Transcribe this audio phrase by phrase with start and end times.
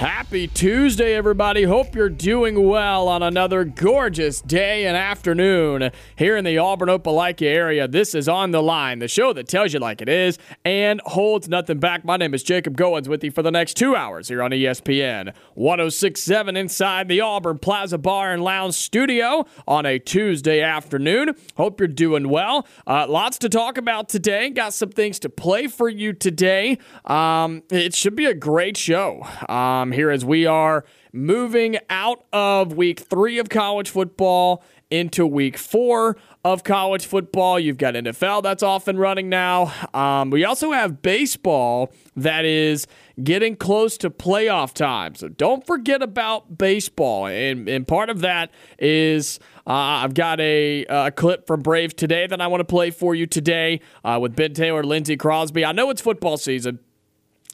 [0.00, 1.64] Happy Tuesday, everybody.
[1.64, 7.42] Hope you're doing well on another gorgeous day and afternoon here in the Auburn Opelika
[7.42, 7.86] area.
[7.86, 11.50] This is On the Line, the show that tells you like it is and holds
[11.50, 12.02] nothing back.
[12.02, 15.34] My name is Jacob Goins with you for the next two hours here on ESPN
[15.52, 21.36] 1067 inside the Auburn Plaza Bar and Lounge studio on a Tuesday afternoon.
[21.58, 22.66] Hope you're doing well.
[22.86, 24.48] Uh, lots to talk about today.
[24.48, 26.78] Got some things to play for you today.
[27.04, 29.26] Um, it should be a great show.
[29.46, 35.56] Um, here as we are moving out of week three of college football into week
[35.56, 37.60] four of college football.
[37.60, 39.72] You've got NFL that's off and running now.
[39.94, 42.86] Um, we also have baseball that is
[43.22, 45.14] getting close to playoff time.
[45.14, 47.26] So don't forget about baseball.
[47.26, 52.26] And, and part of that is uh, I've got a, a clip from Brave today
[52.26, 55.64] that I want to play for you today uh, with Ben Taylor, Lindsey Crosby.
[55.64, 56.80] I know it's football season.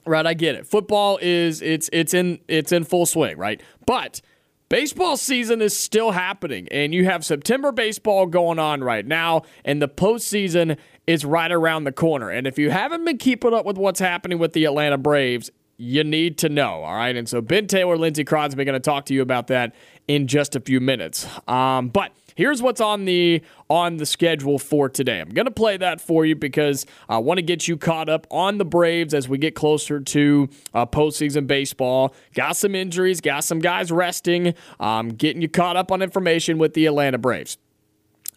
[0.07, 0.67] Right, I get it.
[0.67, 3.61] Football is it's it's in it's in full swing, right?
[3.87, 4.21] But
[4.69, 9.83] baseball season is still happening, and you have September baseball going on right now, and
[9.83, 12.31] the postseason is right around the corner.
[12.31, 16.05] And if you haven't been keeping up with what's happening with the Atlanta Braves, you
[16.05, 17.17] need to know, all right?
[17.17, 19.75] And so Ben Taylor, Lindsey Crosby, going to talk to you about that
[20.09, 21.27] in just a few minutes.
[21.49, 25.21] Um, but here's what's on the on the schedule for today.
[25.21, 28.29] I'm going to play that for you because I want to get you caught up
[28.31, 32.15] on the Braves as we get closer to uh, postseason baseball.
[32.35, 36.75] Got some injuries, got some guys resting, um, getting you caught up on information with
[36.75, 37.59] the Atlanta Braves.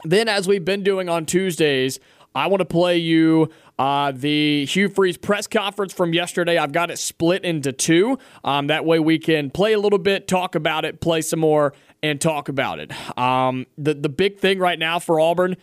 [0.04, 2.00] Then, as we've been doing on Tuesdays,
[2.34, 3.50] I want to play you
[3.80, 6.58] uh, the Hugh Freeze press conference from yesterday.
[6.58, 8.20] I've got it split into two.
[8.44, 11.74] Um, that way we can play a little bit, talk about it, play some more,
[12.02, 12.92] and talk about it.
[13.18, 15.58] Um, the the big thing right now for Auburn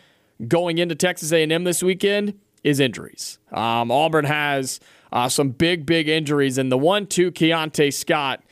[0.46, 3.38] going into Texas A&M this weekend is injuries.
[3.52, 4.80] Um, Auburn has
[5.12, 8.42] uh, some big big injuries, and the one two Keionta Scott.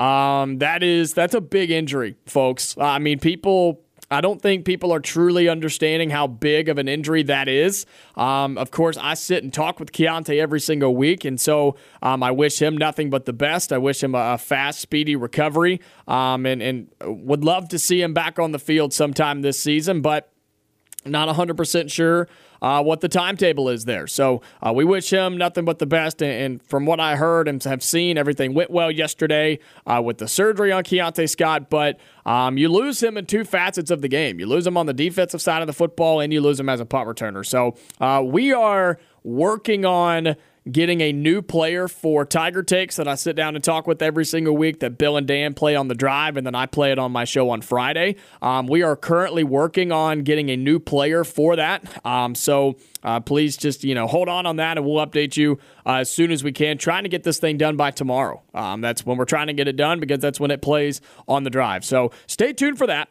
[0.00, 2.76] Um, that is that's a big injury, folks.
[2.78, 3.81] I mean, people
[4.12, 7.86] I don't think people are truly understanding how big of an injury that is.
[8.16, 12.22] Um, of course, I sit and talk with Keionta every single week, and so um,
[12.22, 13.72] I wish him nothing but the best.
[13.72, 18.02] I wish him a, a fast, speedy recovery, um, and, and would love to see
[18.02, 20.31] him back on the field sometime this season, but
[21.04, 22.28] not 100% sure
[22.62, 24.06] uh, what the timetable is there.
[24.06, 26.22] So uh, we wish him nothing but the best.
[26.22, 30.18] And, and, from what I heard and have seen, everything went well yesterday uh, with
[30.18, 31.68] the surgery on Keionta Scott.
[31.68, 34.38] But um, you lose him in two facets of the game.
[34.38, 36.78] You lose him on the defensive side of the football, and you lose him as
[36.78, 37.44] a punt returner.
[37.44, 40.36] So uh, we are working on
[40.70, 44.24] getting a new player for Tiger Takes that I sit down and talk with every
[44.24, 46.98] single week that Bill and Dan play on the drive, and then I play it
[46.98, 48.16] on my show on Friday.
[48.40, 51.84] Um, we are currently working on getting a new player for that.
[52.06, 55.58] Um, so uh, please just you know hold on on that, and we'll update you
[55.86, 56.78] uh, as soon as we can.
[56.78, 58.42] Trying to get this thing done by tomorrow.
[58.54, 61.42] Um, that's when we're trying to get it done because that's when it plays on
[61.42, 61.84] the drive.
[61.84, 63.08] So stay tuned for that.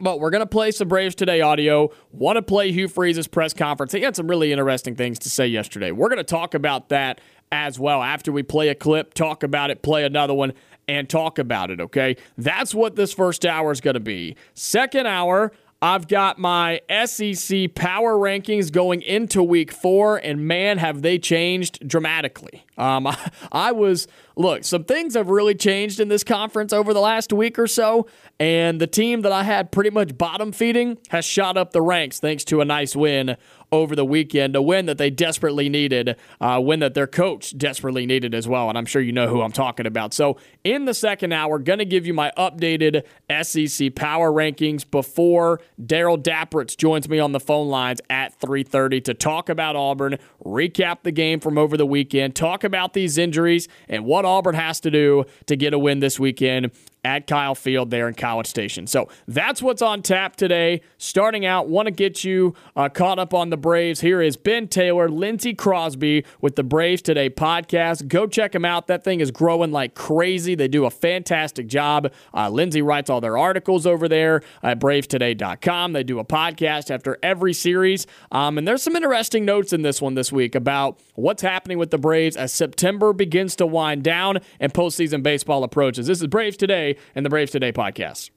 [0.00, 1.90] But we're going to play some Braves Today audio.
[2.10, 3.92] Want to play Hugh Freeze's press conference.
[3.92, 5.92] He had some really interesting things to say yesterday.
[5.92, 7.20] We're going to talk about that
[7.52, 10.54] as well after we play a clip, talk about it, play another one,
[10.88, 12.16] and talk about it, okay?
[12.38, 14.36] That's what this first hour is going to be.
[14.54, 15.52] Second hour,
[15.82, 21.88] I've got my SEC power rankings going into week four, and man, have they changed
[21.88, 22.66] dramatically.
[22.76, 24.06] Um, I, I was,
[24.36, 28.06] look, some things have really changed in this conference over the last week or so,
[28.38, 32.20] and the team that I had pretty much bottom feeding has shot up the ranks
[32.20, 33.36] thanks to a nice win
[33.72, 37.56] over the weekend, a win that they desperately needed, uh, a win that their coach
[37.56, 38.68] desperately needed as well.
[38.68, 40.12] And I'm sure you know who I'm talking about.
[40.12, 43.04] So, in the second hour, going to give you my updated
[43.42, 49.14] SEC power rankings before Darrell Dapprich joins me on the phone lines at 3:30 to
[49.14, 54.04] talk about Auburn, recap the game from over the weekend, talk about these injuries and
[54.04, 56.70] what Auburn has to do to get a win this weekend
[57.04, 58.86] at Kyle Field there in College Station.
[58.86, 60.82] So that's what's on tap today.
[60.98, 64.00] Starting out, want to get you uh, caught up on the Braves.
[64.00, 68.08] Here is Ben Taylor, Lindsey Crosby with the Braves Today podcast.
[68.08, 68.86] Go check them out.
[68.86, 70.54] That thing is growing like crazy.
[70.54, 72.12] They do a fantastic job.
[72.34, 75.92] Uh, Lindsey writes all their articles over there at bravetoday.com.
[75.92, 78.06] They do a podcast after every series.
[78.30, 81.90] Um, and there's some interesting notes in this one this week about what's happening with
[81.90, 86.06] the Braves as September begins to wind down and postseason baseball approaches.
[86.06, 88.30] This is Braves Today and the Braves Today podcast.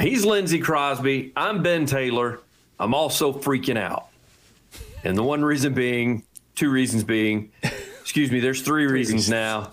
[0.00, 1.32] He's Lindsey Crosby.
[1.36, 2.40] I'm Ben Taylor.
[2.80, 4.08] I'm also freaking out.
[5.04, 6.24] And the one reason being,
[6.54, 7.52] two reasons being,
[8.00, 9.70] excuse me, there's three reasons now.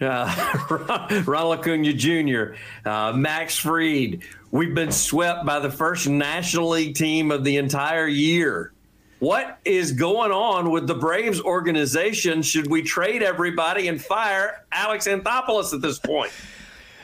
[0.00, 4.22] Uh, Ronald Acuna Jr., uh, Max Fried.
[4.50, 8.72] We've been swept by the first National League team of the entire year.
[9.18, 12.42] What is going on with the Braves organization?
[12.42, 16.30] Should we trade everybody and fire Alex Anthopoulos at this point?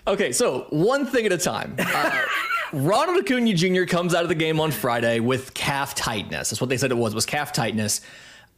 [0.07, 1.77] Okay, so one thing at a time.
[1.79, 2.23] Uh,
[2.73, 3.85] Ronald Acuna Jr.
[3.85, 6.51] comes out of the game on Friday with calf tightness.
[6.51, 7.15] That's what they said it was.
[7.15, 8.01] Was calf tightness.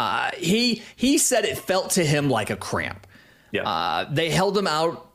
[0.00, 3.06] Uh, he he said it felt to him like a cramp.
[3.50, 3.68] Yeah.
[3.68, 5.10] Uh, they held him out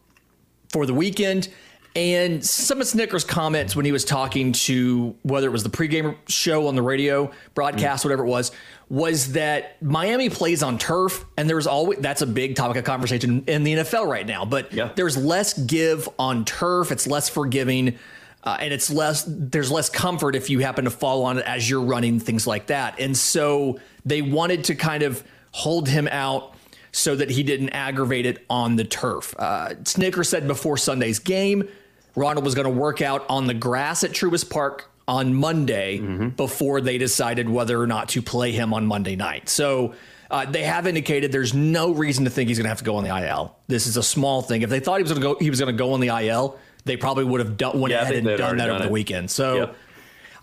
[0.71, 1.49] for the weekend.
[1.95, 6.15] And some of Snitker's comments when he was talking to whether it was the pregame
[6.27, 8.05] show on the radio broadcast, mm.
[8.05, 8.51] whatever it was,
[8.89, 13.43] was that Miami plays on turf, and there's always that's a big topic of conversation
[13.47, 14.45] in the NFL right now.
[14.45, 14.91] But yeah.
[14.95, 17.99] there's less give on turf; it's less forgiving,
[18.43, 19.23] uh, and it's less.
[19.27, 22.67] There's less comfort if you happen to fall on it as you're running things like
[22.67, 22.99] that.
[22.99, 26.55] And so they wanted to kind of hold him out
[26.91, 29.35] so that he didn't aggravate it on the turf.
[29.37, 31.67] Uh, Snitker said before Sunday's game,
[32.15, 36.29] Ronald was going to work out on the grass at Truist Park on Monday mm-hmm.
[36.29, 39.49] before they decided whether or not to play him on Monday night.
[39.49, 39.95] So
[40.29, 42.97] uh, they have indicated there's no reason to think he's going to have to go
[42.97, 43.57] on the IL.
[43.67, 44.61] This is a small thing.
[44.61, 46.09] If they thought he was going to go, he was going to go on the
[46.09, 46.59] IL.
[46.85, 48.85] They probably would have done, went yeah, ahead and done that done over it.
[48.85, 49.31] the weekend.
[49.31, 49.75] So yep.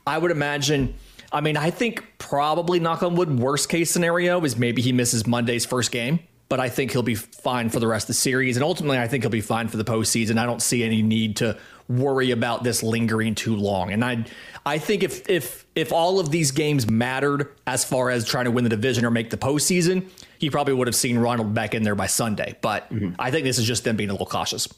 [0.05, 0.95] I would imagine.
[1.31, 5.27] I mean, I think probably knock on wood, worst case scenario is maybe he misses
[5.27, 6.19] Monday's first game
[6.49, 8.57] but I think he'll be fine for the rest of the series.
[8.57, 10.39] And ultimately, I think he'll be fine for the postseason.
[10.39, 13.93] I don't see any need to worry about this lingering too long.
[13.93, 14.25] And I,
[14.65, 18.51] I think if if if all of these games mattered as far as trying to
[18.51, 21.83] win the division or make the postseason, he probably would have seen Ronald back in
[21.83, 22.57] there by Sunday.
[22.61, 23.15] But mm-hmm.
[23.19, 24.69] I think this is just them being a little cautious.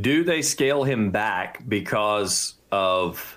[0.00, 3.36] Do they scale him back because of?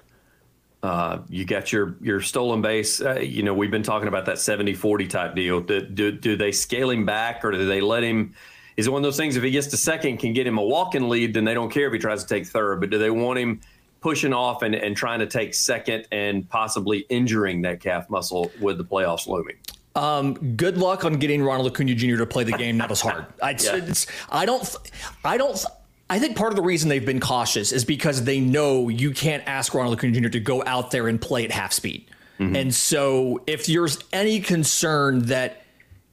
[0.84, 3.02] Uh, you got your your stolen base.
[3.02, 5.62] Uh, you know, we've been talking about that 70-40 type deal.
[5.62, 8.34] Do, do, do they scale him back or do they let him?
[8.82, 10.64] Is it one of those things if he gets to second, can get him a
[10.64, 12.80] walking lead, then they don't care if he tries to take third.
[12.80, 13.62] But do they want him
[14.02, 18.80] pushing off and, and trying to take second and possibly injuring that calf muscle with
[18.80, 19.58] the playoffs looming?
[19.96, 22.18] Um, good luck on getting Ronald Acuna Jr.
[22.18, 23.28] to play the game not as hard.
[23.44, 23.94] I, yeah.
[24.32, 24.76] I don't,
[25.24, 25.64] I don't,
[26.10, 29.44] I think part of the reason they've been cautious is because they know you can't
[29.46, 30.30] ask Ronald Acuna Jr.
[30.30, 32.10] to go out there and play at half speed.
[32.40, 32.56] Mm-hmm.
[32.56, 35.61] And so if there's any concern that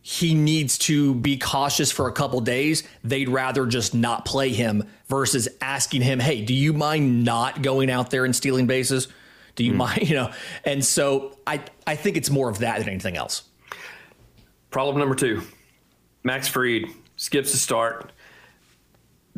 [0.09, 4.85] he needs to be cautious for a couple days, they'd rather just not play him
[5.07, 9.09] versus asking him, "Hey, do you mind not going out there and stealing bases?
[9.55, 9.79] Do you mm-hmm.
[9.81, 10.33] mind, you know?"
[10.65, 13.43] And so I I think it's more of that than anything else.
[14.71, 15.43] Problem number 2.
[16.25, 18.11] Max Fried skips the start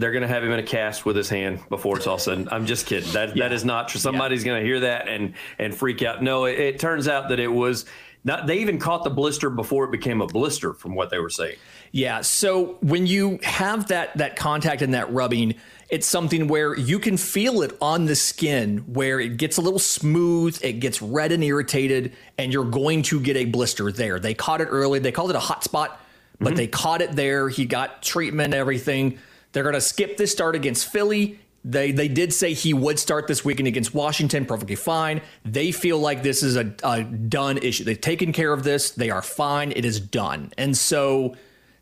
[0.00, 2.48] they're going to have him in a cast with his hand before it's all said.
[2.50, 3.12] I'm just kidding.
[3.12, 3.48] That yeah.
[3.48, 4.00] that is not true.
[4.00, 4.52] Somebody's yeah.
[4.52, 6.22] going to hear that and and freak out.
[6.22, 7.84] No, it, it, turns out that it was
[8.24, 8.46] not.
[8.46, 11.56] They even caught the blister before it became a blister, from what they were saying.
[11.92, 12.20] Yeah.
[12.20, 15.54] So when you have that that contact and that rubbing,
[15.88, 19.78] it's something where you can feel it on the skin, where it gets a little
[19.78, 24.20] smooth, it gets red and irritated, and you're going to get a blister there.
[24.20, 24.98] They caught it early.
[24.98, 26.00] They called it a hot spot,
[26.38, 26.56] but mm-hmm.
[26.56, 27.48] they caught it there.
[27.48, 29.18] He got treatment, everything
[29.52, 31.38] they're going to skip this start against Philly.
[31.64, 35.20] They they did say he would start this weekend against Washington, perfectly fine.
[35.44, 37.84] They feel like this is a, a done issue.
[37.84, 38.92] They've taken care of this.
[38.92, 39.72] They are fine.
[39.72, 40.52] It is done.
[40.56, 41.36] And so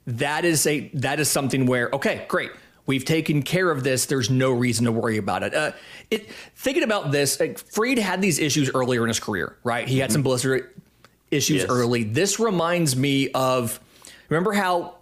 [0.07, 2.51] that is a that is something where okay, great.
[2.87, 4.07] We've taken care of this.
[4.07, 5.55] There's no reason to worry about it.
[5.55, 5.73] Uh,
[6.11, 9.87] it thinking about this, like, Fried had these issues earlier in his career, right?
[9.87, 10.29] He had some mm-hmm.
[10.29, 10.73] blister
[11.31, 11.71] issues yes.
[11.71, 12.05] early.
[12.05, 13.79] This reminds me of
[14.31, 14.95] remember how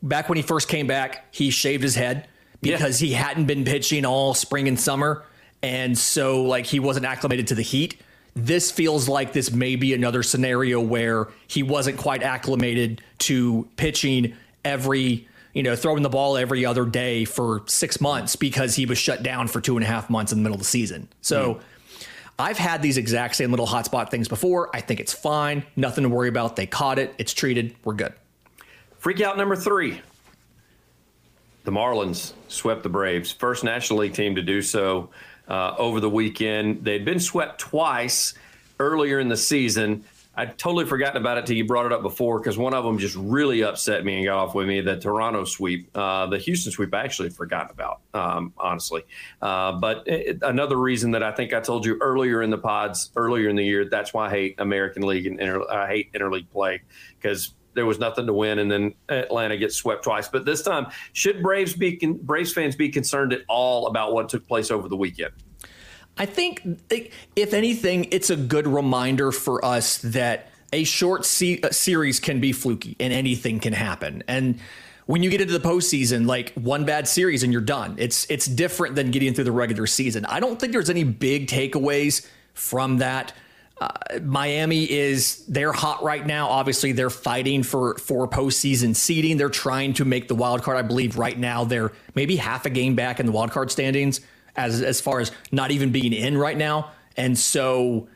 [0.00, 2.28] back when he first came back, he shaved his head
[2.64, 3.08] because yeah.
[3.08, 5.24] he hadn't been pitching all spring and summer.
[5.62, 8.00] And so, like, he wasn't acclimated to the heat.
[8.34, 14.34] This feels like this may be another scenario where he wasn't quite acclimated to pitching
[14.64, 18.98] every, you know, throwing the ball every other day for six months because he was
[18.98, 21.08] shut down for two and a half months in the middle of the season.
[21.22, 21.60] So, mm.
[22.38, 24.74] I've had these exact same little hotspot things before.
[24.74, 25.64] I think it's fine.
[25.76, 26.56] Nothing to worry about.
[26.56, 27.14] They caught it.
[27.16, 27.76] It's treated.
[27.84, 28.12] We're good.
[28.98, 30.00] Freak out number three.
[31.64, 35.10] The Marlins swept the Braves, first National League team to do so
[35.48, 36.84] uh, over the weekend.
[36.84, 38.34] They'd been swept twice
[38.78, 40.04] earlier in the season.
[40.36, 42.98] I'd totally forgotten about it till you brought it up before because one of them
[42.98, 44.80] just really upset me and got off with me.
[44.80, 49.02] The Toronto sweep, uh, the Houston sweep, I actually forgot about, um, honestly.
[49.40, 53.12] Uh, but it, another reason that I think I told you earlier in the pods,
[53.14, 56.50] earlier in the year, that's why I hate American League and inter, I hate interleague
[56.50, 56.82] play
[57.20, 60.28] because there was nothing to win, and then Atlanta gets swept twice.
[60.28, 64.46] But this time, should Braves be Braves fans be concerned at all about what took
[64.46, 65.32] place over the weekend?
[66.16, 66.62] I think,
[67.34, 72.40] if anything, it's a good reminder for us that a short se- uh, series can
[72.40, 74.22] be fluky and anything can happen.
[74.28, 74.60] And
[75.06, 77.96] when you get into the postseason, like one bad series and you're done.
[77.98, 80.24] It's it's different than getting through the regular season.
[80.24, 83.32] I don't think there's any big takeaways from that.
[83.80, 83.90] Uh,
[84.22, 86.48] Miami is they're hot right now.
[86.48, 89.36] Obviously, they're fighting for for postseason seeding.
[89.36, 90.76] They're trying to make the wild card.
[90.76, 94.20] I believe right now they're maybe half a game back in the wild card standings
[94.56, 96.92] as as far as not even being in right now.
[97.16, 98.08] And so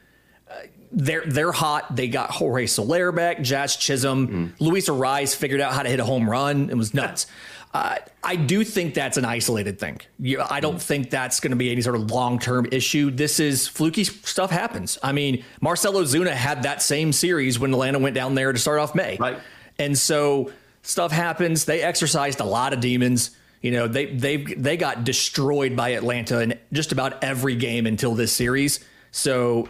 [0.48, 0.54] uh,
[0.92, 1.96] they're they're hot.
[1.96, 4.60] They got Jorge Soler back, Jazz Chisholm, mm.
[4.60, 6.70] Luis Arraez figured out how to hit a home run.
[6.70, 7.26] It was nuts.
[7.74, 10.00] Uh, I do think that's an isolated thing.
[10.18, 13.10] You, I don't think that's going to be any sort of long term issue.
[13.10, 14.98] This is fluky stuff happens.
[15.02, 18.78] I mean, Marcell Ozuna had that same series when Atlanta went down there to start
[18.78, 19.18] off May.
[19.20, 19.38] Right.
[19.78, 20.50] And so
[20.82, 21.66] stuff happens.
[21.66, 23.32] They exercised a lot of demons.
[23.60, 28.14] You know, they they they got destroyed by Atlanta in just about every game until
[28.14, 28.84] this series.
[29.10, 29.68] So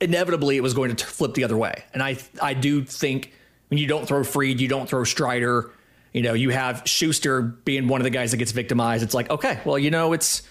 [0.00, 1.84] inevitably, it was going to flip the other way.
[1.92, 3.32] And I I do think
[3.68, 5.72] when you don't throw Fried, you don't throw Strider.
[6.12, 9.02] You know, you have Schuster being one of the guys that gets victimized.
[9.02, 10.42] It's like, okay, well, you know, it's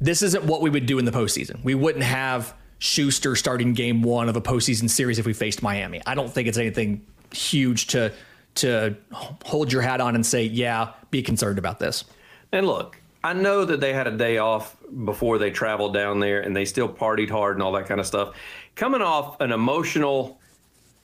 [0.00, 1.62] this isn't what we would do in the postseason.
[1.62, 6.00] We wouldn't have Schuster starting game one of a postseason series if we faced Miami.
[6.06, 8.12] I don't think it's anything huge to
[8.56, 12.04] to hold your hat on and say, yeah, be concerned about this.
[12.52, 16.40] And look, I know that they had a day off before they traveled down there
[16.40, 18.36] and they still partied hard and all that kind of stuff.
[18.76, 20.38] Coming off an emotional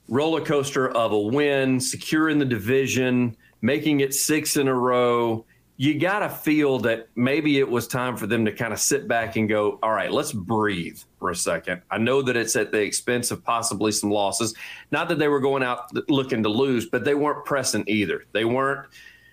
[0.09, 5.45] roller coaster of a win, securing the division, making it six in a row,
[5.77, 9.09] you got to feel that maybe it was time for them to kind of sit
[9.09, 11.81] back and go, all right, let's breathe for a second.
[11.91, 14.55] I know that it's at the expense of possibly some losses.
[14.91, 18.25] Not that they were going out looking to lose, but they weren't pressing either.
[18.33, 18.89] They weren't,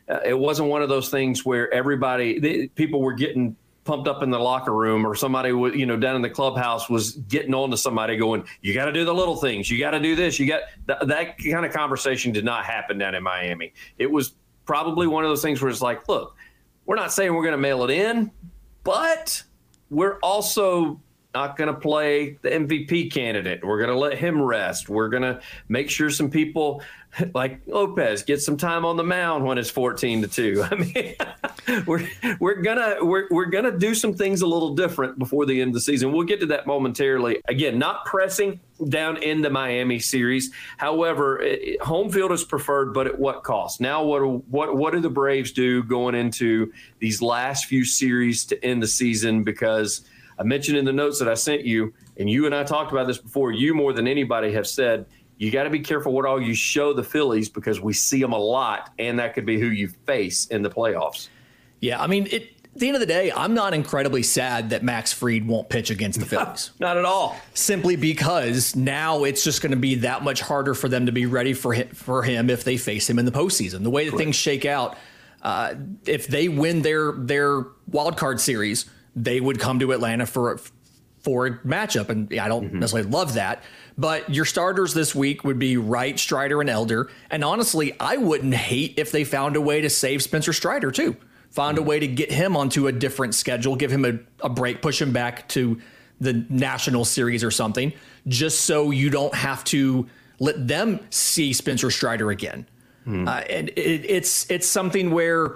[0.07, 3.57] uh, it wasn't one of those things where everybody, they, people were getting
[3.88, 7.13] pumped up in the locker room or somebody you know down in the clubhouse was
[7.13, 9.70] getting on to somebody going you got to do the little things.
[9.70, 10.38] You got to do this.
[10.39, 13.74] You got th- that kind of conversation did not happen down in miami.
[13.98, 16.36] It was probably one of those things where it's like look
[16.86, 18.32] we're not saying we're going to mail it in,
[18.84, 19.44] but
[19.89, 21.01] we're also
[21.38, 23.63] not going to play the MVP candidate.
[23.63, 24.89] We're going to let him rest.
[24.89, 25.39] We're going to
[25.70, 26.82] make sure some people
[27.34, 30.65] like Lopez get some time on the mound when it's 14 to 2.
[30.72, 32.08] I mean, we're
[32.39, 35.62] we're going to we're we're going to do some things a little different before the
[35.62, 36.12] end of the season.
[36.12, 37.39] We'll get to that momentarily.
[37.48, 40.51] Again, not pressing down in the Miami series.
[40.77, 43.79] However, it, home field is preferred, but at what cost?
[43.79, 48.65] Now, what what what do the Braves do going into these last few series to
[48.65, 49.44] end the season?
[49.44, 50.01] Because
[50.39, 53.08] I mentioned in the notes that I sent you, and you and I talked about
[53.08, 53.51] this before.
[53.51, 55.06] You more than anybody have said
[55.38, 58.34] you got to be careful what all you show the Phillies because we see them
[58.34, 61.29] a lot, and that could be who you face in the playoffs.
[61.79, 64.84] Yeah, I mean, it, at the end of the day, I'm not incredibly sad that
[64.84, 66.72] Max Fried won't pitch against the Phillies.
[66.79, 67.36] not at all.
[67.53, 71.25] Simply because now it's just going to be that much harder for them to be
[71.27, 73.84] ready for him, for him if they face him in the postseason.
[73.84, 74.24] The way that Correct.
[74.24, 74.98] things shake out,
[75.44, 75.75] uh,
[76.06, 78.86] if they win their their wild card series,
[79.17, 80.59] they would come to Atlanta for
[81.21, 82.79] for a matchup, and I don't mm-hmm.
[82.79, 83.63] necessarily love that.
[83.97, 87.09] But your starters this week would be Wright, Strider, and Elder.
[87.29, 91.17] And honestly, I wouldn't hate if they found a way to save Spencer Strider too.
[91.51, 94.81] Found a way to get him onto a different schedule, give him a, a break,
[94.81, 95.81] push him back to
[96.21, 97.91] the national series or something,
[98.27, 100.07] just so you don't have to
[100.39, 102.67] let them see Spencer Strider again.
[103.07, 103.27] Mm.
[103.27, 105.55] Uh, and it, it's it's something where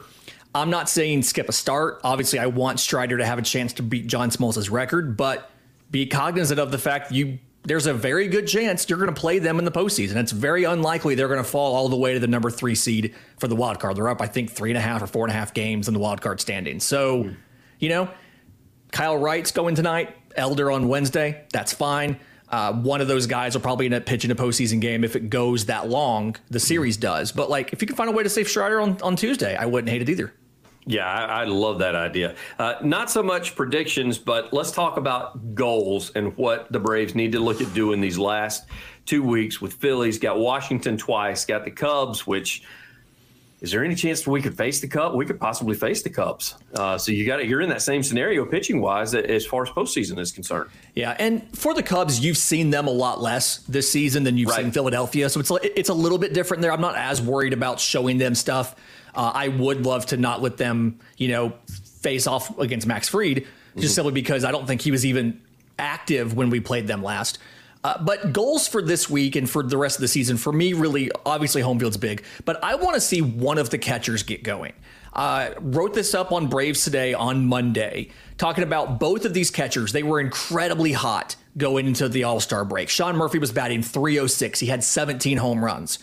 [0.54, 2.02] I'm not saying skip a start.
[2.04, 5.50] Obviously, I want Strider to have a chance to beat John Smoltz' record, but
[5.90, 9.38] be cognizant of the fact you there's a very good chance you're going to play
[9.40, 10.16] them in the postseason.
[10.16, 13.14] It's very unlikely they're going to fall all the way to the number three seed
[13.38, 13.96] for the wild card.
[13.96, 15.94] They're up, I think, three and a half or four and a half games in
[15.94, 16.84] the wild card standings.
[16.84, 17.38] So, mm.
[17.80, 18.10] you know,
[18.92, 21.46] Kyle Wright's going tonight, Elder on Wednesday.
[21.54, 22.20] That's fine.
[22.50, 25.30] Uh, one of those guys will probably end up pitching a postseason game if it
[25.30, 26.36] goes that long.
[26.50, 29.00] The series does, but like if you can find a way to save Strider on,
[29.02, 30.34] on Tuesday, I wouldn't hate it either.
[30.86, 32.36] Yeah, I, I, love that idea.
[32.58, 37.32] Uh, not so much predictions, but let's talk about goals and what the Braves need
[37.34, 38.66] to look at doing these last
[39.06, 40.18] two weeks with Phillies.
[40.18, 42.64] Got Washington twice, got the Cubs, which
[43.62, 45.14] is there any chance we could face the cup?
[45.14, 46.56] We could possibly face the Cubs.
[46.74, 49.70] Uh, so you got to, you're in that same scenario pitching wise as far as
[49.70, 50.72] postseason is concerned.
[50.96, 54.50] Yeah, and for the Cubs, you've seen them a lot less this season than you've
[54.50, 54.64] right.
[54.64, 56.72] seen Philadelphia, so it's it's a little bit different there.
[56.72, 58.76] I'm not as worried about showing them stuff.
[59.14, 61.54] Uh, I would love to not let them, you know,
[62.02, 63.94] face off against Max Fried just mm-hmm.
[63.94, 65.42] simply because I don't think he was even
[65.80, 67.40] active when we played them last.
[67.84, 70.74] Uh, but goals for this week and for the rest of the season, for me,
[70.74, 72.24] really, obviously, home field's big.
[72.46, 74.74] But I want to see one of the catchers get going.
[75.14, 79.94] Uh, wrote this up on Braves today on Monday, talking about both of these catchers.
[79.94, 82.88] They were incredibly hot going into the All Star break.
[82.88, 84.60] Sean Murphy was batting 306.
[84.60, 86.00] He had 17 home runs.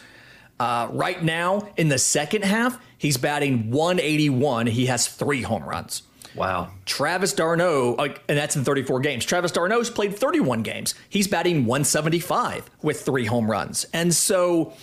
[0.61, 4.67] Uh, right now, in the second half, he's batting 181.
[4.67, 6.03] He has three home runs.
[6.35, 6.71] Wow.
[6.85, 7.97] Travis d'Arnaud,
[8.29, 9.25] and that's in 34 games.
[9.25, 10.95] Travis d'Arnaud's played 31 games.
[11.09, 13.87] He's batting 175 with three home runs.
[13.93, 14.75] And so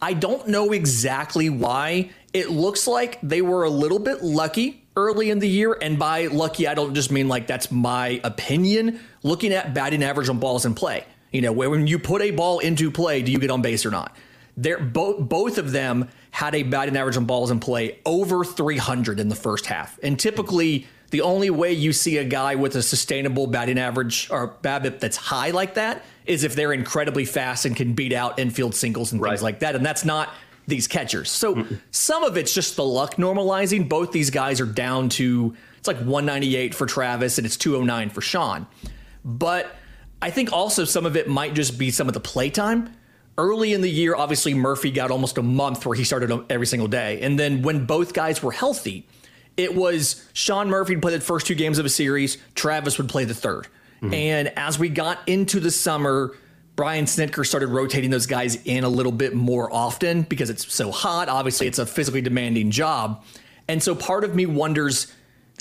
[0.00, 2.10] I don't know exactly why.
[2.32, 5.76] It looks like they were a little bit lucky early in the year.
[5.80, 9.00] And by lucky, I don't just mean like that's my opinion.
[9.22, 12.58] Looking at batting average on balls in play, you know, when you put a ball
[12.58, 14.16] into play, do you get on base or not?
[14.56, 19.20] They're both both of them had a batting average on balls in play over 300
[19.20, 19.98] in the first half.
[20.02, 24.56] And typically the only way you see a guy with a sustainable batting average or
[24.62, 28.74] BABIP that's high like that is if they're incredibly fast and can beat out infield
[28.74, 29.76] singles and things like that.
[29.76, 30.30] And that's not
[30.66, 31.30] these catchers.
[31.30, 33.88] So mm some of it's just the luck normalizing.
[33.88, 38.20] Both these guys are down to it's like 198 for Travis and it's 209 for
[38.20, 38.66] Sean.
[39.24, 39.74] But
[40.20, 42.92] I think also some of it might just be some of the playtime.
[43.36, 46.88] Early in the year, obviously Murphy got almost a month where he started every single
[46.88, 47.20] day.
[47.20, 49.06] And then when both guys were healthy,
[49.56, 53.08] it was Sean Murphy would play the first two games of a series, Travis would
[53.08, 53.66] play the 3rd
[54.02, 54.14] mm-hmm.
[54.14, 56.36] And as we got into the summer,
[56.76, 60.90] Brian Snitker started rotating those guys in a little bit more often because it's so
[60.90, 61.28] hot.
[61.28, 63.24] Obviously, it's a physically demanding job.
[63.68, 65.12] And so part of me wonders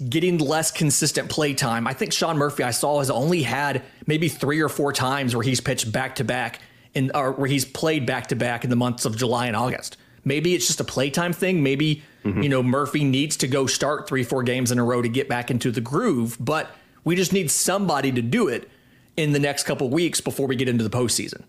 [0.09, 1.87] getting less consistent play time.
[1.87, 5.43] I think Sean Murphy I saw has only had maybe three or four times where
[5.43, 6.59] he's pitched back to back
[6.93, 9.97] in or where he's played back to back in the months of July and August.
[10.25, 11.63] Maybe it's just a playtime thing.
[11.63, 12.41] Maybe Mm-hmm.
[12.41, 15.27] You know, Murphy needs to go start three, four games in a row to get
[15.27, 16.71] back into the groove, but
[17.03, 18.69] we just need somebody to do it
[19.17, 21.43] in the next couple weeks before we get into the postseason.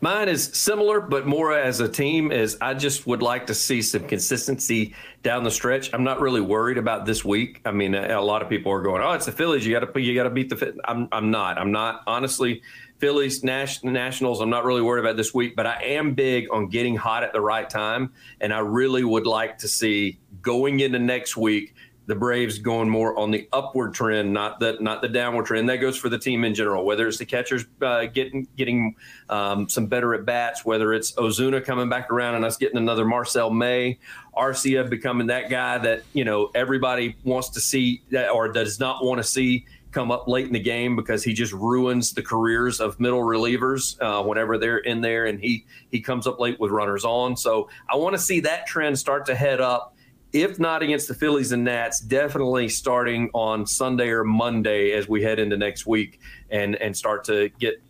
[0.00, 2.30] Mine is similar, but more as a team.
[2.30, 5.92] Is I just would like to see some consistency down the stretch.
[5.92, 7.60] I'm not really worried about this week.
[7.64, 9.66] I mean, a, a lot of people are going, "Oh, it's the Phillies.
[9.66, 11.58] You got to you got to beat the." I'm I'm not.
[11.58, 12.62] I'm not honestly.
[13.04, 14.40] Phillies Nationals.
[14.40, 17.34] I'm not really worried about this week, but I am big on getting hot at
[17.34, 21.74] the right time, and I really would like to see going into next week
[22.06, 25.68] the Braves going more on the upward trend, not the not the downward trend.
[25.68, 26.86] That goes for the team in general.
[26.86, 28.96] Whether it's the catchers uh, getting getting
[29.28, 33.04] um, some better at bats, whether it's Ozuna coming back around and us getting another
[33.04, 33.98] Marcel May,
[34.34, 39.04] Arcia becoming that guy that you know everybody wants to see that or does not
[39.04, 42.80] want to see come up late in the game because he just ruins the careers
[42.80, 46.70] of middle relievers uh, whenever they're in there and he he comes up late with
[46.70, 47.36] runners on.
[47.36, 49.96] So I want to see that trend start to head up.
[50.32, 55.22] If not against the Phillies and Nats, definitely starting on Sunday or Monday as we
[55.22, 57.80] head into next week and and start to get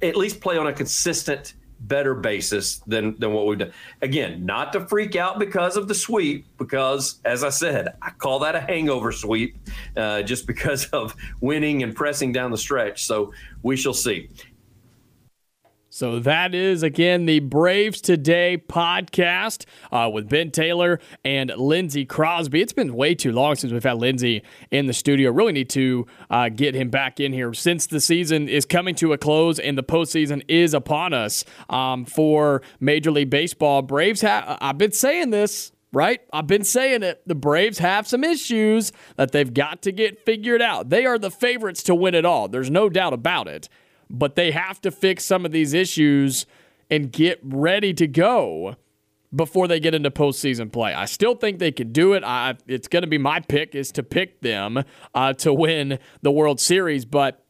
[0.00, 3.72] at least play on a consistent better basis than than what we've done.
[4.00, 8.38] Again, not to freak out because of the sweep, because as I said, I call
[8.40, 9.56] that a hangover sweep,
[9.96, 13.04] uh, just because of winning and pressing down the stretch.
[13.06, 14.28] So we shall see.
[15.94, 22.62] So that is, again, the Braves Today podcast uh, with Ben Taylor and Lindsey Crosby.
[22.62, 25.30] It's been way too long since we've had Lindsey in the studio.
[25.30, 29.12] Really need to uh, get him back in here since the season is coming to
[29.12, 33.82] a close and the postseason is upon us um, for Major League Baseball.
[33.82, 36.22] Braves, I've been saying this right?
[36.32, 37.20] I've been saying it.
[37.26, 40.88] The Braves have some issues that they've got to get figured out.
[40.88, 42.48] They are the favorites to win it all.
[42.48, 43.68] There's no doubt about it
[44.12, 46.46] but they have to fix some of these issues
[46.90, 48.76] and get ready to go
[49.34, 50.92] before they get into postseason play.
[50.92, 52.22] I still think they could do it.
[52.22, 56.30] I, it's going to be my pick is to pick them uh, to win the
[56.30, 57.41] World Series, but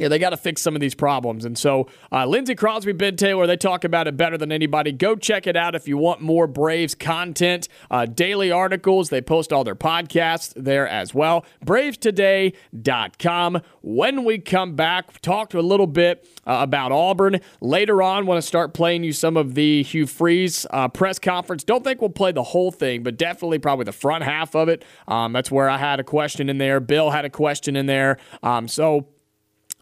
[0.00, 1.44] yeah, they got to fix some of these problems.
[1.44, 4.92] And so, uh, Lindsey Crosby, Ben Taylor, they talk about it better than anybody.
[4.92, 9.10] Go check it out if you want more Braves content, uh, daily articles.
[9.10, 11.44] They post all their podcasts there as well.
[11.66, 13.60] BravesToday.com.
[13.82, 17.40] When we come back, talk to a little bit uh, about Auburn.
[17.60, 21.62] Later on, want to start playing you some of the Hugh Freeze uh, press conference.
[21.62, 24.82] Don't think we'll play the whole thing, but definitely probably the front half of it.
[25.06, 26.80] Um, that's where I had a question in there.
[26.80, 28.16] Bill had a question in there.
[28.42, 29.06] Um, so,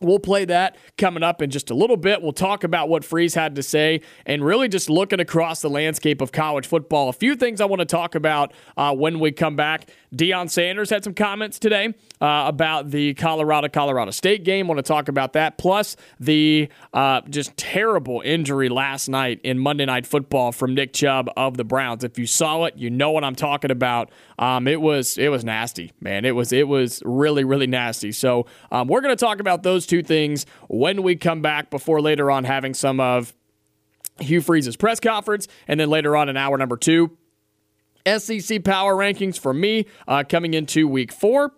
[0.00, 2.22] We'll play that coming up in just a little bit.
[2.22, 6.20] We'll talk about what Freeze had to say and really just looking across the landscape
[6.20, 7.08] of college football.
[7.08, 9.90] A few things I want to talk about uh, when we come back.
[10.14, 14.68] Deion Sanders had some comments today uh, about the Colorado Colorado State game.
[14.68, 15.58] Want to talk about that.
[15.58, 21.28] Plus the uh, just terrible injury last night in Monday Night Football from Nick Chubb
[21.36, 22.04] of the Browns.
[22.04, 24.10] If you saw it, you know what I'm talking about.
[24.38, 26.24] Um, it was it was nasty, man.
[26.24, 28.12] It was it was really really nasty.
[28.12, 31.70] So um, we're going to talk about those two things when we come back.
[31.70, 33.34] Before later on having some of
[34.20, 37.16] Hugh Freeze's press conference, and then later on in hour number two,
[38.06, 41.52] SEC power rankings for me uh, coming into week four.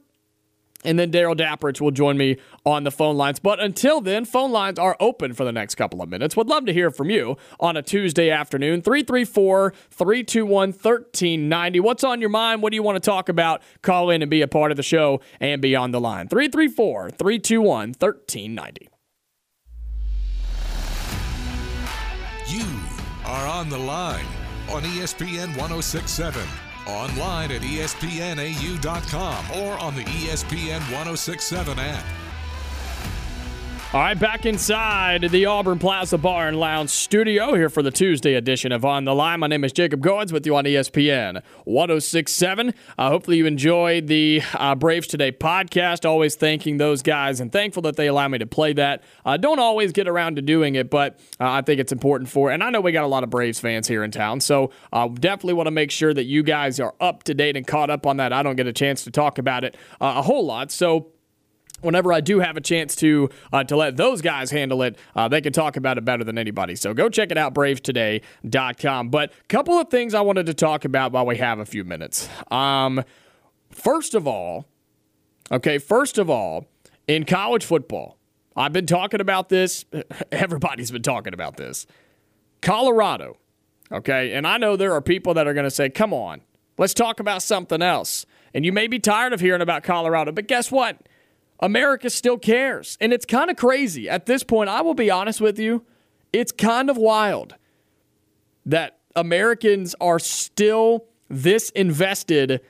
[0.84, 3.38] And then Darrell Dapprich will join me on the phone lines.
[3.38, 6.36] But until then, phone lines are open for the next couple of minutes.
[6.36, 8.80] Would love to hear from you on a Tuesday afternoon.
[8.80, 11.80] 334 321 1390.
[11.80, 12.62] What's on your mind?
[12.62, 13.62] What do you want to talk about?
[13.82, 16.28] Call in and be a part of the show and be on the line.
[16.28, 18.88] 334 321 1390.
[22.46, 22.66] You
[23.26, 24.26] are on the line
[24.70, 26.42] on ESPN 1067,
[26.90, 32.04] online at espnau.com, or on the ESPN 1067 app.
[33.92, 38.34] All right, back inside the Auburn Plaza Bar and Lounge studio here for the Tuesday
[38.34, 39.40] edition of On the Line.
[39.40, 42.72] My name is Jacob Goins with you on ESPN 1067.
[42.96, 46.08] Uh, hopefully, you enjoyed the uh, Braves Today podcast.
[46.08, 49.02] Always thanking those guys and thankful that they allow me to play that.
[49.24, 52.52] Uh, don't always get around to doing it, but uh, I think it's important for.
[52.52, 55.08] And I know we got a lot of Braves fans here in town, so uh,
[55.08, 58.06] definitely want to make sure that you guys are up to date and caught up
[58.06, 58.32] on that.
[58.32, 61.10] I don't get a chance to talk about it uh, a whole lot, so
[61.80, 65.28] whenever I do have a chance to uh, to let those guys handle it, uh,
[65.28, 66.76] they can talk about it better than anybody.
[66.76, 69.08] So go check it out, bravetoday.com.
[69.08, 71.84] But a couple of things I wanted to talk about while we have a few
[71.84, 72.28] minutes.
[72.50, 73.02] Um,
[73.70, 74.66] first of all,
[75.50, 76.66] okay, first of all,
[77.06, 78.16] in college football,
[78.56, 79.84] I've been talking about this.
[80.32, 81.86] Everybody's been talking about this.
[82.60, 83.38] Colorado,
[83.90, 86.42] okay, and I know there are people that are going to say, come on,
[86.76, 88.26] let's talk about something else.
[88.52, 91.08] And you may be tired of hearing about Colorado, but guess what?
[91.60, 92.96] America still cares.
[93.00, 94.08] And it's kind of crazy.
[94.08, 95.84] At this point, I will be honest with you,
[96.32, 97.54] it's kind of wild
[98.66, 102.60] that Americans are still this invested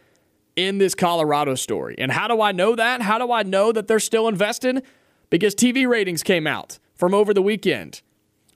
[0.56, 1.94] in this Colorado story.
[1.98, 3.02] And how do I know that?
[3.02, 4.82] How do I know that they're still invested?
[5.30, 8.02] Because TV ratings came out from over the weekend.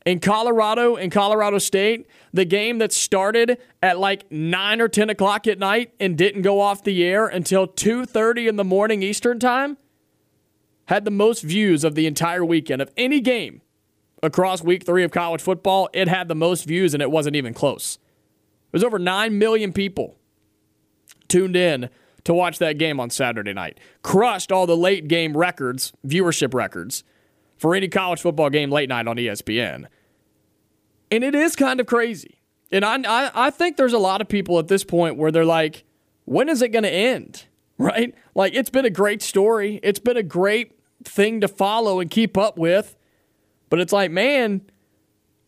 [0.04, 5.46] In Colorado and Colorado State, the game that started at like 9 or 10 o'clock
[5.46, 9.78] at night and didn't go off the air until 2.30 in the morning Eastern time
[10.86, 13.62] had the most views of the entire weekend of any game
[14.22, 15.88] across week three of college football.
[15.92, 17.98] It had the most views, and it wasn't even close.
[18.72, 20.16] It was over 9 million people
[21.28, 21.88] tuned in
[22.24, 23.78] to watch that game on Saturday night.
[24.02, 27.04] Crushed all the late game records, viewership records,
[27.56, 29.86] for any college football game late night on ESPN.
[31.10, 32.38] And it is kind of crazy.
[32.72, 35.44] And I, I, I think there's a lot of people at this point where they're
[35.44, 35.84] like,
[36.24, 37.44] when is it going to end?
[37.76, 38.14] Right?
[38.34, 39.80] Like, it's been a great story.
[39.82, 42.96] It's been a great thing to follow and keep up with.
[43.68, 44.62] But it's like, man,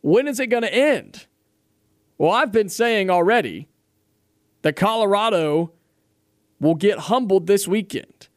[0.00, 1.26] when is it going to end?
[2.18, 3.68] Well, I've been saying already
[4.62, 5.72] that Colorado
[6.58, 8.28] will get humbled this weekend.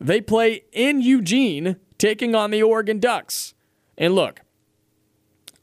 [0.00, 3.54] They play in Eugene, taking on the Oregon Ducks.
[3.98, 4.40] And look,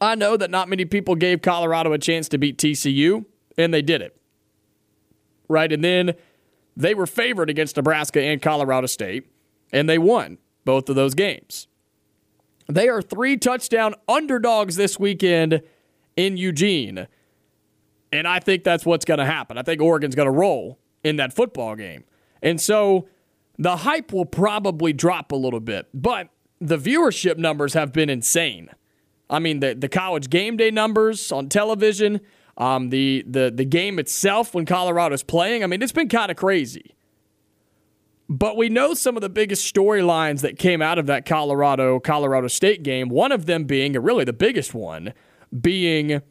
[0.01, 3.25] I know that not many people gave Colorado a chance to beat TCU,
[3.57, 4.17] and they did it.
[5.47, 5.71] Right?
[5.71, 6.13] And then
[6.75, 9.27] they were favored against Nebraska and Colorado State,
[9.71, 11.67] and they won both of those games.
[12.67, 15.61] They are three touchdown underdogs this weekend
[16.15, 17.07] in Eugene.
[18.11, 19.57] And I think that's what's going to happen.
[19.57, 22.03] I think Oregon's going to roll in that football game.
[22.41, 23.07] And so
[23.57, 28.69] the hype will probably drop a little bit, but the viewership numbers have been insane.
[29.29, 32.21] I mean, the, the college game day numbers on television,
[32.57, 36.37] um, the, the, the game itself when Colorado's playing, I mean, it's been kind of
[36.37, 36.95] crazy.
[38.29, 42.47] But we know some of the biggest storylines that came out of that Colorado Colorado
[42.47, 43.09] State game.
[43.09, 45.13] One of them being, really the biggest one,
[45.59, 46.21] being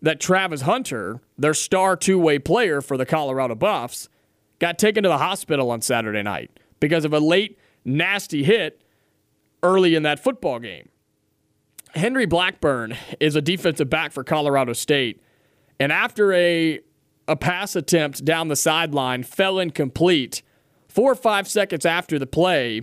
[0.00, 4.08] that Travis Hunter, their star two way player for the Colorado Buffs,
[4.58, 8.82] got taken to the hospital on Saturday night because of a late, nasty hit
[9.62, 10.88] early in that football game.
[11.94, 15.22] Henry Blackburn is a defensive back for Colorado State,
[15.78, 16.80] and after a
[17.26, 20.42] a pass attempt down the sideline fell incomplete
[20.94, 22.82] Four or five seconds after the play,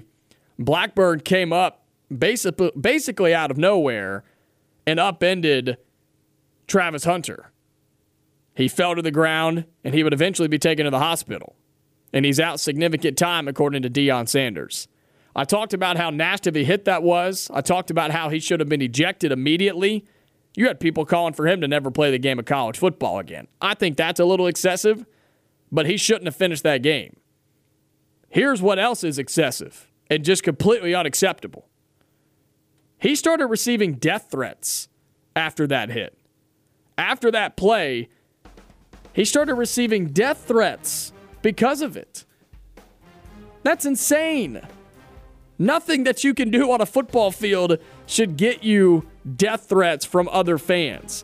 [0.59, 4.25] Blackburn came up basically, basically out of nowhere
[4.85, 5.77] and upended
[6.67, 7.53] Travis Hunter.
[8.53, 11.55] He fell to the ground and he would eventually be taken to the hospital.
[12.11, 14.89] And he's out significant time, according to Deion Sanders.
[15.33, 17.49] I talked about how nasty of a hit that was.
[17.53, 20.05] I talked about how he should have been ejected immediately.
[20.55, 23.47] You had people calling for him to never play the game of college football again.
[23.61, 25.05] I think that's a little excessive,
[25.71, 27.17] but he shouldn't have finished that game.
[28.29, 31.67] Here's what else is excessive and just completely unacceptable.
[32.97, 34.89] He started receiving death threats
[35.35, 36.17] after that hit.
[36.97, 38.09] After that play,
[39.13, 42.25] he started receiving death threats because of it.
[43.63, 44.61] That's insane.
[45.61, 50.27] Nothing that you can do on a football field should get you death threats from
[50.29, 51.23] other fans.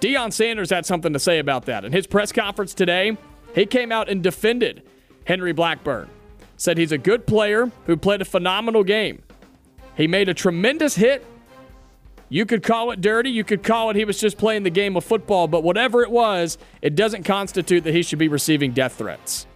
[0.00, 1.84] Deion Sanders had something to say about that.
[1.84, 3.16] In his press conference today,
[3.52, 4.84] he came out and defended
[5.26, 6.08] Henry Blackburn.
[6.56, 9.24] Said he's a good player who played a phenomenal game.
[9.96, 11.26] He made a tremendous hit.
[12.28, 13.30] You could call it dirty.
[13.30, 16.12] You could call it he was just playing the game of football, but whatever it
[16.12, 19.48] was, it doesn't constitute that he should be receiving death threats.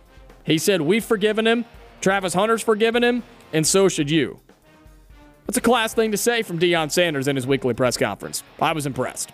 [0.42, 1.66] He said, We've forgiven him.
[2.00, 4.40] Travis Hunter's forgiven him, and so should you.
[5.46, 8.42] That's a class thing to say from Deion Sanders in his weekly press conference.
[8.61, 9.32] I was impressed.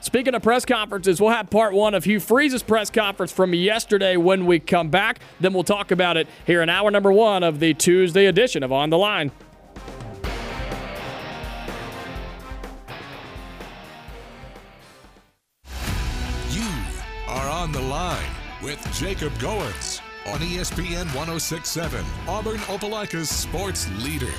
[0.00, 4.16] Speaking of press conferences, we'll have part one of Hugh Freeze's press conference from yesterday
[4.16, 5.18] when we come back.
[5.40, 8.70] Then we'll talk about it here in hour number one of the Tuesday edition of
[8.70, 9.32] On the Line.
[16.50, 16.70] You
[17.26, 18.30] are on the line
[18.62, 19.87] with Jacob Goins
[20.28, 24.32] on ESPN 1067, Auburn Opelika's sports leader.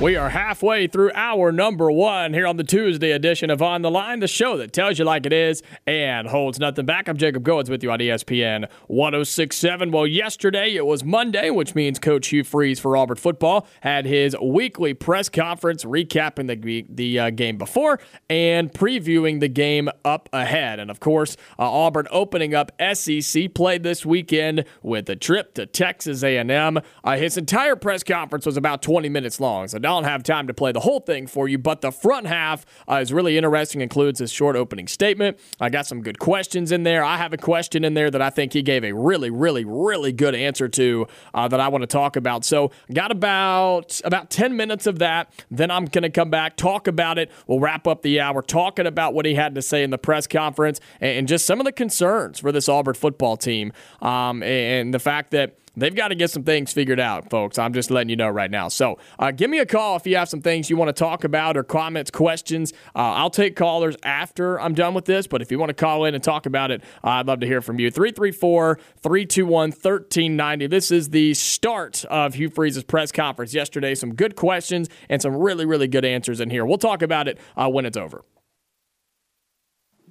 [0.00, 3.92] We are halfway through hour number one here on the Tuesday edition of On the
[3.92, 7.08] Line, the show that tells you like it is and holds nothing back.
[7.08, 9.92] I'm Jacob Goins with you on ESPN 1067.
[9.92, 14.36] Well, yesterday it was Monday, which means Coach Hugh Freeze for Auburn football had his
[14.42, 20.80] weekly press conference recapping the, the uh, game before and previewing the game up ahead.
[20.80, 25.66] And of course, uh, Auburn opening up SEC play this weekend with a trip to
[25.66, 26.80] Texas A&M.
[27.04, 30.54] Uh, his entire press conference was about 20 minutes long, so don't have time to
[30.54, 33.80] play the whole thing for you, but the front half uh, is really interesting.
[33.80, 35.38] Includes his short opening statement.
[35.60, 37.04] I got some good questions in there.
[37.04, 40.12] I have a question in there that I think he gave a really, really, really
[40.12, 42.44] good answer to uh, that I want to talk about.
[42.44, 45.32] So got about about 10 minutes of that.
[45.50, 47.30] Then I'm going to come back, talk about it.
[47.46, 50.26] We'll wrap up the hour talking about what he had to say in the press
[50.26, 54.98] conference and, just some of the concerns for this Auburn football team um, and the
[54.98, 57.58] fact that they've got to get some things figured out, folks.
[57.58, 58.68] I'm just letting you know right now.
[58.68, 61.24] So uh, give me a call if you have some things you want to talk
[61.24, 62.72] about or comments, questions.
[62.94, 66.04] Uh, I'll take callers after I'm done with this, but if you want to call
[66.04, 67.90] in and talk about it, uh, I'd love to hear from you.
[67.90, 70.66] 334 321 1390.
[70.66, 73.94] This is the start of Hugh Freeze's press conference yesterday.
[73.94, 76.64] Some good questions and some really, really good answers in here.
[76.64, 78.24] We'll talk about it uh, when it's over.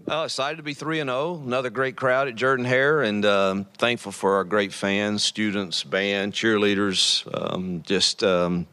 [0.06, 1.42] Uh, excited to be 3 and 0.
[1.46, 6.34] Another great crowd at Jordan Hare, and um, thankful for our great fans, students, band,
[6.34, 7.26] cheerleaders.
[7.34, 8.68] Um, just um,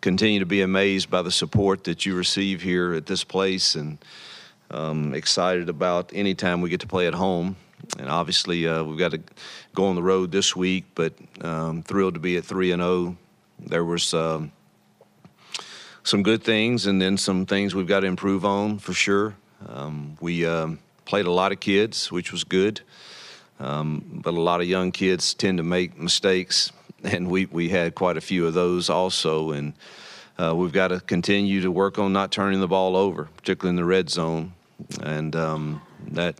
[0.00, 3.98] continue to be amazed by the support that you receive here at this place, and
[4.72, 7.54] um, excited about any time we get to play at home.
[7.96, 9.20] And obviously, uh, we've got to
[9.76, 13.16] go on the road this week, but um, thrilled to be at 3 and 0.
[13.60, 14.50] There was um,
[16.02, 19.36] some good things, and then some things we've got to improve on for sure.
[19.66, 22.80] Um, we um, played a lot of kids, which was good,
[23.58, 26.72] um, but a lot of young kids tend to make mistakes,
[27.04, 29.52] and we, we had quite a few of those also.
[29.52, 29.72] And
[30.38, 33.76] uh, we've got to continue to work on not turning the ball over, particularly in
[33.76, 34.52] the red zone.
[35.02, 36.36] And um, that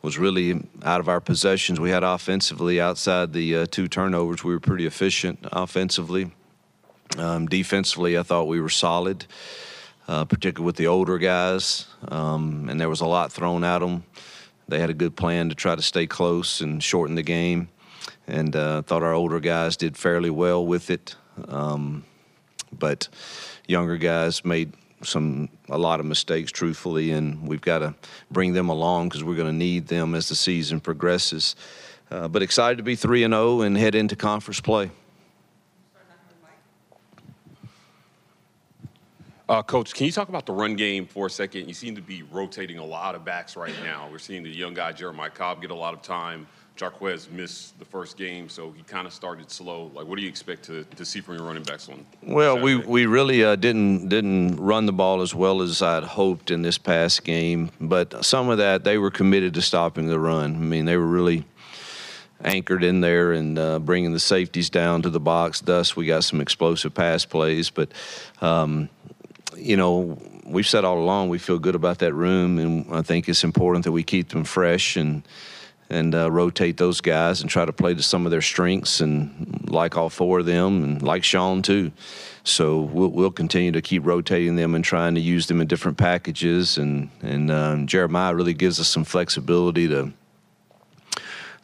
[0.00, 1.78] was really out of our possessions.
[1.78, 4.42] We had offensively outside the uh, two turnovers.
[4.42, 6.30] We were pretty efficient offensively.
[7.18, 9.26] Um, defensively, I thought we were solid
[10.08, 11.86] uh, particularly with the older guys.
[12.08, 14.04] Um, and there was a lot thrown at them.
[14.68, 17.68] They had a good plan to try to stay close and shorten the game.
[18.26, 21.16] And uh, thought our older guys did fairly well with it.
[21.48, 22.04] Um,
[22.76, 23.08] but
[23.66, 27.94] younger guys made some a lot of mistakes, truthfully, and we've got to
[28.30, 31.54] bring them along because we're going to need them as the season progresses.
[32.10, 34.90] Uh, but excited to be three and zero oh and head into conference play.
[39.48, 41.68] Uh, Coach, can you talk about the run game for a second?
[41.68, 44.08] You seem to be rotating a lot of backs right now.
[44.10, 46.48] We're seeing the young guy Jeremiah Cobb get a lot of time.
[46.76, 49.90] Jarquez missed the first game, so he kind of started slow.
[49.94, 52.04] Like, what do you expect to, to see from your running backs on?
[52.22, 56.50] Well, we, we really uh, didn't didn't run the ball as well as I'd hoped
[56.50, 60.56] in this past game, but some of that they were committed to stopping the run.
[60.56, 61.44] I mean, they were really
[62.44, 65.60] anchored in there and uh, bringing the safeties down to the box.
[65.62, 67.92] Thus, we got some explosive pass plays, but.
[68.42, 68.90] Um,
[69.56, 73.28] you know, we've said all along we feel good about that room, and I think
[73.28, 75.22] it's important that we keep them fresh and
[75.88, 79.68] and uh, rotate those guys and try to play to some of their strengths and
[79.70, 81.92] like all four of them and like Sean too.
[82.42, 85.98] So we'll, we'll continue to keep rotating them and trying to use them in different
[85.98, 86.78] packages.
[86.78, 90.12] And and um, Jeremiah really gives us some flexibility to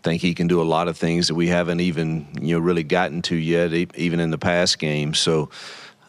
[0.02, 2.84] think he can do a lot of things that we haven't even you know really
[2.84, 5.14] gotten to yet, even in the past game.
[5.14, 5.50] So.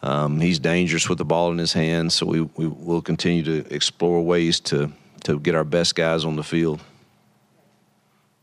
[0.04, 3.74] Um, he's dangerous with the ball in his hands, so we, we will continue to
[3.74, 6.80] explore ways to, to get our best guys on the field.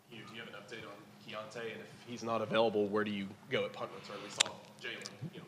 [0.10, 1.62] Do you have an update on Keionta?
[1.62, 4.18] And if he's not available, where do you go at punt return?
[4.24, 4.50] We saw
[4.82, 5.46] Jalen, you know,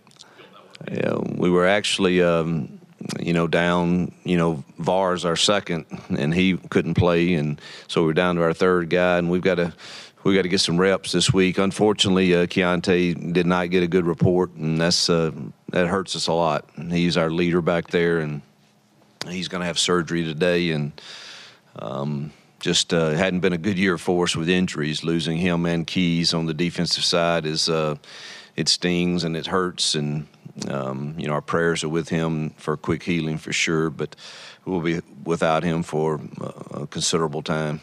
[0.86, 1.26] that one.
[1.26, 2.80] Yeah, we were actually, um,
[3.20, 8.14] you know, down, you know, Vars our second, and he couldn't play, and so we're
[8.14, 9.74] down to our third guy, and we've got to
[10.24, 11.58] we got to get some reps this week.
[11.58, 15.32] Unfortunately, uh, Keionta did not get a good report, and that's uh,
[15.70, 16.70] that hurts us a lot.
[16.90, 18.42] He's our leader back there, and
[19.28, 20.94] he's going to have surgery today, and
[21.78, 25.04] um, just uh, hadn't been a good year for us with injuries.
[25.04, 27.96] Losing him and Keys on the defensive side is uh,
[28.56, 30.28] it stings and it hurts, and
[30.70, 34.16] um, you know our prayers are with him for quick healing for sure, but
[34.64, 36.22] we'll be without him for
[36.72, 37.82] a considerable time.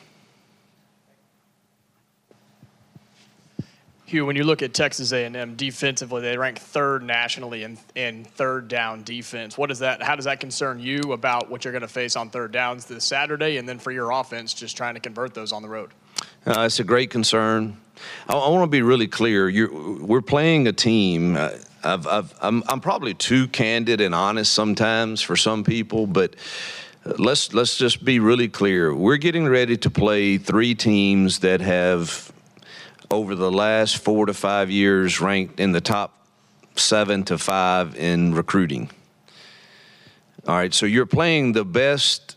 [4.10, 8.66] Hugh, when you look at Texas A&M defensively, they rank third nationally in, in third
[8.66, 9.56] down defense.
[9.56, 10.02] What is that?
[10.02, 13.04] How does that concern you about what you're going to face on third downs this
[13.04, 15.90] Saturday, and then for your offense, just trying to convert those on the road?
[16.44, 17.76] Uh, it's a great concern.
[18.28, 19.48] I, I want to be really clear.
[19.48, 21.36] You're, we're playing a team.
[21.36, 21.50] Uh,
[21.84, 26.34] I've, I've, I'm, I'm probably too candid and honest sometimes for some people, but
[27.04, 28.92] let's let's just be really clear.
[28.92, 32.32] We're getting ready to play three teams that have
[33.10, 36.26] over the last four to five years ranked in the top
[36.76, 38.90] seven to five in recruiting.
[40.46, 42.36] All right, so you're playing the best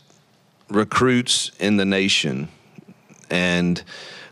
[0.68, 2.48] recruits in the nation,
[3.30, 3.82] and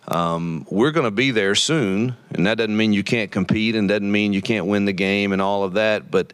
[0.08, 2.16] um, we're going to be there soon.
[2.32, 5.32] And that doesn't mean you can't compete, and doesn't mean you can't win the game,
[5.32, 6.10] and all of that.
[6.10, 6.32] But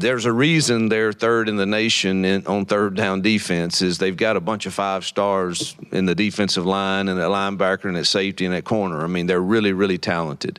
[0.00, 4.16] there's a reason they're third in the nation in, on third down defense is they've
[4.16, 8.06] got a bunch of five stars in the defensive line and at linebacker and at
[8.06, 9.02] safety and at corner.
[9.02, 10.58] I mean, they're really, really talented.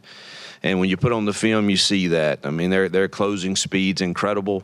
[0.63, 2.39] And when you put on the film, you see that.
[2.45, 4.63] I mean, their their closing speed's incredible.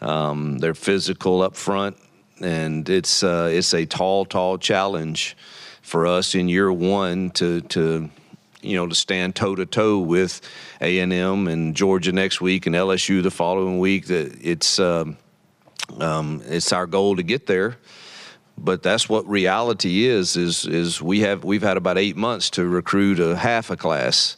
[0.00, 1.96] Um, they're physical up front,
[2.40, 5.36] and it's uh, it's a tall, tall challenge
[5.82, 8.10] for us in year one to to
[8.62, 10.40] you know to stand toe to toe with
[10.80, 14.06] A and M and Georgia next week and LSU the following week.
[14.06, 15.16] That it's um,
[15.98, 17.76] um, it's our goal to get there.
[18.58, 20.36] But that's what reality is.
[20.36, 24.36] Is is we have we've had about eight months to recruit a half a class,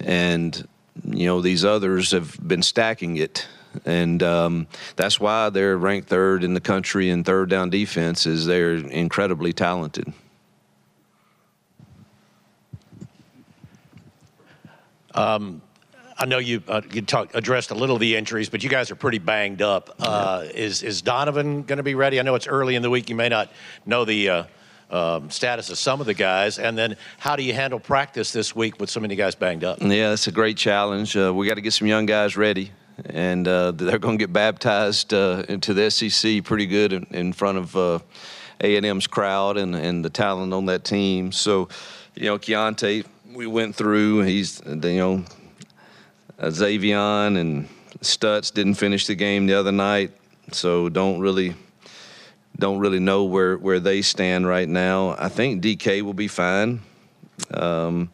[0.00, 0.66] and
[1.04, 3.46] you know these others have been stacking it
[3.84, 8.46] and um, that's why they're ranked third in the country in third down defense is
[8.46, 10.12] they're incredibly talented
[15.18, 15.62] Um,
[16.20, 18.90] I know you, uh, you talk, addressed a little of the injuries, but you guys
[18.90, 19.94] are pretty banged up.
[20.00, 22.18] Uh, is is Donovan going to be ready?
[22.18, 23.08] I know it's early in the week.
[23.08, 23.52] You may not
[23.86, 24.44] know the uh,
[24.90, 26.58] um, status of some of the guys.
[26.58, 29.80] And then how do you handle practice this week with so many guys banged up?
[29.80, 31.16] Yeah, that's a great challenge.
[31.16, 32.72] Uh, we got to get some young guys ready.
[33.06, 37.32] And uh, they're going to get baptized uh, into the SEC pretty good in, in
[37.32, 38.02] front of
[38.60, 41.30] A&M's crowd and, and the talent on that team.
[41.30, 41.68] So,
[42.16, 43.04] you know, Keionta–
[43.38, 44.22] we went through.
[44.22, 45.24] He's you know
[46.40, 47.68] Xavion and
[48.00, 50.10] Stutts didn't finish the game the other night,
[50.50, 51.54] so don't really
[52.58, 55.14] don't really know where where they stand right now.
[55.16, 56.80] I think DK will be fine,
[57.54, 58.10] um,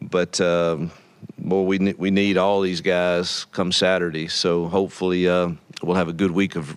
[0.00, 0.40] but.
[0.40, 0.92] Um,
[1.38, 5.50] well, we we need all these guys come Saturday, so hopefully uh,
[5.82, 6.76] we'll have a good week of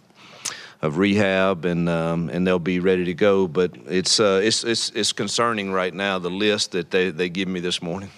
[0.82, 3.48] of rehab and um, and they'll be ready to go.
[3.48, 7.48] But it's uh, it's it's it's concerning right now the list that they they give
[7.48, 8.10] me this morning.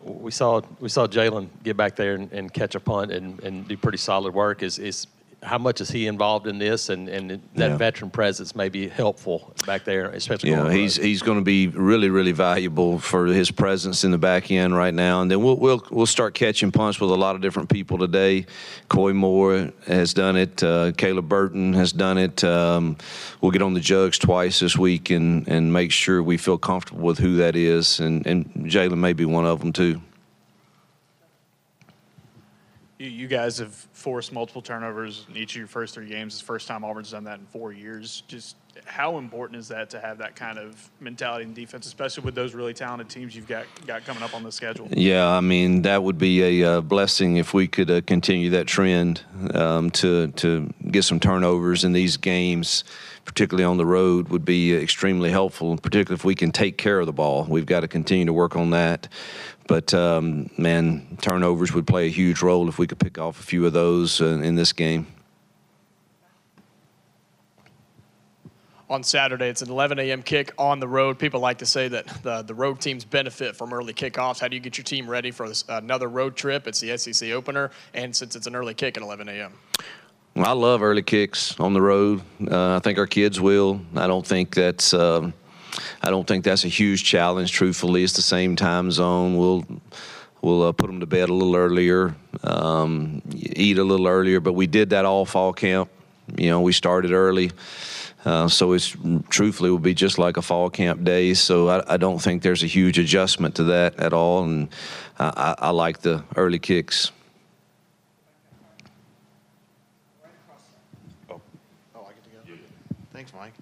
[0.00, 3.66] We saw we saw Jalen get back there and, and, catch a punt and, and
[3.66, 4.62] do pretty solid work.
[4.62, 5.06] Is is
[5.44, 7.76] how much is he involved in this and, and that yeah.
[7.76, 10.50] veteran presence may be helpful back there, especially.
[10.50, 14.50] Yeah, he's he's going to be really really valuable for his presence in the back
[14.50, 17.42] end right now, and then we'll we'll we'll start catching punts with a lot of
[17.42, 18.46] different people today.
[18.88, 20.62] Koy Moore has done it.
[20.62, 22.42] Uh, Caleb Burton has done it.
[22.42, 22.96] Um,
[23.40, 27.02] we'll get on the jugs twice this week and and make sure we feel comfortable
[27.02, 30.00] with who that is, and and Jalen may be one of them too
[33.08, 36.34] you guys have forced multiple turnovers in each of your first three games.
[36.34, 38.22] It's the first time Auburn's done that in four years.
[38.28, 42.34] Just how important is that to have that kind of mentality in defense, especially with
[42.34, 44.88] those really talented teams you've got got coming up on the schedule?
[44.90, 48.66] Yeah, I mean that would be a uh, blessing if we could uh, continue that
[48.66, 49.22] trend
[49.54, 52.84] um, to to get some turnovers in these games,
[53.24, 55.76] particularly on the road, would be extremely helpful.
[55.76, 58.56] Particularly if we can take care of the ball, we've got to continue to work
[58.56, 59.08] on that.
[59.66, 63.42] But um, man, turnovers would play a huge role if we could pick off a
[63.42, 65.06] few of those uh, in this game.
[68.90, 69.48] on Saturday.
[69.48, 70.22] It's an 11 a.m.
[70.22, 71.18] kick on the road.
[71.18, 74.40] People like to say that the, the road teams benefit from early kickoffs.
[74.40, 76.66] How do you get your team ready for this, another road trip?
[76.66, 79.52] It's the SEC opener, and since it's an early kick at 11 a.m.
[80.34, 82.22] Well, I love early kicks on the road.
[82.48, 83.80] Uh, I think our kids will.
[83.96, 84.94] I don't think that's.
[84.94, 85.34] Um,
[86.02, 87.52] I don't think that's a huge challenge.
[87.52, 89.36] Truthfully, it's the same time zone.
[89.36, 89.64] We'll
[90.42, 94.40] we'll uh, put them to bed a little earlier, um, eat a little earlier.
[94.40, 95.90] But we did that all fall camp.
[96.36, 97.50] You know, we started early.
[98.24, 98.96] Uh, so it's
[99.28, 101.34] truthfully will be just like a fall camp day.
[101.34, 104.68] So I, I, don't think there's a huge adjustment to that at all, and
[105.18, 107.12] I, I like the early kicks.
[111.28, 111.38] Oh,
[111.94, 112.08] oh,
[113.12, 113.52] Thanks, Mike.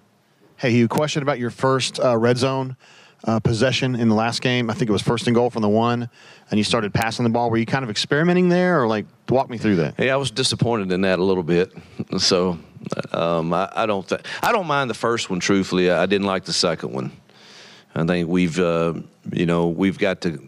[0.63, 2.77] Hey, you question about your first uh, red zone
[3.25, 4.69] uh, possession in the last game.
[4.69, 6.09] I think it was first and goal from the one,
[6.49, 7.49] and you started passing the ball.
[7.49, 9.95] Were you kind of experimenting there, or like walk me through that?
[9.97, 11.73] Hey, I was disappointed in that a little bit.
[12.17, 12.57] So
[13.11, 15.41] um, I, I, don't th- I don't mind the first one.
[15.41, 17.11] Truthfully, I didn't like the second one.
[17.93, 18.93] I think we've uh,
[19.33, 20.41] you know we've got to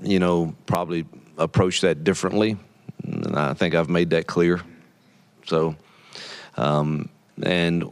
[0.00, 1.06] you know probably
[1.38, 2.56] approach that differently,
[3.02, 4.60] and I think I've made that clear.
[5.44, 5.74] So,
[6.56, 7.08] um,
[7.42, 7.90] and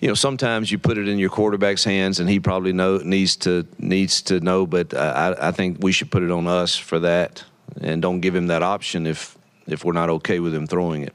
[0.00, 3.36] you know sometimes you put it in your quarterback's hands, and he probably know needs
[3.36, 4.66] to needs to know.
[4.66, 7.44] But I, I think we should put it on us for that,
[7.80, 9.36] and don't give him that option if
[9.66, 11.14] if we're not okay with him throwing it.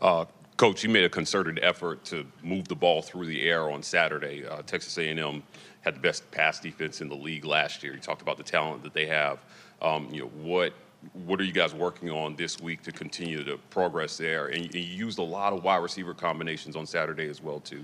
[0.00, 0.24] Uh,
[0.56, 4.46] Coach, you made a concerted effort to move the ball through the air on Saturday.
[4.46, 5.42] Uh, Texas A&M
[5.80, 7.94] had the best pass defense in the league last year.
[7.94, 9.38] You talked about the talent that they have.
[9.82, 10.72] Um, you know what
[11.12, 14.46] what are you guys working on this week to continue to progress there?
[14.46, 17.82] And you, used a lot of wide receiver combinations on Saturday as well too.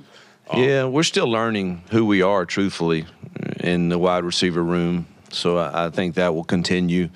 [0.49, 3.07] Um, yeah, we're still learning who we are, truthfully,
[3.61, 5.07] in the wide receiver room.
[5.31, 7.11] So I, I think that will continue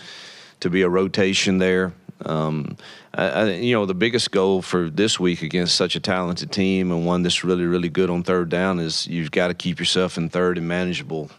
[0.61, 1.93] to be a rotation there.
[2.25, 2.77] Um,
[3.13, 6.91] I, I, you know, the biggest goal for this week against such a talented team
[6.91, 10.17] and one that's really, really good on third down is you've got to keep yourself
[10.17, 11.31] in third and manageable.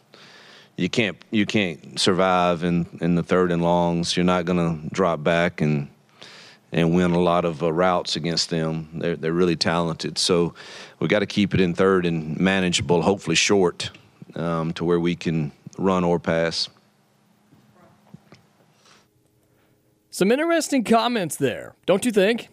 [0.78, 4.18] You can't you can't survive in, in the third and longs.
[4.18, 5.90] You're not going to drop back and
[6.72, 8.90] and win a lot of uh, routes against them.
[8.94, 10.18] They're they're really talented.
[10.18, 10.54] So
[11.00, 13.92] we got to keep it in third and manageable, hopefully short,
[14.36, 16.68] um, to where we can run or pass.
[20.10, 22.50] Some interesting comments there, don't you think?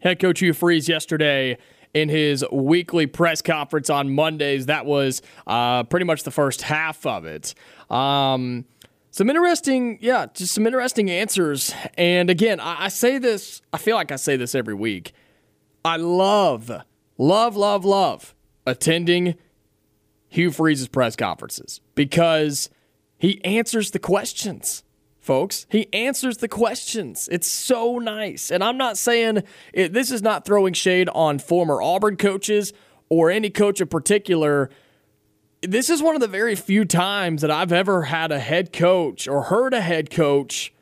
[0.00, 1.58] Head coach Hugh Freeze yesterday
[1.96, 4.66] in his weekly press conference on Mondays.
[4.66, 7.54] That was uh, pretty much the first half of it.
[7.90, 8.66] Um,
[9.10, 11.74] some interesting, yeah, just some interesting answers.
[11.96, 15.12] And again, I, I say this, I feel like I say this every week.
[15.86, 16.70] I love,
[17.16, 18.34] love, love, love
[18.66, 19.36] attending
[20.28, 22.68] Hugh Freeze's press conferences because
[23.16, 24.84] he answers the questions
[25.26, 25.66] folks.
[25.68, 27.28] He answers the questions.
[27.30, 28.50] It's so nice.
[28.50, 32.72] And I'm not saying it, this is not throwing shade on former Auburn coaches
[33.08, 34.70] or any coach in particular.
[35.62, 39.26] This is one of the very few times that I've ever had a head coach
[39.26, 40.72] or heard a head coach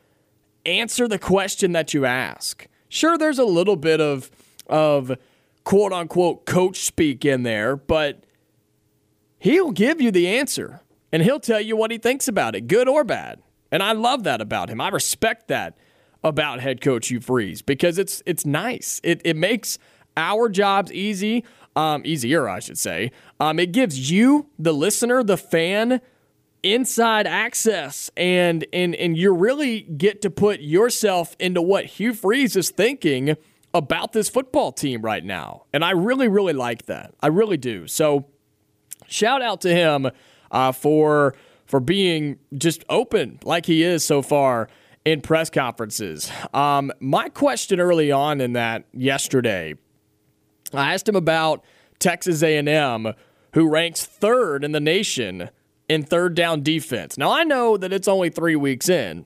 [0.65, 2.67] answer the question that you ask.
[2.87, 4.31] Sure, there's a little bit of
[4.67, 5.17] of
[5.63, 8.23] quote unquote coach speak in there, but
[9.39, 10.81] he'll give you the answer
[11.11, 13.41] and he'll tell you what he thinks about it, good or bad.
[13.71, 14.79] And I love that about him.
[14.79, 15.77] I respect that
[16.23, 18.99] about head coach Hugh Freeze because it's it's nice.
[19.03, 19.77] It it makes
[20.17, 21.43] our jobs easy,
[21.75, 23.11] um, easier, I should say.
[23.39, 26.01] Um, it gives you, the listener, the fan,
[26.63, 32.55] inside access, and and and you really get to put yourself into what Hugh Freeze
[32.55, 33.35] is thinking
[33.73, 35.65] about this football team right now.
[35.73, 37.13] And I really, really like that.
[37.21, 37.87] I really do.
[37.87, 38.25] So,
[39.05, 40.09] shout out to him
[40.49, 41.35] uh, for
[41.65, 44.69] for being just open like he is so far
[45.03, 46.31] in press conferences.
[46.53, 49.75] Um, my question early on in that yesterday,
[50.73, 51.63] I asked him about
[51.99, 53.13] Texas A&M,
[53.53, 55.49] who ranks third in the nation
[55.87, 57.17] in third down defense.
[57.17, 59.25] Now I know that it's only three weeks in,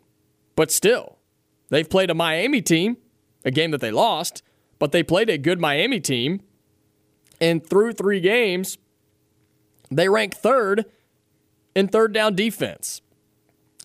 [0.56, 1.18] but still,
[1.70, 2.98] they've played a Miami team,
[3.46, 4.44] a game that they lost,
[4.78, 6.42] but they played a good Miami team,
[7.42, 8.78] and through three games,
[9.90, 10.86] they rank third
[11.80, 13.02] in third down defense.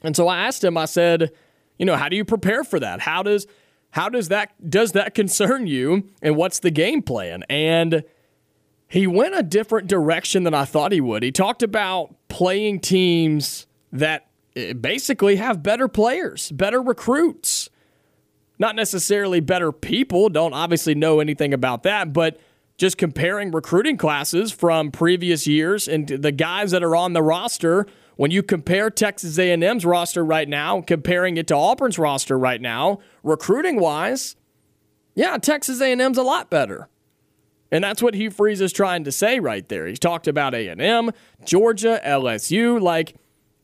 [0.03, 1.31] And so I asked him, I said,
[1.79, 3.01] you know, how do you prepare for that?
[3.01, 3.47] How does
[3.91, 7.45] how does that does that concern you and what's the game plan?
[7.49, 8.03] And
[8.89, 11.23] he went a different direction than I thought he would.
[11.23, 14.27] He talked about playing teams that
[14.57, 17.71] eh, basically have better players, better recruits.
[18.59, 22.39] Not necessarily better people, don't obviously know anything about that, but
[22.77, 27.87] just comparing recruiting classes from previous years and the guys that are on the roster
[28.17, 33.01] when you compare Texas A&M's roster right now, comparing it to Auburn's roster right now,
[33.23, 34.37] recruiting wise,
[35.15, 36.89] yeah, Texas A&M's a lot better.
[37.71, 39.87] And that's what Hugh Freeze is trying to say right there.
[39.87, 41.11] He's talked about A&M,
[41.45, 43.17] Georgia, LSU, like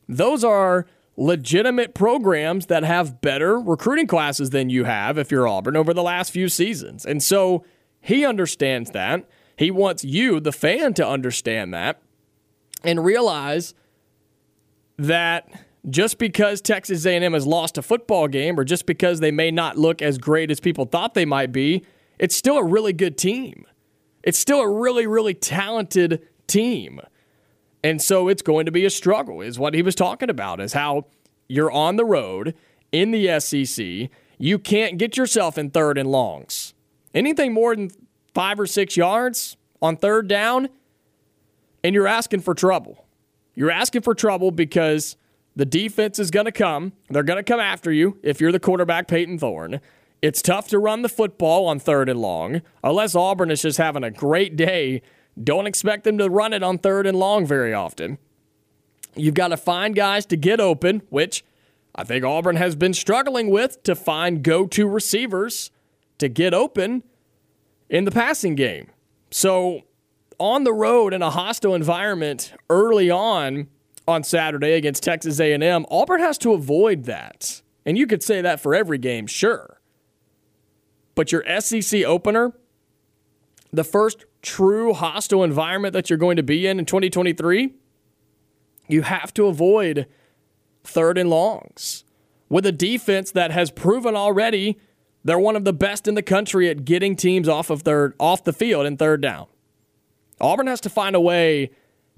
[0.07, 0.85] those are
[1.15, 6.03] legitimate programs that have better recruiting classes than you have if you're Auburn over the
[6.03, 7.05] last few seasons.
[7.05, 7.63] And so
[8.01, 9.29] he understands that.
[9.55, 12.01] He wants you, the fan, to understand that
[12.83, 13.73] and realize
[14.97, 15.49] that
[15.89, 19.77] just because Texas A&M has lost a football game or just because they may not
[19.77, 21.83] look as great as people thought they might be,
[22.19, 23.65] it's still a really good team.
[24.23, 27.01] It's still a really really talented team.
[27.83, 30.73] And so it's going to be a struggle is what he was talking about is
[30.73, 31.07] how
[31.47, 32.53] you're on the road
[32.91, 36.70] in the SEC, you can't get yourself in third and longs.
[37.13, 37.91] Anything more than
[38.33, 40.69] 5 or 6 yards on third down
[41.83, 43.05] and you're asking for trouble.
[43.55, 45.17] You're asking for trouble because
[45.55, 46.93] the defense is going to come.
[47.09, 49.81] They're going to come after you if you're the quarterback, Payton Thorne.
[50.21, 52.61] It's tough to run the football on third and long.
[52.83, 55.01] Unless Auburn is just having a great day,
[55.41, 58.19] don't expect them to run it on third and long very often.
[59.15, 61.43] You've got to find guys to get open, which
[61.95, 65.71] I think Auburn has been struggling with to find go to receivers
[66.21, 67.03] to get open
[67.89, 68.89] in the passing game.
[69.29, 69.81] So
[70.39, 73.67] on the road in a hostile environment early on
[74.07, 77.61] on Saturday against Texas A&M, Auburn has to avoid that.
[77.85, 79.81] And you could say that for every game, sure.
[81.15, 82.53] But your SEC opener,
[83.71, 87.73] the first true hostile environment that you're going to be in in 2023,
[88.87, 90.07] you have to avoid
[90.83, 92.03] third and longs
[92.49, 94.77] with a defense that has proven already
[95.23, 98.43] they're one of the best in the country at getting teams off of third off
[98.43, 99.47] the field in third down.
[100.39, 101.71] Auburn has to find a way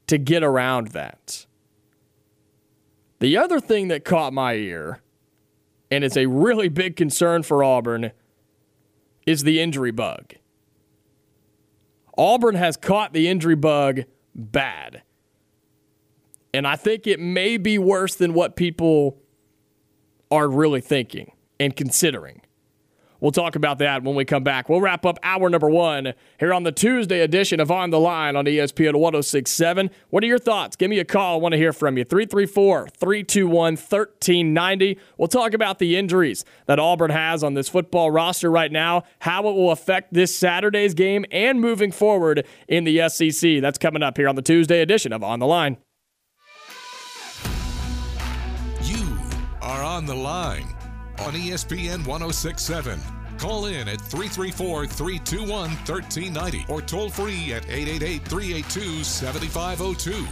[0.07, 1.45] to get around that.
[3.19, 5.01] The other thing that caught my ear,
[5.91, 8.11] and it's a really big concern for Auburn,
[9.25, 10.33] is the injury bug.
[12.17, 14.01] Auburn has caught the injury bug
[14.35, 15.03] bad.
[16.53, 19.17] And I think it may be worse than what people
[20.29, 22.42] are really thinking and considering.
[23.23, 24.67] We'll talk about that when we come back.
[24.67, 28.35] We'll wrap up hour number one here on the Tuesday edition of On the Line
[28.35, 29.89] on ESPN 1067.
[30.09, 30.75] What are your thoughts?
[30.75, 31.35] Give me a call.
[31.35, 32.03] I want to hear from you.
[32.03, 34.99] 334 321 1390.
[35.17, 39.47] We'll talk about the injuries that Auburn has on this football roster right now, how
[39.47, 43.61] it will affect this Saturday's game, and moving forward in the SEC.
[43.61, 45.77] That's coming up here on the Tuesday edition of On the Line.
[48.81, 49.17] You
[49.61, 50.75] are on the line
[51.23, 52.99] on ESPN 1067.
[53.37, 60.25] Call in at 334 321 1390 or toll free at 888 382 7502.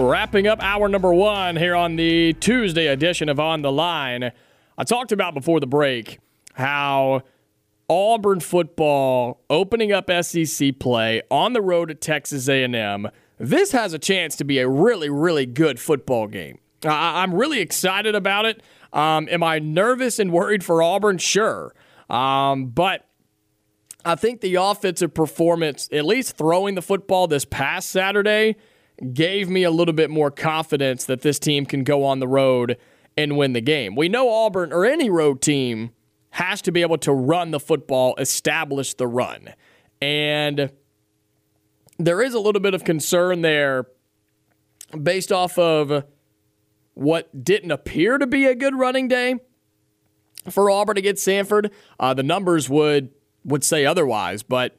[0.00, 4.30] Wrapping up hour number one here on the Tuesday edition of On the Line.
[4.76, 6.20] I talked about before the break
[6.54, 7.22] how
[7.88, 13.08] Auburn football opening up SEC play on the road at Texas A&M.
[13.38, 16.58] This has a chance to be a really, really good football game.
[16.84, 18.62] I'm really excited about it.
[18.92, 21.18] Um, am I nervous and worried for Auburn?
[21.18, 21.74] Sure.
[22.08, 23.06] Um, but
[24.04, 28.56] I think the offensive performance, at least throwing the football this past Saturday,
[29.12, 32.76] gave me a little bit more confidence that this team can go on the road
[33.16, 33.94] and win the game.
[33.94, 35.90] We know Auburn or any road team
[36.30, 39.54] has to be able to run the football, establish the run.
[40.00, 40.70] And
[41.98, 43.86] there is a little bit of concern there
[45.02, 46.04] based off of
[46.98, 49.36] what didn't appear to be a good running day
[50.50, 51.70] for Auburn against Samford.
[52.00, 53.10] Uh, the numbers would
[53.44, 54.76] would say otherwise, but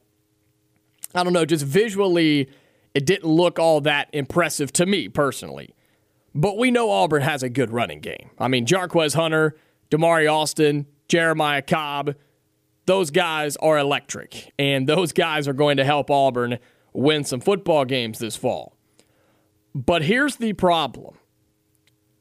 [1.16, 1.46] I don't know.
[1.46, 2.50] Just visually,
[2.94, 5.74] it didn't look all that impressive to me personally.
[6.36, 8.32] But we know Auburn has a good running game.
[8.38, 9.56] I mean, Jarquez Hunter,
[9.90, 12.16] Damari Alston, Jeremiah Cobb,
[12.86, 16.60] those guys are electric, and those guys are going to help Auburn
[16.92, 18.76] win some football games this fall.
[19.74, 21.16] But here's the problem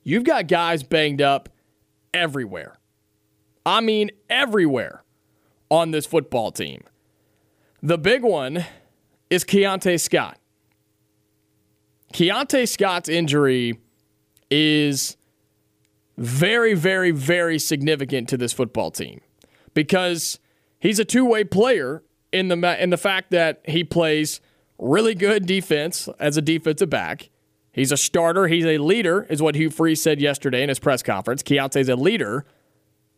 [0.08, 1.50] You've got guys banged up
[2.14, 2.78] everywhere.
[3.66, 5.04] I mean, everywhere
[5.70, 6.82] on this football team.
[7.82, 8.64] The big one
[9.28, 10.38] is Keionta Scott.
[12.14, 13.80] Keionta Scott's injury
[14.50, 15.18] is
[16.16, 19.20] very, very, very significant to this football team
[19.74, 20.38] because
[20.78, 22.02] he's a two way player
[22.32, 24.40] in the in the fact that he plays
[24.78, 27.28] really good defense as a defensive back.
[27.78, 28.48] He's a starter.
[28.48, 31.44] He's a leader, is what Hugh Freeze said yesterday in his press conference.
[31.46, 32.44] is a leader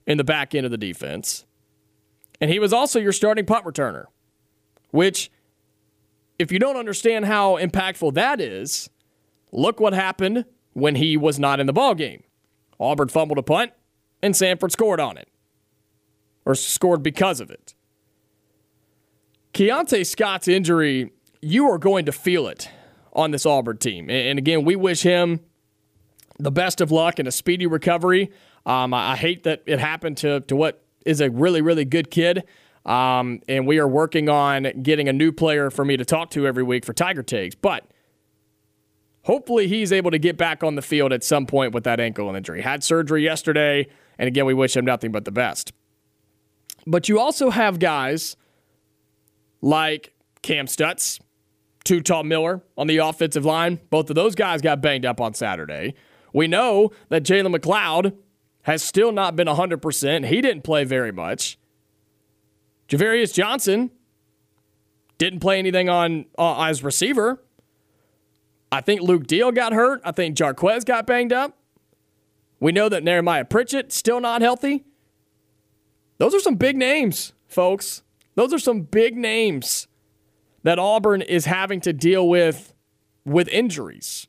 [0.06, 1.46] in the back end of the defense.
[2.42, 4.04] And he was also your starting punt returner,
[4.90, 5.30] which,
[6.38, 8.90] if you don't understand how impactful that is,
[9.50, 10.44] look what happened
[10.74, 12.22] when he was not in the ball game.
[12.78, 13.72] Auburn fumbled a punt,
[14.22, 15.30] and Samford scored on it,
[16.44, 17.74] or scored because of it.
[19.54, 22.68] Keionta Scott's injury, you are going to feel it
[23.12, 24.08] on this Auburn team.
[24.10, 25.40] And again, we wish him
[26.38, 28.30] the best of luck and a speedy recovery.
[28.66, 32.44] Um, I, hate that it happened to, to what is a really, really good kid.
[32.84, 36.46] Um, and we are working on getting a new player for me to talk to
[36.46, 37.54] every week for Tiger Takes.
[37.54, 37.84] But
[39.22, 42.34] hopefully he's able to get back on the field at some point with that ankle
[42.34, 42.62] injury.
[42.62, 43.86] Had surgery yesterday.
[44.18, 45.72] And again, we wish him nothing but the best.
[46.86, 48.36] But you also have guys
[49.60, 51.20] like Kam Stutts,
[51.84, 53.80] Too Tall Miller on the offensive line.
[53.90, 55.94] Both of those guys got banged up on Saturday.
[56.32, 58.14] We know that Jalen McLeod
[58.62, 60.26] has still not been 100%.
[60.26, 61.58] He didn't play very much.
[62.88, 63.90] Ja'Varrius Johnson
[65.18, 67.42] didn't play anything on uh, as receiver.
[68.72, 70.00] I think Luke Deal got hurt.
[70.04, 71.56] I think Jarquez got banged up.
[72.60, 74.84] We know that Nehemiah Pritchett still not healthy.
[76.18, 78.02] Those are some big names, folks.
[78.34, 79.88] Those are some big names
[80.62, 82.74] that Auburn is having to deal with
[83.24, 84.26] with injuries.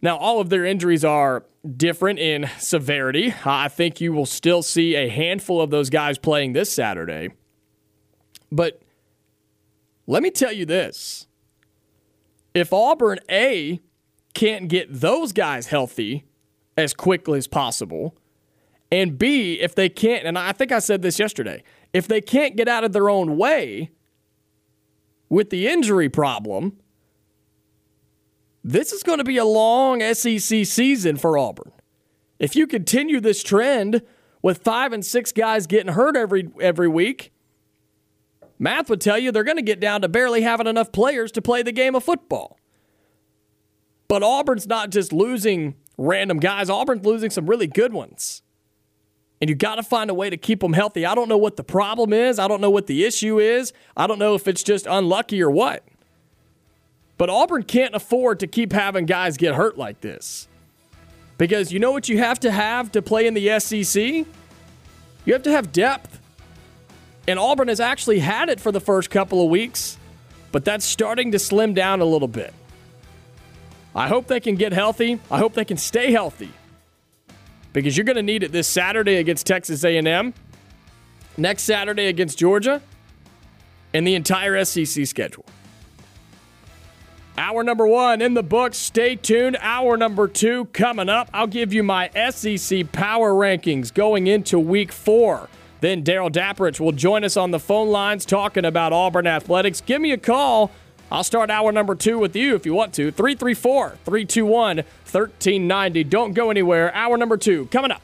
[0.00, 1.44] Now, all of their injuries are
[1.76, 3.34] different in severity.
[3.44, 7.30] I think you will still see a handful of those guys playing this Saturday.
[8.52, 8.80] But
[10.06, 11.26] let me tell you this
[12.54, 13.80] if Auburn A
[14.34, 16.24] can't get those guys healthy
[16.76, 18.16] as quickly as possible,
[18.90, 21.62] and B, if they can't, and I think I said this yesterday,
[21.92, 23.90] if they can't get out of their own way
[25.28, 26.78] with the injury problem,
[28.64, 31.72] this is going to be a long SEC season for Auburn.
[32.38, 34.02] If you continue this trend
[34.42, 37.32] with five and six guys getting hurt every every week,
[38.58, 41.42] math would tell you they're going to get down to barely having enough players to
[41.42, 42.58] play the game of football.
[44.06, 48.42] But Auburn's not just losing random guys, Auburn's losing some really good ones.
[49.40, 51.06] And you got to find a way to keep them healthy.
[51.06, 52.38] I don't know what the problem is.
[52.38, 53.72] I don't know what the issue is.
[53.96, 55.84] I don't know if it's just unlucky or what.
[57.16, 60.48] But Auburn can't afford to keep having guys get hurt like this.
[61.36, 64.26] Because you know what you have to have to play in the SEC?
[65.24, 66.20] You have to have depth.
[67.28, 69.98] And Auburn has actually had it for the first couple of weeks,
[70.50, 72.54] but that's starting to slim down a little bit.
[73.94, 75.20] I hope they can get healthy.
[75.30, 76.50] I hope they can stay healthy.
[77.72, 80.34] Because you're going to need it this Saturday against Texas A&M,
[81.36, 82.80] next Saturday against Georgia,
[83.94, 85.44] and the entire SEC schedule.
[87.38, 88.76] Hour number one in the books.
[88.76, 89.56] Stay tuned.
[89.60, 91.30] Hour number two coming up.
[91.32, 95.48] I'll give you my SEC power rankings going into week four.
[95.80, 99.80] Then Darrell Dapprich will join us on the phone lines talking about Auburn athletics.
[99.80, 100.72] Give me a call.
[101.10, 103.10] I'll start hour number two with you if you want to.
[103.10, 106.04] 334 321 1390.
[106.04, 106.94] Don't go anywhere.
[106.94, 108.02] Hour number two coming up.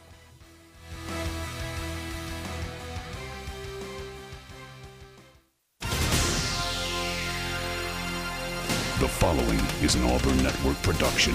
[9.01, 11.35] The following is an Auburn Network production.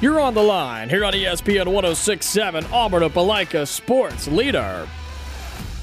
[0.00, 4.86] You're on the line here on ESPN 1067, Auburn Opelika Sports Leader.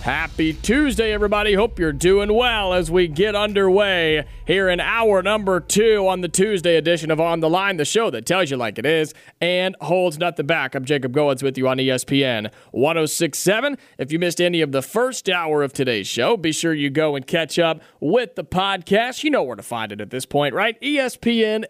[0.06, 1.56] Happy Tuesday, everybody.
[1.56, 6.28] Hope you're doing well as we get underway here in hour number two on the
[6.28, 9.76] Tuesday edition of On the Line, the show that tells you like it is and
[9.82, 10.76] holds nothing back.
[10.76, 13.80] I'm Jacob Goins with you on ESPN 1067.
[13.98, 17.16] If you missed any of the first hour of today's show, be sure you go
[17.16, 19.24] and catch up with the podcast.
[19.24, 20.80] You know where to find it at this point, right?
[20.82, 21.66] ESPNAU.com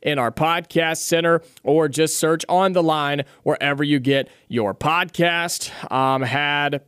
[0.00, 5.70] in our podcast center, or just search On the Line wherever you get your podcast.
[5.92, 6.22] Um,
[6.54, 6.82] had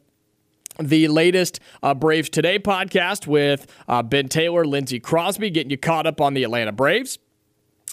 [0.79, 6.07] the latest uh, Braves Today podcast with uh, Ben Taylor, Lindsey Crosby, getting you caught
[6.07, 7.19] up on the Atlanta Braves.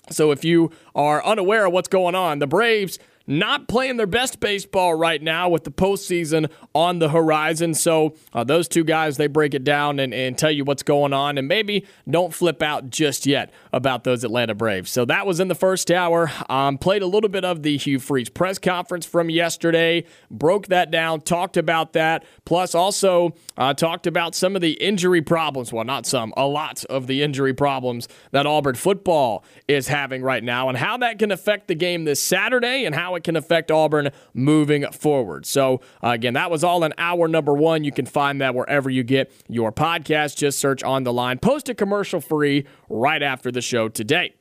[0.10, 4.40] So if you are unaware of what's going on, the Braves not playing their best
[4.40, 7.74] baseball right now with the postseason on the horizon.
[7.74, 11.14] So uh, those two guys, they break it down and, and tell you what's going
[11.14, 14.92] on, and maybe don't flip out just yet about those Atlanta Braves.
[14.92, 16.32] So that was in the first hour.
[16.50, 20.92] Um, played a little bit of the Hugh Freeze press conference from yesterday, broke that
[20.92, 25.72] down, talked about that, plus also uh, talked about some of the injury problems.
[25.72, 30.44] Well, not some, a lot of the injury problems that Auburn football is having right
[30.44, 33.72] now, and how that can affect the game this Saturday and how it can affect
[33.72, 35.46] Auburn moving forward.
[35.46, 37.84] So, uh, again, that was all in hour number one.
[37.84, 40.38] You can find that wherever you get your podcast.
[40.38, 41.40] Just search on the line.
[41.40, 44.34] Post a commercial free right after the show today.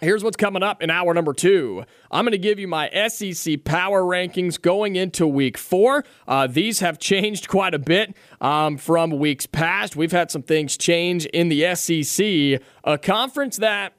[0.00, 1.84] Here's what's coming up in hour number two.
[2.10, 6.04] I'm going to give you my SEC power rankings going into week four.
[6.26, 9.94] Uh, these have changed quite a bit um, from weeks past.
[9.94, 13.94] We've had some things change in the SEC, a conference that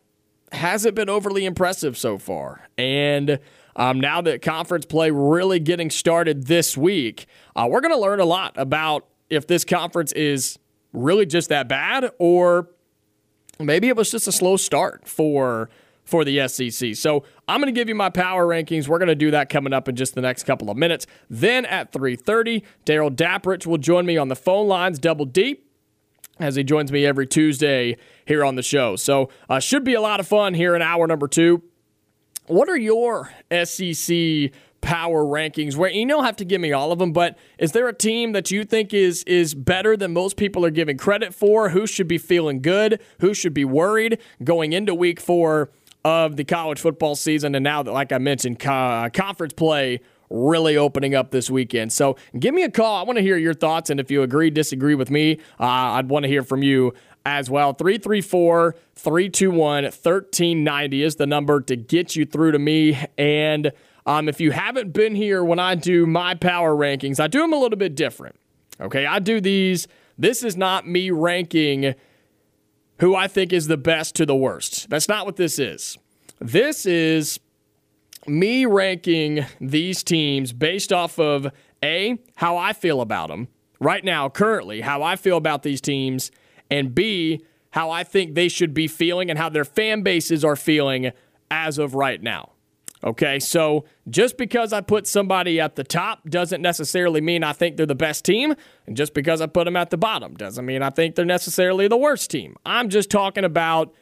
[0.52, 2.68] hasn't been overly impressive so far.
[2.78, 3.40] And
[3.76, 8.20] um, now that conference play really getting started this week, uh, we're going to learn
[8.20, 10.58] a lot about if this conference is
[10.94, 12.70] really just that bad or
[13.60, 15.70] maybe it was just a slow start for
[16.04, 16.96] for the SEC.
[16.96, 18.88] So I'm going to give you my power rankings.
[18.88, 21.08] We're going to do that coming up in just the next couple of minutes.
[21.30, 25.68] Then at 3:30, Darrell Dapprich will join me on the phone lines, double deep,
[26.40, 28.96] as he joins me every Tuesday here on the show.
[28.96, 31.64] So uh, should be a lot of fun here in hour number two.
[32.48, 35.76] What are your SEC power rankings?
[35.76, 38.34] Where you don't have to give me all of them, but is there a team
[38.34, 41.70] that you think is is better than most people are giving credit for?
[41.70, 43.02] Who should be feeling good?
[43.20, 45.72] Who should be worried going into week four
[46.04, 47.56] of the college football season?
[47.56, 51.94] And now that, like I mentioned, co- conference play really opening up this weekend.
[51.94, 52.96] So give me a call.
[52.96, 53.90] I want to hear your thoughts.
[53.90, 56.94] And if you agree, disagree with me, uh, I'd want to hear from you
[57.26, 57.74] as well.
[57.74, 62.98] 334 321 1390 is the number to get you through to me.
[63.18, 63.72] And
[64.06, 67.54] um, if you haven't been here when I do my power rankings, I do them
[67.54, 68.36] a little bit different.
[68.80, 69.88] Okay, I do these.
[70.18, 71.96] This is not me ranking
[73.00, 74.90] who I think is the best to the worst.
[74.90, 75.98] That's not what this is.
[76.40, 77.40] This is
[78.28, 81.48] me ranking these teams based off of
[81.84, 83.48] A, how I feel about them
[83.80, 86.32] right now, currently, how I feel about these teams,
[86.70, 90.56] and B, how I think they should be feeling and how their fan bases are
[90.56, 91.12] feeling
[91.52, 92.52] as of right now.
[93.04, 97.78] Okay, so just because I put somebody at the top doesn't necessarily mean I think
[97.78, 98.56] they're the best team.
[98.88, 101.88] And just because I put them at the bottom doesn't mean I think they're necessarily
[101.88, 102.56] the worst team.
[102.66, 103.94] I'm just talking about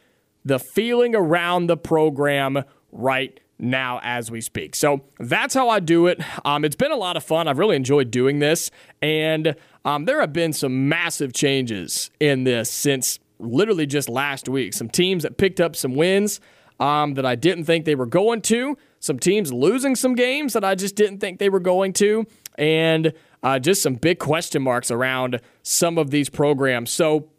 [0.45, 4.75] the feeling around the program right now as we speak.
[4.75, 6.21] So that's how I do it.
[6.45, 7.47] Um, it's been a lot of fun.
[7.47, 8.69] I've really enjoyed doing this.
[9.01, 9.55] And
[9.85, 14.73] um, there have been some massive changes in this since literally just last week.
[14.73, 16.39] Some teams that picked up some wins
[16.79, 20.63] um, that I didn't think they were going to, some teams losing some games that
[20.63, 22.25] I just didn't think they were going to,
[22.57, 26.91] and uh, just some big question marks around some of these programs.
[26.91, 27.29] So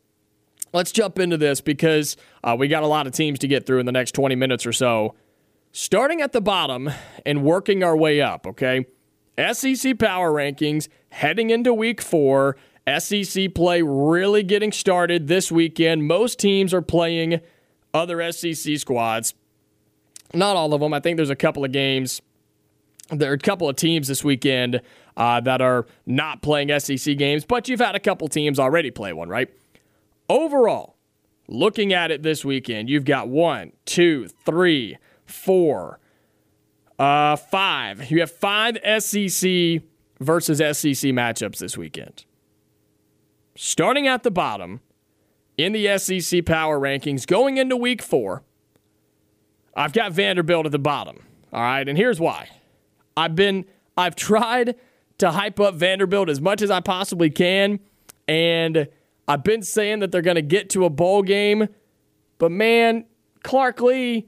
[0.72, 3.80] let's jump into this because uh, we got a lot of teams to get through
[3.80, 5.14] in the next 20 minutes or so.
[5.76, 6.88] Starting at the bottom
[7.26, 8.86] and working our way up, okay?
[9.36, 12.56] SEC power rankings heading into week four.
[12.98, 16.06] SEC play really getting started this weekend.
[16.06, 17.40] Most teams are playing
[17.92, 19.34] other SEC squads.
[20.32, 20.94] Not all of them.
[20.94, 22.22] I think there's a couple of games.
[23.10, 24.80] There are a couple of teams this weekend
[25.16, 29.12] uh, that are not playing SEC games, but you've had a couple teams already play
[29.12, 29.50] one, right?
[30.28, 30.94] Overall,
[31.48, 34.98] looking at it this weekend, you've got one, two, three,
[35.34, 35.98] four,
[36.98, 38.10] uh, five.
[38.10, 39.82] You have five SEC
[40.20, 42.24] versus SEC matchups this weekend.
[43.56, 44.80] Starting at the bottom
[45.56, 48.42] in the SEC power rankings going into week four,
[49.76, 51.24] I've got Vanderbilt at the bottom.
[51.52, 52.48] All right, and here's why.
[53.16, 53.64] I've been
[53.96, 54.74] I've tried
[55.18, 57.78] to hype up Vanderbilt as much as I possibly can,
[58.26, 58.88] and
[59.28, 61.68] I've been saying that they're going to get to a bowl game,
[62.38, 63.04] but man,
[63.42, 64.26] Clark Lea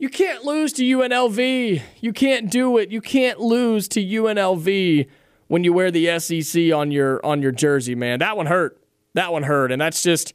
[0.00, 1.82] you can't lose to UNLV.
[2.00, 2.90] You can't do it.
[2.90, 5.06] You can't lose to UNLV
[5.46, 8.18] when you wear the SEC on your on your jersey, man.
[8.18, 8.82] That one hurt.
[9.12, 9.70] That one hurt.
[9.70, 10.32] And that's just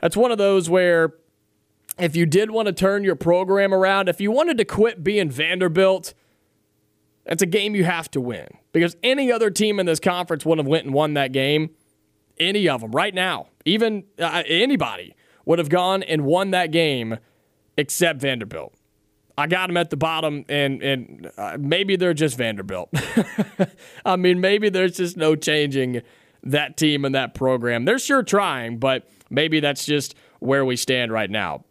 [0.00, 1.14] that's one of those where
[2.00, 5.30] if you did want to turn your program around, if you wanted to quit being
[5.30, 6.12] Vanderbilt,
[7.24, 10.58] that's a game you have to win because any other team in this conference would
[10.58, 11.70] have went and won that game.
[12.40, 15.14] Any of them right now, even uh, anybody
[15.44, 17.18] would have gone and won that game
[17.76, 18.74] except Vanderbilt.
[19.40, 22.90] I got them at the bottom, and and uh, maybe they're just Vanderbilt.
[24.04, 26.02] I mean, maybe there's just no changing
[26.42, 27.84] that team and that program.
[27.84, 31.64] They're sure trying, but maybe that's just where we stand right now.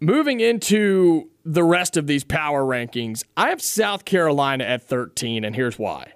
[0.00, 5.56] moving into the rest of these power rankings, I have South Carolina at 13, and
[5.56, 6.12] here's why.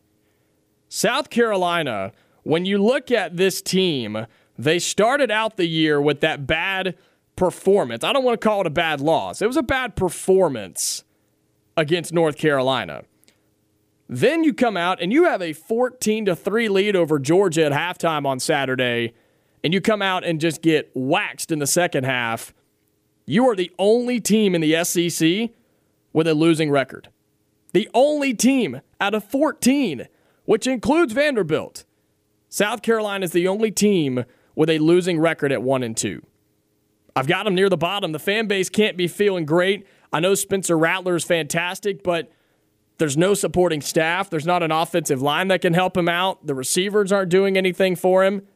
[0.89, 2.13] South Carolina,
[2.43, 4.27] when you look at this team,
[4.59, 6.97] they started out the year with that bad
[7.37, 8.05] performance.
[8.05, 11.05] I don't want to call it a bad loss, it was a bad performance
[11.77, 13.05] against North Carolina.
[14.09, 17.73] Then you come out and you have a 14 to 3 lead over Georgia at
[17.73, 19.15] halftime on Saturday,
[19.65, 22.53] and you come out and just get waxed in the second half.
[23.25, 25.51] You are the only team in the SEC
[26.13, 27.09] with a losing record.
[27.73, 30.09] The only team out of 14,
[30.45, 31.85] which includes Vanderbilt.
[32.51, 34.25] South Carolina is the only team
[34.55, 36.23] with a losing record at 1 and 2.
[37.15, 38.13] I've got them near the bottom.
[38.13, 39.87] The fan base can't be feeling great.
[40.13, 42.31] I know Spencer Rattler is fantastic, but
[42.99, 44.31] there's no supporting staff.
[44.31, 46.47] There's not an offensive line that can help him out.
[46.47, 48.47] The receivers aren't doing anything for him.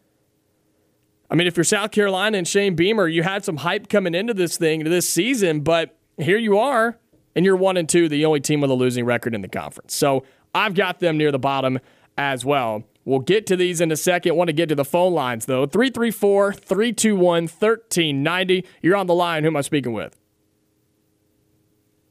[1.30, 4.32] I mean, if you're South Carolina and Shane Beamer, you had some hype coming into
[4.32, 6.98] this thing, to this season, but here you are,
[7.34, 9.94] and you're one and two, the only team with a losing record in the conference.
[9.94, 11.80] So I've got them near the bottom
[12.16, 12.84] as well.
[13.06, 14.34] We'll get to these in a second.
[14.34, 15.64] Want to get to the phone lines, though.
[15.64, 18.66] 334 321 1390.
[18.82, 19.44] You're on the line.
[19.44, 20.18] Who am I speaking with?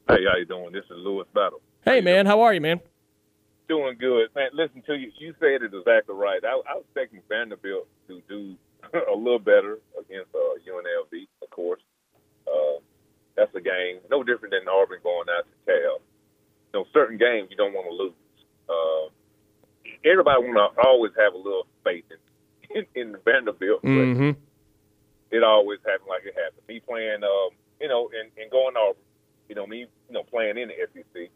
[0.08, 0.72] Hey, how you doing?
[0.72, 1.60] This is Lewis Battle.
[1.84, 2.24] Hey, man.
[2.24, 2.80] How are you, man?
[3.68, 4.28] Doing good.
[4.34, 5.12] Man, listen to you.
[5.18, 6.40] You said it exactly right.
[6.42, 8.56] I, I was expecting Vanderbilt to do
[9.12, 11.82] a little better against uh, UNLV, of course.
[12.46, 12.80] Uh,
[13.36, 16.00] that's a game no different than Auburn going out to Cal.
[16.72, 18.14] You know, certain games you don't want to lose.
[18.68, 19.10] Uh,
[20.06, 22.18] everybody want to always have a little faith in
[22.74, 24.30] in, in Vanderbilt, but Mm-hmm.
[25.30, 26.62] it always happens like it happened.
[26.68, 27.50] Me playing, um,
[27.80, 29.02] you know, and, and going to Auburn,
[29.48, 31.30] you know, me, you know, playing in the SEC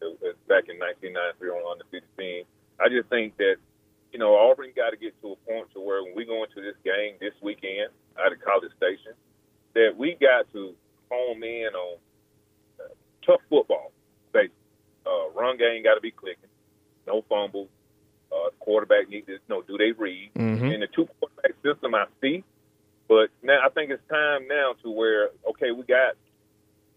[0.00, 2.44] it was back in 1993 on the undefeated team.
[2.78, 3.56] I just think that,
[4.12, 6.60] you know, Auburn got to get to a point to where when we go into
[6.60, 9.12] this game this weekend out of College Station,
[9.74, 10.74] that we got to
[11.10, 11.98] home in on
[12.80, 12.92] uh,
[13.24, 13.92] tough football.
[14.32, 14.54] Basically,
[15.06, 16.50] uh, run game got to be clicking,
[17.06, 17.68] no fumbles.
[18.32, 20.74] Uh, quarterback need to you know do they read Mhm.
[20.74, 22.42] in the two quarterback system I see,
[23.08, 26.14] but now I think it's time now to where okay we got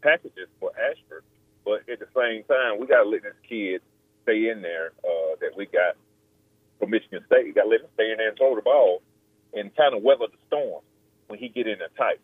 [0.02, 1.24] packages for Ashford,
[1.66, 3.82] but at the same time we got to let this kid
[4.24, 5.96] stay in there uh, that we got
[6.80, 7.46] from Michigan State.
[7.46, 9.02] We got to let him stay in there and throw the ball
[9.54, 10.82] and kind of weather the storm
[11.28, 12.20] when he get in there tight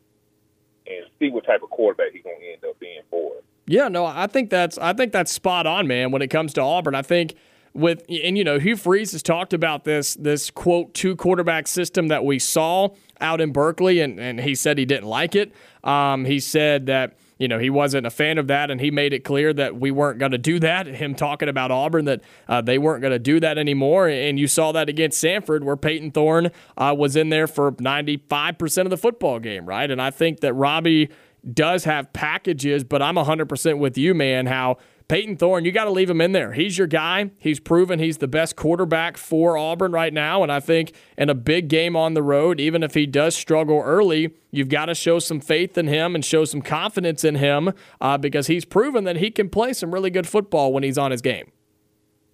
[0.88, 3.44] and see what type of quarterback he's going to end up being for us.
[3.68, 6.12] Yeah, no, I think that's I think that's spot on, man.
[6.12, 7.34] When it comes to Auburn, I think
[7.76, 12.08] with and you know Hugh Freeze has talked about this this quote two quarterback system
[12.08, 12.90] that we saw
[13.22, 15.52] out in Berkeley, and and he said he didn't like it.
[15.84, 19.14] Um, he said that you know he wasn't a fan of that, and he made
[19.14, 20.88] it clear that we weren't going to do that.
[20.88, 24.48] Him talking about Auburn that uh, they weren't going to do that anymore, and you
[24.48, 28.86] saw that against Samford, where Payton Thorne uh, was in there for ninety five percent
[28.86, 29.92] of the football game, right?
[29.92, 31.10] And I think that Robby
[31.54, 34.48] does have packages, but I'm 100% with you, man.
[34.48, 36.54] How Payton Thorne, you got to leave him in there.
[36.54, 37.30] He's your guy.
[37.38, 40.42] He's proven he's the best quarterback for Auburn right now.
[40.42, 43.82] And I think in a big game on the road, even if he does struggle
[43.86, 47.72] early, you've got to show some faith in him and show some confidence in him
[48.02, 51.12] uh, because he's proven that he can play some really good football when he's on
[51.12, 51.52] his game.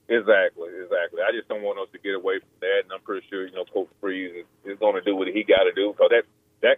[0.08, 1.22] Exactly, exactly.
[1.28, 3.54] I just don't want us to get away from that, and I'm pretty sure you
[3.54, 6.24] know Coach Freeze is, is going to do what he got to do because that
[6.62, 6.78] that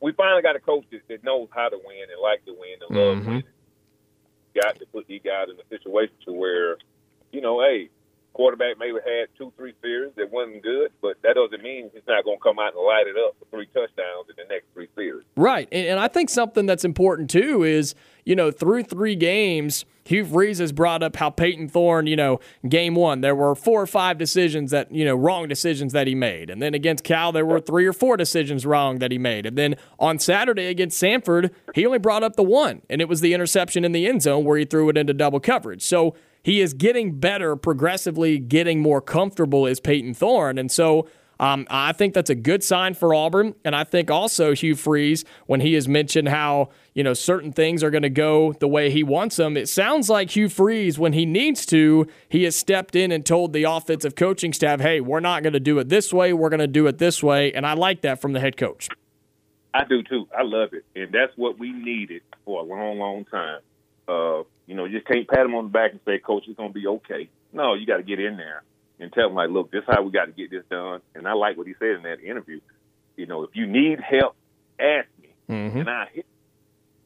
[0.00, 2.78] we finally got a coach that, that knows how to win and like to win
[2.82, 3.42] and love winning.
[4.60, 6.76] Got to put these guys in a situation to where,
[7.32, 7.90] you know, hey,
[8.38, 12.24] quarterback maybe had two, three series that wasn't good, but that doesn't mean he's not
[12.24, 14.86] going to come out and light it up for three touchdowns in the next three
[14.94, 15.24] series.
[15.36, 15.66] Right.
[15.72, 20.24] And, and I think something that's important too is, you know, through three games, Hugh
[20.24, 23.88] Freeze has brought up how Payton Thorne, you know, game one, there were four or
[23.88, 26.48] five decisions that, you know, wrong decisions that he made.
[26.48, 29.46] And then against Cal, there were three or four decisions wrong that he made.
[29.46, 33.20] And then on Saturday against Samford, he only brought up the one, and it was
[33.20, 35.82] the interception in the end zone where he threw it into double coverage.
[35.82, 36.14] So
[36.48, 40.56] he is getting better, progressively getting more comfortable as Payton Thorne.
[40.56, 41.06] And so
[41.38, 43.54] um, I think that's a good sign for Auburn.
[43.66, 47.84] And I think also Hugh Freeze, when he has mentioned how, you know, certain things
[47.84, 51.12] are going to go the way he wants them, it sounds like Hugh Freeze, when
[51.12, 55.20] he needs to, he has stepped in and told the offensive coaching staff, hey, we're
[55.20, 56.32] not going to do it this way.
[56.32, 57.52] We're going to do it this way.
[57.52, 58.88] And I like that from the head coach.
[59.74, 60.26] I do too.
[60.34, 63.60] I love it, and that's what we needed for a long, long time.
[64.08, 66.56] Uh, you know, you just can't pat him on the back and say, "Coach, it's
[66.56, 68.62] going to be okay." No, you got to get in there
[69.00, 71.26] and tell him, like, "Look, this is how we got to get this done." And
[71.26, 72.60] I like what he said in that interview.
[73.16, 74.36] You know, if you need help,
[74.78, 75.78] ask me, mm-hmm.
[75.78, 76.26] and I hit.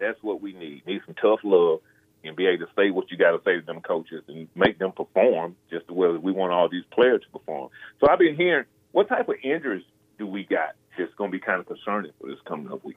[0.01, 0.85] That's what we need.
[0.85, 1.81] Need some tough love
[2.25, 4.79] and be able to say what you got to say to them coaches and make
[4.81, 7.71] them perform just the way that we want all these players to perform.
[8.01, 9.85] So I've been hearing what type of injuries
[10.19, 12.97] do we got It's going to be kind of concerning for this coming up week.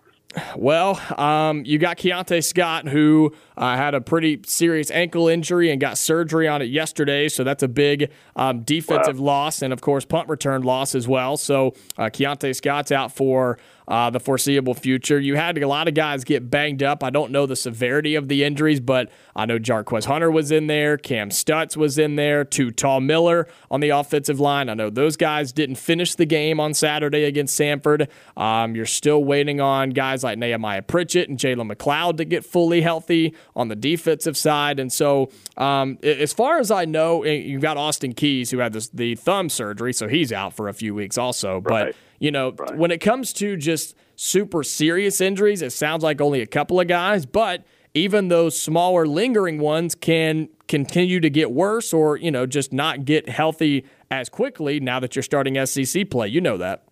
[0.58, 5.80] Well, um, you got Keionta Scott, who uh, had a pretty serious ankle injury and
[5.80, 7.30] got surgery on it yesterday.
[7.30, 9.26] So that's a big um, defensive wow.
[9.26, 11.38] loss, and of course, punt return loss as well.
[11.38, 13.58] So uh, Keionta Scott's out for
[13.88, 15.20] uh, the foreseeable future.
[15.20, 17.04] You had a lot of guys get banged up.
[17.04, 20.68] I don't know the severity of the injuries, but I know Jarquez Hunter was in
[20.68, 24.70] there, Kam Stutts was in there, Too Tall Miller on the offensive line.
[24.70, 28.08] I know those guys didn't finish the game on Saturday against Samford.
[28.38, 32.82] Um, you're still waiting on guys like Nehemiah Pritchett and Jalen McLeod to get fully
[32.82, 34.80] healthy on the defensive side.
[34.80, 38.90] And so, um, as far as I know, you've got Austin Keys who had this,
[38.90, 41.62] the thumb surgery, so he's out for a few weeks also.
[41.62, 41.96] Right.
[42.20, 42.78] You know, right.
[42.78, 46.88] when it comes to just super serious injuries, it sounds like only a couple of
[46.88, 52.46] guys, but even those smaller lingering ones can continue to get worse or, you know,
[52.46, 56.28] just not get healthy as quickly now that you're starting SEC play.
[56.28, 56.86] You know that.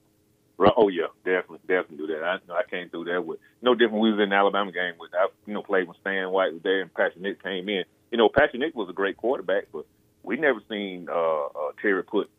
[0.77, 2.23] Oh yeah, definitely, definitely do that.
[2.23, 4.01] I I came through that with no different.
[4.01, 6.61] We was in the Alabama game with I you know played when Stan White was
[6.61, 7.83] there and Patrick Nix came in.
[8.11, 9.85] You know Patrick Nix was a great quarterback, but
[10.21, 12.29] we never seen uh, uh, Terry put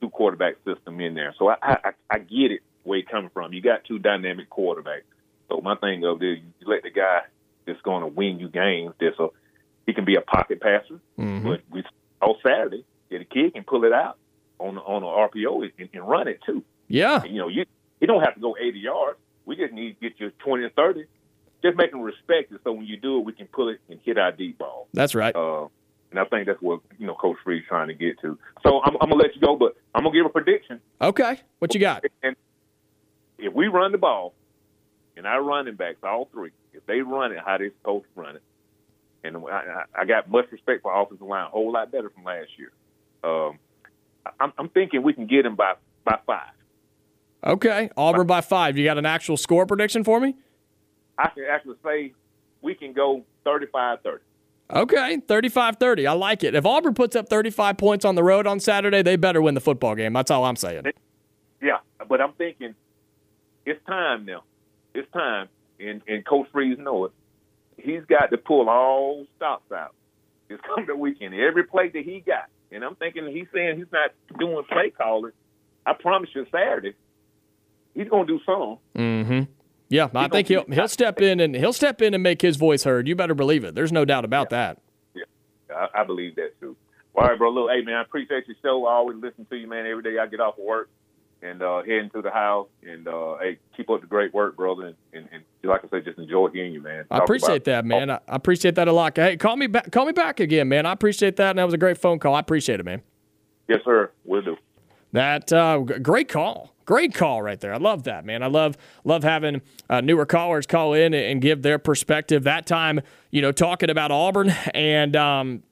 [0.00, 1.34] two quarterback system in there.
[1.38, 3.52] So I, I I get it where you're coming from.
[3.52, 5.02] You got two dynamic quarterbacks.
[5.48, 7.20] So my thing of this, you let the guy
[7.66, 8.94] that's going to win you games.
[8.98, 9.28] This a
[9.86, 11.48] he can be a pocket passer, mm-hmm.
[11.48, 11.82] but we
[12.20, 14.18] on Saturday, yeah, the kid can pull it out
[14.58, 16.62] on on an RPO and, and run it too.
[16.88, 17.64] Yeah, you know you
[18.00, 19.18] you don't have to go 80 yards.
[19.46, 21.04] We just need to get you 20 or 30.
[21.62, 23.98] Just make them respect it, so when you do it, we can pull it and
[24.04, 24.88] hit our deep ball.
[24.92, 25.34] That's right.
[25.34, 25.68] Uh,
[26.10, 28.38] and I think that's what you know Coach Freeze's trying to get to.
[28.62, 30.80] So I'm, I'm gonna let you go, but I'm gonna give a prediction.
[31.00, 32.04] Okay, what you got?
[32.22, 32.36] And
[33.38, 34.34] if we run the ball,
[35.16, 38.36] and our running backs, all three, if they run it how they're supposed to run
[38.36, 38.42] it,
[39.24, 42.50] and I, I got much respect for offensive line, a whole lot better from last
[42.56, 42.72] year.
[43.24, 43.58] Um,
[44.40, 46.52] I'm, I'm thinking we can get them by by five.
[47.44, 48.76] Okay, Auburn by five.
[48.76, 50.34] You got an actual score prediction for me?
[51.16, 52.14] I can actually say
[52.62, 54.18] we can go 35-30.
[54.72, 56.06] Okay, 35 30.
[56.06, 56.54] I like it.
[56.54, 59.60] If Auburn puts up 35 points on the road on Saturday, they better win the
[59.60, 60.12] football game.
[60.12, 60.84] That's all I'm saying.
[61.62, 62.74] Yeah, but I'm thinking
[63.64, 64.44] it's time now.
[64.94, 65.48] It's time.
[65.80, 67.12] And, and Coach Freeze know it.
[67.76, 69.94] He's got to pull all stops out.
[70.50, 71.34] It's come the weekend.
[71.34, 72.46] Every play that he got.
[72.70, 75.32] And I'm thinking he's saying he's not doing play calling.
[75.86, 76.94] I promise you Saturday,
[77.94, 78.78] he's going to do some.
[78.96, 79.42] Mm-hmm.
[79.88, 82.84] Yeah, I think he'll he'll step in and he'll step in and make his voice
[82.84, 83.08] heard.
[83.08, 83.74] You better believe it.
[83.74, 84.74] There's no doubt about yeah.
[84.74, 84.82] that.
[85.14, 85.24] Yeah,
[85.74, 86.76] I, I, believe that too.
[87.14, 87.50] All right, bro.
[87.50, 88.86] Look, hey man, I appreciate your show.
[88.86, 89.86] I always listen to you, man.
[89.86, 90.90] Every day I get off of work
[91.42, 94.88] and uh, heading to the house, and uh, hey, keep up the great work, brother.
[94.88, 97.06] And, and, and like I said, just enjoy hearing you, man.
[97.06, 98.10] Talk I appreciate that, man.
[98.10, 99.16] I appreciate that a lot.
[99.16, 99.90] Hey, call me back.
[99.90, 100.84] Call me back again, man.
[100.84, 102.34] I appreciate that, and that was a great phone call.
[102.34, 103.02] I appreciate it, man.
[103.68, 104.10] Yes, sir.
[104.24, 104.56] We'll do.
[105.12, 106.74] That uh, great call.
[106.84, 107.74] Great call right there.
[107.74, 108.42] I love that, man.
[108.42, 112.44] I love love having uh, newer callers call in and give their perspective.
[112.44, 113.00] That time,
[113.30, 115.62] you know, talking about Auburn and um,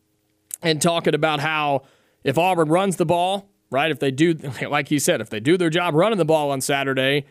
[0.63, 1.83] and talking about how
[2.23, 3.91] if Auburn runs the ball, right?
[3.91, 4.35] If they do,
[4.69, 7.25] like he said, if they do their job running the ball on Saturday,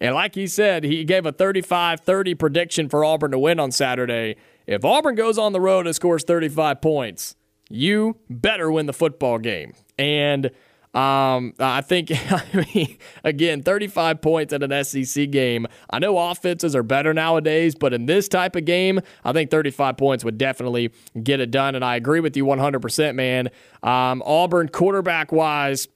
[0.00, 3.70] and like he said, he gave a 35 30 prediction for Auburn to win on
[3.70, 4.36] Saturday.
[4.66, 7.34] If Auburn goes on the road and scores 35 points,
[7.68, 9.74] you better win the football game.
[9.98, 10.50] And
[10.94, 15.66] um, I think, I mean, again, 35 points at an SEC game.
[15.90, 19.96] I know offenses are better nowadays, but in this type of game, I think 35
[19.96, 21.74] points would definitely get it done.
[21.74, 23.48] And I agree with you 100%, man.
[23.82, 25.88] Um, Auburn quarterback wise,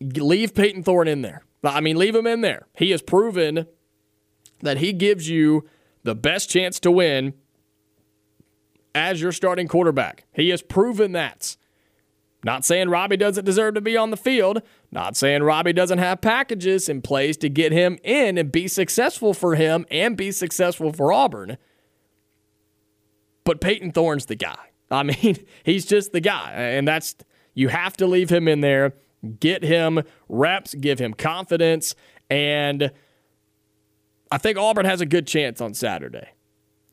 [0.00, 1.42] leave Payton Thorne in there.
[1.62, 2.66] I mean, leave him in there.
[2.76, 3.66] He has proven
[4.60, 5.68] that he gives you
[6.04, 7.34] the best chance to win
[8.94, 10.24] as your starting quarterback.
[10.32, 11.56] He has proven that.
[12.46, 14.62] Not saying Robby doesn't deserve to be on the field.
[14.92, 19.34] Not saying Robby doesn't have packages in place to get him in and be successful
[19.34, 21.58] for him and be successful for Auburn.
[23.42, 24.70] But Payton Thorne's the guy.
[24.92, 26.52] I mean, he's just the guy.
[26.52, 27.16] And that's,
[27.54, 28.94] you have to leave him in there,
[29.40, 31.96] get him reps, give him confidence.
[32.30, 32.92] And
[34.30, 36.28] I think Auburn has a good chance on Saturday.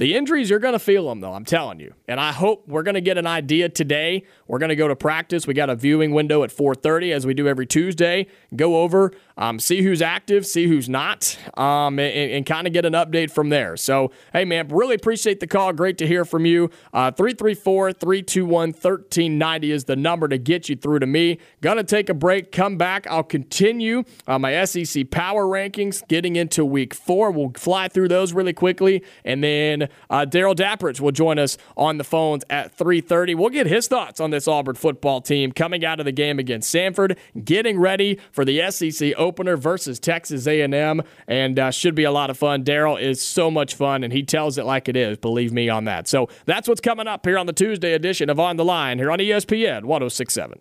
[0.03, 1.93] The injuries, you're going to feel them, though, I'm telling you.
[2.09, 4.25] And I hope we're going to get an idea today.
[4.47, 5.47] We're going to go to practice.
[5.47, 8.27] We got a viewing window at 4.30, as we do every Tuesday.
[8.53, 12.83] Go over, um, see who's active, see who's not, um, and, and kind of get
[12.83, 13.77] an update from there.
[13.77, 15.71] So, hey, man, really appreciate the call.
[15.71, 16.69] Great to hear from you.
[16.93, 21.39] Uh, 334 321 1390 is the number to get you through to me.
[21.61, 23.07] Going to take a break, come back.
[23.07, 27.31] I'll continue uh, my SEC power rankings getting into week four.
[27.31, 29.01] We'll fly through those really quickly.
[29.23, 33.35] And then uh, Darrell Dapprich will join us on the phones at 3:30.
[33.35, 36.73] We'll get his thoughts on this Auburn football team coming out of the game against
[36.73, 42.11] Samford, getting ready for the SEC opener versus Texas A&M, and uh, should be a
[42.11, 42.63] lot of fun.
[42.63, 45.17] Darrell is so much fun, and he tells it like it is.
[45.17, 46.07] Believe me on that.
[46.07, 49.11] So that's what's coming up here on the Tuesday edition of On the Line here
[49.11, 50.59] on ESPN 1067.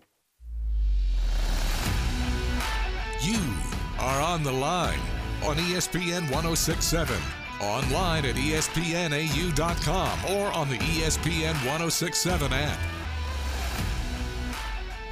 [3.23, 3.39] You
[4.01, 4.99] are on the line
[5.45, 7.17] on ESPN 1067,
[7.63, 12.79] online at espnau.com, or on the ESPN 1067 app.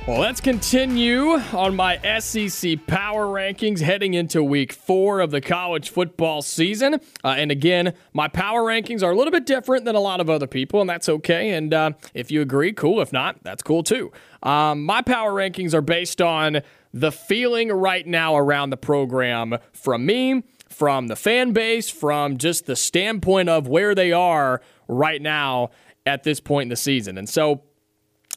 [0.06, 5.90] Well, let's continue on my SEC power rankings heading into week four of the college
[5.90, 6.94] football season.
[7.22, 10.30] Uh, and again, my power rankings are a little bit different than a lot of
[10.30, 11.50] other people, and that's okay.
[11.50, 13.02] And uh, if you agree, cool.
[13.02, 14.10] If not, that's cool too.
[14.42, 16.62] Um, my power rankings are based on
[16.94, 22.66] the feeling right now around the program from me, from the fan base, from just
[22.66, 25.70] the standpoint of where they are right now
[26.06, 27.18] at this point in the season.
[27.18, 27.62] And so,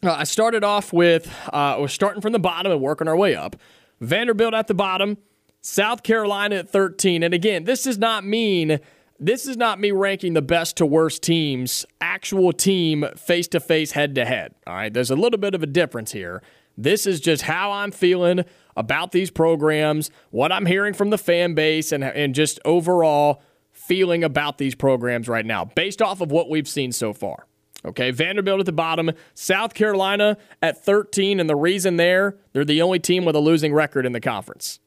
[0.03, 3.35] uh, I started off with uh, we're starting from the bottom and working our way
[3.35, 3.55] up.
[4.01, 5.17] Vanderbilt at the bottom,
[5.61, 7.23] South Carolina at 13.
[7.23, 8.79] And again, this does not mean
[9.19, 13.91] this is not me ranking the best to worst teams, actual team face to face,
[13.91, 14.53] head to head.
[14.67, 16.43] All right, there's a little bit of a difference here.
[16.77, 18.43] This is just how I'm feeling
[18.75, 24.23] about these programs, what I'm hearing from the fan base, and, and just overall feeling
[24.23, 27.47] about these programs right now, based off of what we've seen so far.
[27.85, 32.81] Okay, Vanderbilt at the bottom, South Carolina at 13, and the reason there, they're the
[32.81, 34.79] only team with a losing record in the conference.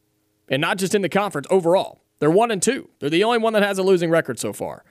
[0.48, 2.00] And not just in the conference, overall.
[2.18, 2.88] They're one and two.
[2.98, 4.84] They're the only one that has a losing record so far.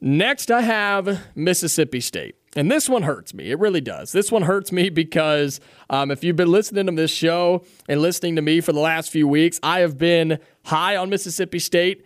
[0.00, 2.36] Next, I have Mississippi State.
[2.54, 3.50] And this one hurts me.
[3.50, 4.12] It really does.
[4.12, 8.36] This one hurts me because um, if you've been listening to this show and listening
[8.36, 12.04] to me for the last few weeks, I have been high on Mississippi State,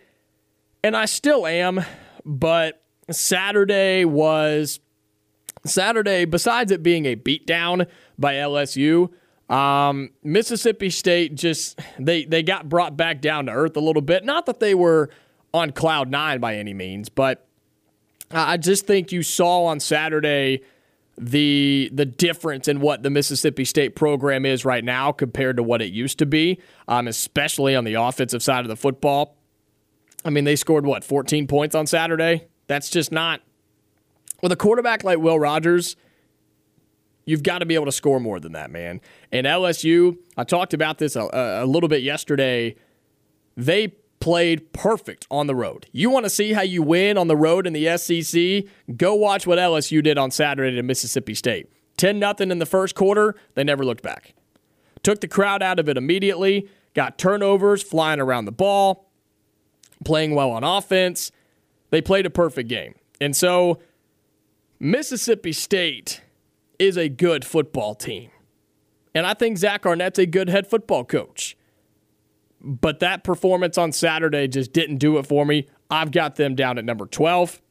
[0.83, 1.83] and I still am.
[2.23, 2.81] But
[3.11, 4.79] Saturday was
[5.65, 7.87] Saturday, besides it being a beatdown
[8.17, 9.11] by LSU,
[9.49, 14.25] um, Mississippi State just they they got brought back down to earth a little bit.
[14.25, 15.09] Not that they were
[15.53, 17.46] on cloud nine by any means, but
[18.31, 20.61] I just think you saw on Saturday
[21.17, 25.81] the the difference in what the Mississippi State program is right now compared to what
[25.81, 29.35] it used to be, um, especially on the offensive side of the football.
[30.23, 32.47] I mean, they scored what 14 points on Saturday.
[32.67, 33.41] That's just not
[34.43, 35.95] with a quarterback like Will Rogers.
[37.25, 39.01] You've got to be able to score more than that, man.
[39.31, 42.75] And LSU, I talked about this a, a little bit yesterday.
[43.57, 43.95] They
[44.27, 45.87] played perfect on the road.
[45.93, 48.65] You want to see how you win on the road in the SEC?
[48.97, 51.71] Go watch what LSU did on Saturday to Mississippi State.
[51.95, 54.33] 10 nothing in the first quarter, they never looked back.
[55.01, 59.09] Took the crowd out of it immediately, got turnovers flying around the ball,
[60.03, 61.31] playing well on offense.
[61.91, 62.95] They played a perfect game.
[63.21, 63.79] And so
[64.77, 66.19] Mississippi State
[66.79, 68.31] is a good football team.
[69.15, 71.56] And I think Zach Arnett's a good head football coach.
[72.61, 75.67] But that performance on Saturday just didn't do it for me.
[75.89, 77.61] I've got them down at number 12.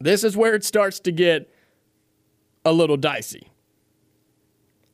[0.00, 1.50] This is where it starts to get
[2.64, 3.50] a little dicey.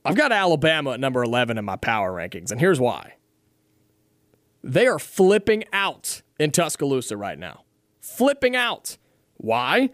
[0.05, 3.15] I've got Alabama at number 11 in my power rankings, and here's why.
[4.63, 7.65] They are flipping out in Tuscaloosa right now.
[8.01, 8.97] Flipping out.
[9.37, 9.91] Why?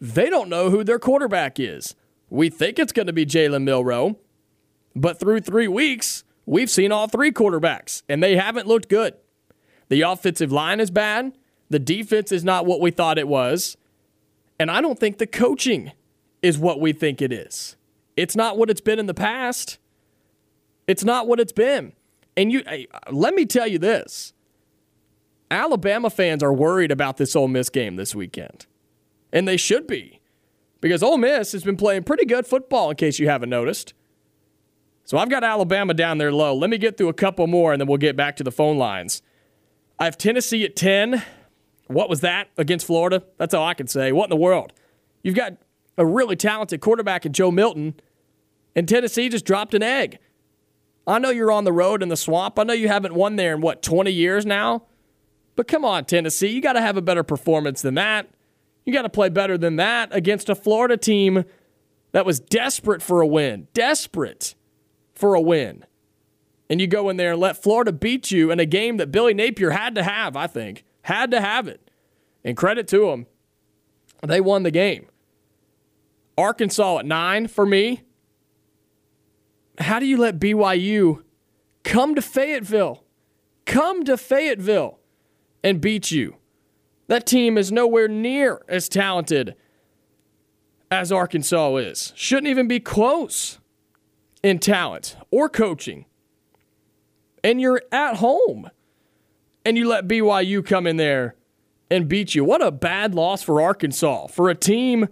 [0.00, 1.94] They don't know who their quarterback is.
[2.28, 4.18] We think it's going to be Jalen Milroe,
[4.94, 9.14] but through three weeks, we've seen all three quarterbacks, and they haven't looked good.
[9.88, 11.36] The offensive line is bad.
[11.70, 13.76] The defense is not what we thought it was.
[14.58, 15.92] And I don't think the coaching
[16.42, 17.76] is what we think it is.
[18.16, 19.78] It's not what it's been in the past.
[20.86, 21.92] It's not what it's been.
[22.36, 22.62] And you
[23.10, 24.32] let me tell you this.
[25.50, 28.66] Alabama fans are worried about this Ole Miss game this weekend.
[29.32, 30.20] And they should be.
[30.80, 33.94] Because Ole Miss has been playing pretty good football in case you haven't noticed.
[35.04, 36.54] So I've got Alabama down there low.
[36.54, 38.78] Let me get through a couple more and then we'll get back to the phone
[38.78, 39.22] lines.
[39.98, 41.22] I have Tennessee at 10.
[41.88, 43.22] What was that against Florida?
[43.36, 44.12] That's all I can say.
[44.12, 44.72] What in the world?
[45.22, 45.56] You've got
[45.98, 47.94] a really talented quarterback in Joe Milton,
[48.74, 50.18] and Tennessee just dropped an egg.
[51.06, 52.58] I know you're on the road in the swamp.
[52.58, 54.84] I know you haven't won there in what, 20 years now?
[55.54, 56.48] But come on, Tennessee.
[56.48, 58.28] You got to have a better performance than that.
[58.84, 61.44] You got to play better than that against a Florida team
[62.12, 63.68] that was desperate for a win.
[63.74, 64.54] Desperate
[65.14, 65.84] for a win.
[66.68, 69.34] And you go in there and let Florida beat you in a game that Billy
[69.34, 70.84] Napier had to have, I think.
[71.02, 71.90] Had to have it.
[72.42, 73.26] And credit to them.
[74.22, 75.06] They won the game.
[76.36, 78.02] Arkansas at nine for me.
[79.78, 81.22] How do you let BYU
[81.82, 83.04] come to Fayetteville?
[83.66, 84.98] Come to Fayetteville
[85.62, 86.36] and beat you.
[87.06, 89.54] That team is nowhere near as talented
[90.90, 92.12] as Arkansas is.
[92.14, 93.58] Shouldn't even be close
[94.44, 96.04] in talent or coaching.
[97.42, 98.70] And you're at home
[99.64, 101.34] and you let BYU come in there
[101.90, 102.44] and beat you.
[102.44, 104.26] What a bad loss for Arkansas.
[104.28, 105.08] For a team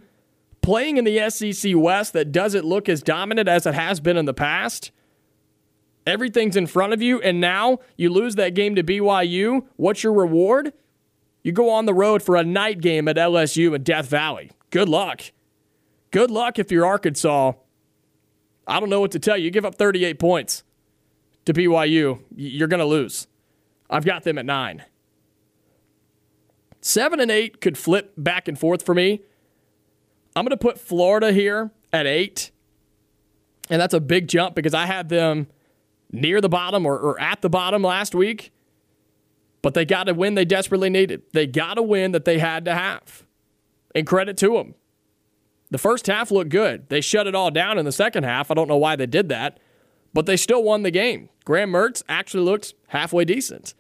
[0.60, 4.26] playing in the SEC West that doesn't look as dominant as it has been in
[4.26, 4.92] the past.
[6.06, 9.64] Everything's in front of you, and now you lose that game to BYU.
[9.76, 10.72] What's your reward?
[11.42, 14.50] You go on the road for a night game at LSU in Death Valley.
[14.70, 15.22] Good luck.
[16.10, 17.52] Good luck if you're Arkansas.
[18.66, 19.44] I don't know what to tell you.
[19.44, 20.62] You give up 38 points
[21.44, 23.26] to BYU, you're going to lose.
[23.90, 24.84] I've got them at nine.
[26.80, 29.22] Seven and eight could flip back and forth for me.
[30.34, 32.50] I'm going to put Florida here at eight.
[33.70, 35.46] And that's a big jump because I had them
[36.10, 38.52] near the bottom or, or at the bottom last week.
[39.62, 41.22] But they got a win they desperately needed.
[41.32, 43.24] They got a win that they had to have.
[43.94, 44.74] And credit to them.
[45.72, 46.90] The first half looked good.
[46.90, 48.50] They shut it all down in the second half.
[48.50, 49.58] I don't know why they did that,
[50.12, 51.30] but they still won the game.
[51.46, 53.72] Graham Mertz actually looked halfway decent.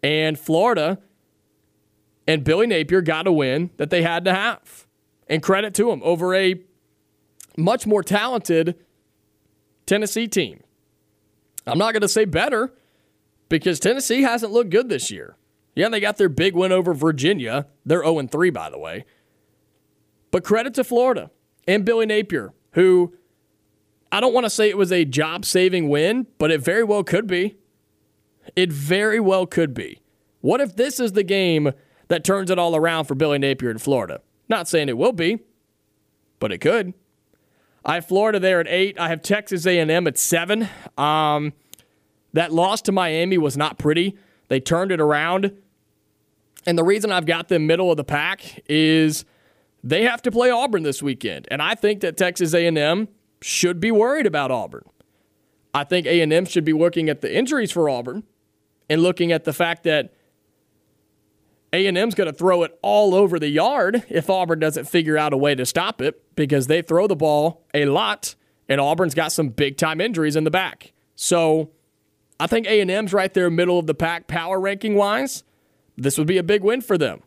[0.00, 1.00] And Florida
[2.28, 4.86] and Billy Napier got a win that they had to have.
[5.26, 6.60] And credit to them over a
[7.56, 8.76] much more talented
[9.86, 10.62] Tennessee team.
[11.66, 12.72] I'm not going to say better
[13.48, 15.36] because Tennessee hasn't looked good this year.
[15.74, 17.66] Yeah, they got their big win over Virginia.
[17.84, 19.04] They're 0 3, by the way.
[20.34, 21.30] But credit to Florida
[21.68, 23.14] and Billy Napier, who
[24.10, 27.04] I don't want to say it was a job saving win, but it very well
[27.04, 27.56] could be.
[28.56, 30.00] It very well could be.
[30.40, 31.70] What if this is the game
[32.08, 34.22] that turns it all around for Billy Napier in Florida?
[34.48, 35.38] Not saying it will be,
[36.40, 36.94] but it could.
[37.84, 38.98] I have Florida there at eight.
[38.98, 40.68] I have Texas A&M at seven.
[40.98, 41.52] Um,
[42.32, 44.18] that loss to Miami was not pretty.
[44.48, 45.56] They turned it around,
[46.66, 49.24] and the reason I've got them middle of the pack is
[49.84, 53.06] they have to play Auburn this weekend, and I think that Texas A&M
[53.42, 54.84] should be worried about Auburn.
[55.74, 58.24] I think A&M should be looking at the injuries for Auburn
[58.88, 60.14] and looking at the fact that
[61.74, 65.36] a&M's going to throw it all over the yard if Auburn doesn't figure out a
[65.36, 68.36] way to stop it because they throw the ball a lot
[68.68, 70.92] and Auburn's got some big time injuries in the back.
[71.16, 71.72] So
[72.40, 75.42] I think A&M's right there middle of the pack power ranking wise.
[75.96, 77.22] This would be a big win for them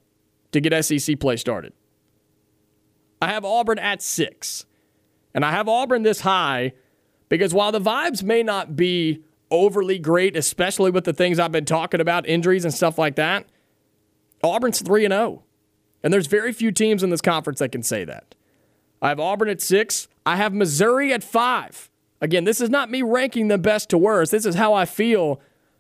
[0.54, 1.74] to get SEC play started.
[3.22, 4.66] I have Auburn at 6.
[5.34, 6.74] And I have Auburn this high
[7.30, 11.66] because while the vibes may not be overly great, especially with the things I've been
[11.66, 13.46] talking about, injuries and stuff like that,
[14.44, 15.44] Auburn's 3 and 0.
[16.04, 18.36] And there's very few teams in this conference that can say that.
[19.02, 20.08] I have Auburn at 6.
[20.26, 21.90] I have Missouri at 5.
[22.20, 24.32] Again, this is not me ranking them best to worst.
[24.32, 25.40] This is how I feel.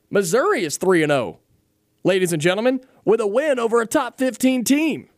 [0.09, 1.39] Missouri is 3 and 0.
[2.03, 5.09] Ladies and gentlemen, with a win over a top 15 team.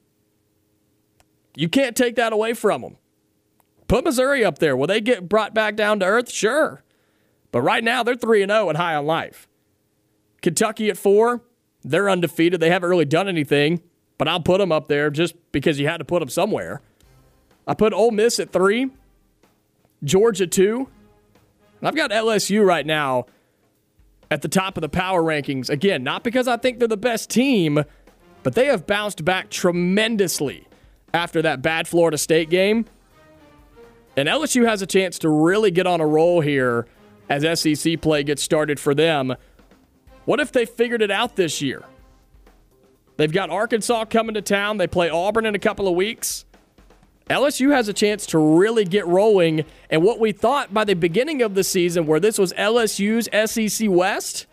[1.55, 2.97] You can't take that away from them.
[3.87, 4.77] Put Missouri up there.
[4.77, 6.31] Will they get brought back down to earth?
[6.31, 6.83] Sure.
[7.51, 9.47] But right now, they're 3 0 and High on Life.
[10.41, 11.41] Kentucky at 4.
[11.83, 12.59] They're undefeated.
[12.59, 13.81] They haven't really done anything,
[14.17, 16.81] but I'll put them up there just because you had to put them somewhere.
[17.65, 18.89] I put Ole Miss at three,
[20.03, 20.89] Georgia two,
[21.79, 23.27] and I've got LSU right now
[24.29, 25.69] at the top of the power rankings.
[25.69, 27.83] Again, not because I think they're the best team,
[28.43, 30.67] but they have bounced back tremendously
[31.13, 32.85] after that bad Florida State game.
[34.17, 36.87] And LSU has a chance to really get on a roll here
[37.29, 39.35] as SEC play gets started for them.
[40.25, 41.83] What if they figured it out this year?
[43.17, 44.77] They've got Arkansas coming to town.
[44.77, 46.45] They play Auburn in a couple of weeks.
[47.29, 49.65] LSU has a chance to really get rolling.
[49.89, 53.89] And what we thought by the beginning of the season, where this was LSU's SEC
[53.89, 54.47] West,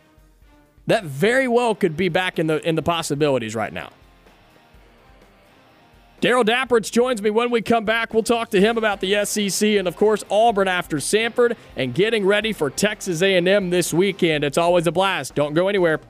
[0.86, 3.90] that very well could be back in the in the possibilities right now.
[6.20, 8.14] Darrell Dapprich joins me when we come back.
[8.14, 12.24] We'll talk to him about the SEC and, of course, Auburn after Samford and getting
[12.24, 14.42] ready for Texas A&M this weekend.
[14.42, 15.34] It's always a blast.
[15.34, 16.00] Don't go anywhere.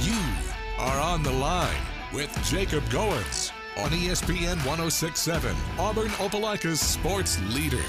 [0.00, 0.18] You
[0.78, 1.82] are on the line
[2.14, 7.84] with Jacob Goins on ESPN 1067, Auburn Opelika's sports leader.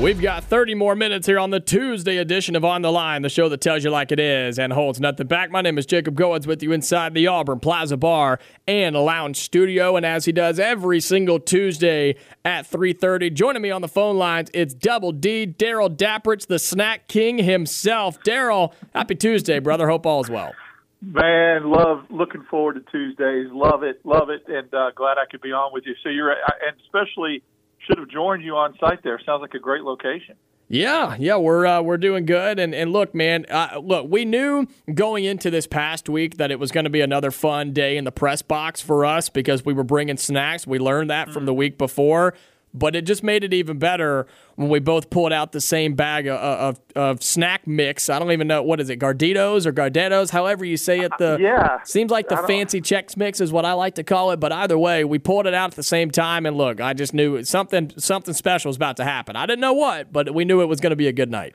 [0.00, 3.28] We've got 30 more minutes here on the Tuesday edition of On the Line, the
[3.28, 5.52] show that tells you like it is and holds nothing back.
[5.52, 9.96] My name is Jacob Goins with you inside the Auburn Plaza Bar and Lounge Studio,
[9.96, 14.50] and as he does every single Tuesday at 3:30, joining me on the phone lines,
[14.52, 18.20] it's Double D, Darrell Dapprich, the Snack King himself.
[18.24, 19.88] Darrell, happy Tuesday, brother.
[19.88, 20.54] Hope all is well.
[21.02, 23.46] Man, love looking forward to Tuesdays.
[23.52, 25.94] Love it, love it, and uh, glad I could be on with you.
[26.02, 27.44] So you're, and especially
[27.86, 29.20] should have joined you on site there.
[29.24, 30.36] Sounds like a great location.
[30.68, 34.66] Yeah, yeah, we're uh, we're doing good, and and look, man, uh, look, we knew
[34.94, 38.04] going into this past week that it was going to be another fun day in
[38.04, 40.66] the press box for us because we were bringing snacks.
[40.66, 42.34] We learned that from the week before
[42.74, 44.26] but it just made it even better
[44.56, 48.10] when we both pulled out the same bag of, of, of snack mix.
[48.10, 51.12] I don't even know what is it, Garditos or Gardettos, however you say it.
[51.18, 54.32] The uh, yeah, seems like the fancy Chex mix is what I like to call
[54.32, 54.40] it.
[54.40, 57.14] But either way, we pulled it out at the same time, and look, I just
[57.14, 59.36] knew something something special was about to happen.
[59.36, 61.54] I didn't know what, but we knew it was going to be a good night.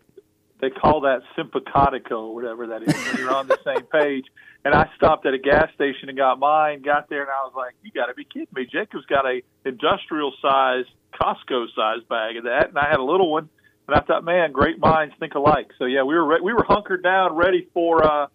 [0.62, 4.26] They call that simpatico or whatever that is when you're on the same page.
[4.66, 6.82] And I stopped at a gas station and got mine.
[6.82, 9.42] Got there and I was like, "You got to be kidding me!" Jacob's got a
[9.66, 13.50] industrial size Costco size bag of that, and I had a little one.
[13.88, 15.72] And I thought, man, great minds think alike.
[15.80, 18.28] So yeah, we were re- we were hunkered down, ready for uh,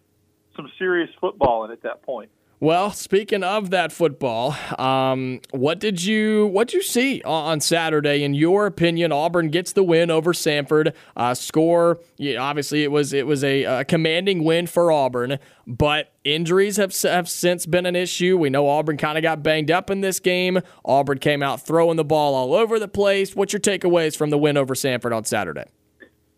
[0.55, 2.29] some serious footballing at that point.
[2.61, 8.23] Well, speaking of that football, um, what did you what you see on Saturday?
[8.23, 10.93] In your opinion, Auburn gets the win over Samford.
[11.17, 15.37] Uh, score, yeah, obviously, it was it was a, a, commanding win for Auburn,
[15.67, 18.37] but injuries have have since been an issue.
[18.37, 20.61] We know Auburn kind of got banged up in this game.
[20.85, 23.35] Auburn came out throwing the ball all over the place.
[23.35, 25.65] What's your takeaways from the win over Samford on Saturday?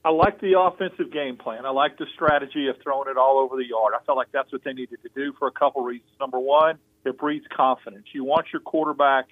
[0.08, 1.66] I like the offensive game plan.
[1.66, 3.94] I like the strategy of throwing it all over the yard.
[3.94, 6.10] I felt like that's what they needed to do for a couple reasons.
[6.18, 8.06] Number one, it breeds confidence.
[8.14, 9.26] You want your quarterback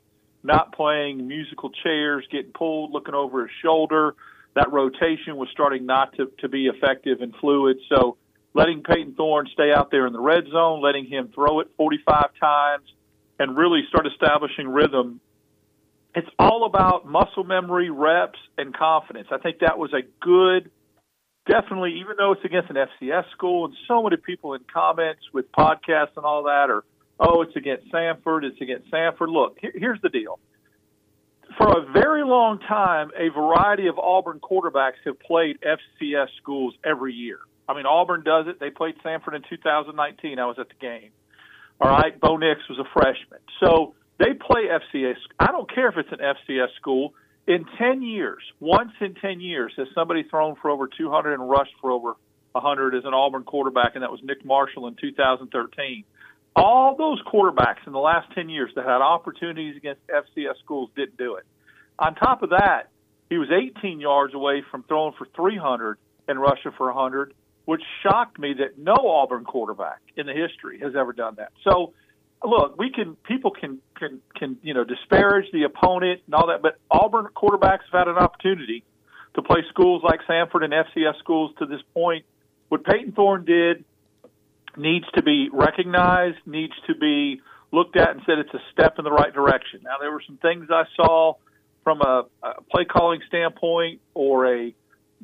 [0.43, 4.15] not playing musical chairs, getting pulled, looking over his shoulder.
[4.55, 7.77] That rotation was starting not to, to be effective and fluid.
[7.87, 8.17] So
[8.53, 12.31] letting Payton Thorne stay out there in the red zone, letting him throw it 45
[12.37, 12.83] times,
[13.39, 15.21] and really start establishing rhythm
[16.15, 19.27] it's all about muscle memory, reps, and confidence.
[19.31, 20.71] I think that was a good,
[21.47, 25.51] definitely, even though it's against an FCS school, and so many people in comments with
[25.51, 26.85] podcasts and all that are,
[27.19, 29.27] oh, it's against Samford, it's against Samford.
[29.27, 30.39] Look, here, here's the deal.
[31.57, 37.13] For a very long time, a variety of Auburn quarterbacks have played FCS schools every
[37.13, 37.39] year.
[37.67, 38.59] I mean, Auburn does it.
[38.59, 40.39] They played Samford in 2019.
[40.39, 41.11] I was at the game.
[41.81, 43.41] All right, Bo Nix was a freshman.
[43.59, 45.17] So they play FCS.
[45.39, 47.13] I don't care if it's an FCS school.
[47.47, 51.73] In 10 years, once in 10 years, has somebody thrown for over 200 and rushed
[51.79, 52.15] for over
[52.53, 56.03] 100 as an Auburn quarterback, and that was Nick Marshall in 2013.
[56.55, 61.17] All those quarterbacks in the last 10 years that had opportunities against FCS schools didn't
[61.17, 61.43] do it.
[61.99, 62.89] On top of that,
[63.29, 65.97] he was 18 yards away from throwing for 300
[66.27, 67.33] and rushing for 100,
[67.65, 71.51] which shocked me that no Auburn quarterback in the history has ever done that.
[71.63, 71.93] So
[72.43, 76.61] look, we can people can can can you know disparage the opponent and all that,
[76.61, 78.83] but Auburn quarterbacks have had an opportunity
[79.35, 82.25] to play schools like Samford and FCS schools to this point.
[82.69, 83.83] What Payton Thorne did
[84.77, 87.41] needs to be recognized, needs to be
[87.71, 89.81] looked at and said it's a step in the right direction.
[89.83, 91.33] Now there were some things I saw
[91.83, 94.73] from a, a play calling standpoint or a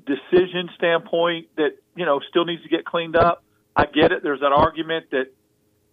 [0.05, 3.43] decision standpoint that you know still needs to get cleaned up.
[3.75, 4.23] I get it.
[4.23, 5.27] There's that argument that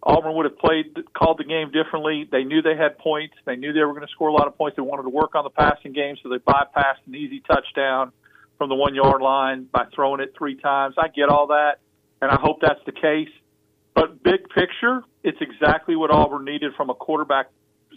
[0.01, 2.27] Auburn would have played, called the game differently.
[2.31, 3.35] They knew they had points.
[3.45, 4.77] They knew they were going to score a lot of points.
[4.77, 8.11] They wanted to work on the passing game, so they bypassed an easy touchdown
[8.57, 10.95] from the one yard line by throwing it three times.
[10.97, 11.79] I get all that,
[12.21, 13.29] and I hope that's the case.
[13.93, 17.49] But big picture, it's exactly what Auburn needed from a quarterback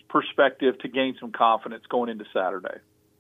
[0.09, 2.79] perspective to gain some confidence going into Saturday.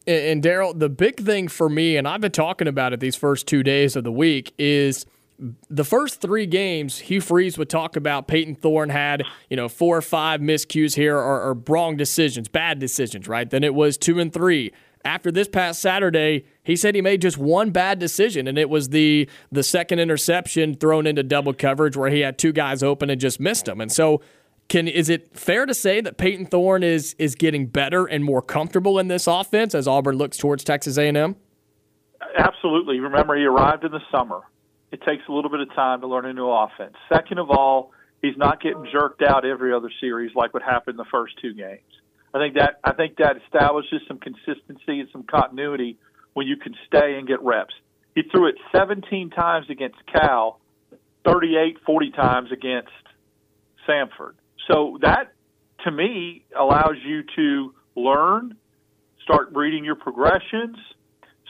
[0.08, 3.16] And, and Darrell, the big thing for me, and I've been talking about it these
[3.16, 5.06] first two days of the week, is–
[5.68, 9.96] the first three games, Hugh Freeze would talk about Payton Thorne had, you know, four
[9.96, 13.48] or five miscues here or, or wrong decisions, bad decisions, right?
[13.48, 14.72] Then it was two and three.
[15.04, 18.90] After this past Saturday, he said he made just one bad decision, and it was
[18.90, 23.20] the the second interception thrown into double coverage where he had two guys open and
[23.20, 23.80] just missed them.
[23.80, 24.20] And so,
[24.68, 28.42] can is it fair to say that Payton Thorne is is getting better and more
[28.42, 31.34] comfortable in this offense as Auburn looks towards Texas A&M?
[32.38, 33.00] Absolutely.
[33.00, 34.42] Remember, he arrived in the summer
[34.92, 36.94] it takes a little bit of time to learn a new offense.
[37.12, 41.06] Second of all, he's not getting jerked out every other series like what happened the
[41.10, 41.80] first two games.
[42.34, 45.98] I think that I think that establishes some consistency and some continuity
[46.34, 47.74] when you can stay and get reps.
[48.14, 50.60] He threw it 17 times against Cal,
[51.26, 52.90] 38, 40 times against
[53.88, 54.34] Samford.
[54.70, 55.32] So that
[55.84, 58.56] to me allows you to learn,
[59.24, 60.76] start reading your progressions,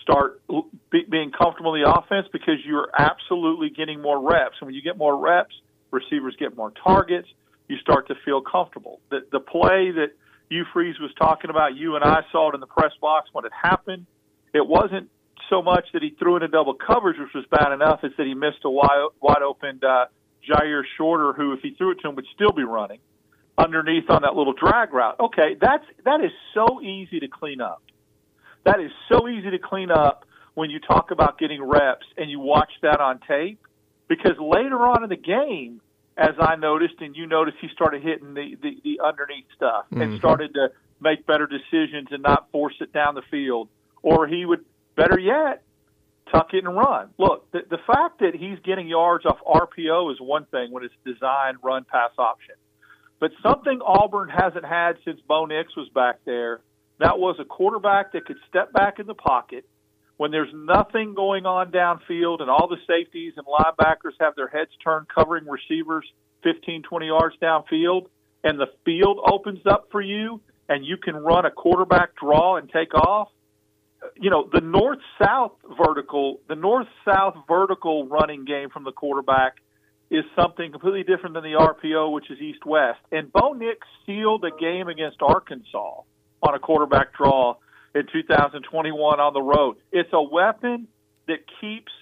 [0.03, 0.43] start
[0.91, 4.57] be, being comfortable in the offense because you're absolutely getting more reps.
[4.61, 5.55] And when you get more reps,
[5.91, 7.29] receivers get more targets.
[7.69, 9.01] You start to feel comfortable.
[9.11, 10.09] The, the play that
[10.49, 13.45] Hugh Freeze was talking about, you and I saw it in the press box when
[13.45, 14.07] it happened.
[14.53, 15.09] It wasn't
[15.49, 18.27] so much that he threw in a double coverage, which was bad enough, it's that
[18.27, 20.07] he missed a wide, wide open uh,
[20.49, 22.99] Jyaire Shorter, who, if he threw it to him, would still be running
[23.57, 25.16] underneath on that little drag route.
[25.20, 27.83] Okay, that's that is so easy to clean up.
[28.64, 32.39] That is so easy to clean up when you talk about getting reps and you
[32.39, 33.60] watch that on tape
[34.09, 35.80] because later on in the game,
[36.16, 40.02] as I noticed and you noticed, he started hitting the, the, the underneath stuff mm-hmm.
[40.02, 40.68] and started to
[41.01, 43.68] make better decisions and not force it down the field.
[44.02, 44.64] Or he would,
[44.97, 45.62] better yet,
[46.30, 47.10] tuck it and run.
[47.18, 50.94] Look, the, the fact that he's getting yards off RPO is one thing when it's
[51.05, 52.55] designed run pass option.
[53.20, 56.60] But something Auburn hasn't had since Bo Nix was back there,
[57.03, 59.66] that was a quarterback that could step back in the pocket
[60.16, 64.70] when there's nothing going on downfield and all the safeties and linebackers have their heads
[64.85, 66.05] turned covering receivers
[66.45, 68.07] 15, 20 yards downfield
[68.45, 72.70] and the field opens up for you and you can run a quarterback draw and
[72.70, 73.29] take off,
[74.16, 79.55] you know, the north south vertical, the north south vertical running game from the quarterback
[80.11, 83.01] is something completely different than the RPO, which is east west.
[83.11, 86.03] And Bo Nix sealed a game against Arkansas
[86.43, 87.56] on a quarterback draw
[87.94, 89.77] in 2021 on the road.
[89.93, 90.89] It's a weapon
[91.28, 91.93] that keeps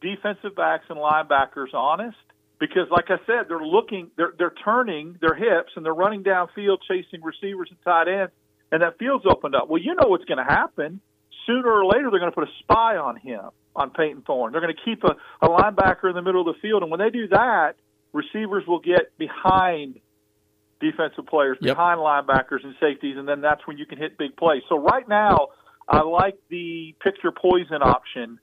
[0.00, 2.16] defensive backs and linebackers honest
[2.58, 6.78] because, like I said, they're looking, they're they're turning their hips and they're running downfield,
[6.86, 8.32] chasing receivers and tight ends,
[8.70, 9.68] and that field's opened up.
[9.68, 11.00] Well, you know what's going to happen.
[11.46, 14.52] Sooner or later, they're going to put a spy on him, on Payton Thorne.
[14.52, 17.00] They're going to keep a, a linebacker in the middle of the field, and when
[17.00, 17.74] they do that,
[18.12, 19.98] receivers will get behind
[20.82, 21.76] defensive players, yep.
[21.76, 24.62] behind linebackers and safeties, and then that's when you can hit big plays.
[24.68, 25.48] So right now,
[25.88, 28.38] I like the picture poison option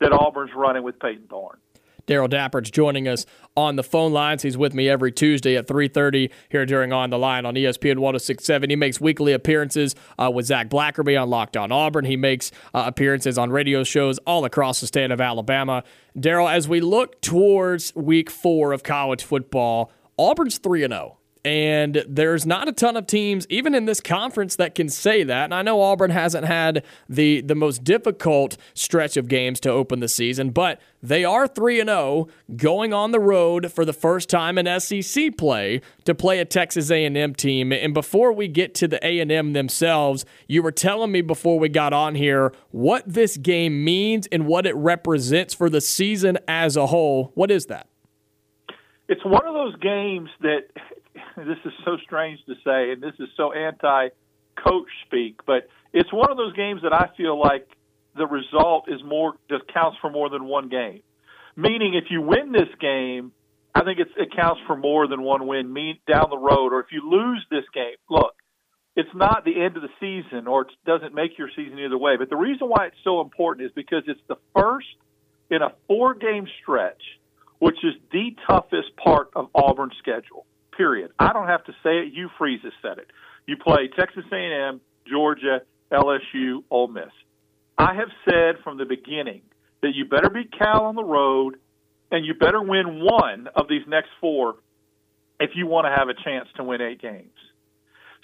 [0.00, 1.58] that Auburn's running with Payton Thorne.
[2.06, 3.24] Darrell Dapprich joining us
[3.56, 4.42] on the phone lines.
[4.42, 8.68] He's with me every Tuesday at 3.30 here during On the Line on ESPN 1067.
[8.68, 12.04] He makes weekly appearances uh, with Zach Blackerby on Locked On Auburn.
[12.04, 15.82] He makes uh, appearances on radio shows all across the state of Alabama.
[16.18, 21.16] Darrell, as we look towards week four of college football, Auburn's 3-0.
[21.44, 25.44] And there's not a ton of teams, even in this conference, that can say that.
[25.44, 30.00] And I know Auburn hasn't had the, the most difficult stretch of games to open
[30.00, 34.56] the season, but they are 3 0 going on the road for the first time
[34.56, 37.72] in SEC play to play a Texas A&M team.
[37.72, 41.92] And before we get to the A&M themselves, you were telling me before we got
[41.92, 46.86] on here what this game means and what it represents for the season as a
[46.86, 47.32] whole.
[47.34, 47.86] What is that?
[49.08, 50.68] It's one of those games that
[51.36, 54.08] this is so strange to say, and this is so anti
[54.56, 57.68] coach speak, but it's one of those games that I feel like
[58.16, 61.02] the result is more just counts for more than one game.
[61.56, 63.32] Meaning, if you win this game,
[63.74, 65.74] I think it's, it counts for more than one win
[66.10, 66.72] down the road.
[66.72, 68.34] Or if you lose this game, look,
[68.96, 72.16] it's not the end of the season, or it doesn't make your season either way.
[72.16, 74.86] But the reason why it's so important is because it's the first
[75.50, 77.02] in a four-game stretch,
[77.58, 80.46] which is the toughest part of Auburn's schedule
[80.76, 81.12] period.
[81.18, 82.12] I don't have to say it.
[82.12, 83.08] Hugh Freeze said it.
[83.46, 87.12] You play Texas A&M, Georgia, LSU, Ole Miss.
[87.76, 89.42] I have said from the beginning
[89.82, 91.56] that you better beat Cal on the road,
[92.10, 94.56] and you better win one of these next four
[95.40, 97.32] if you want to have a chance to win eight games.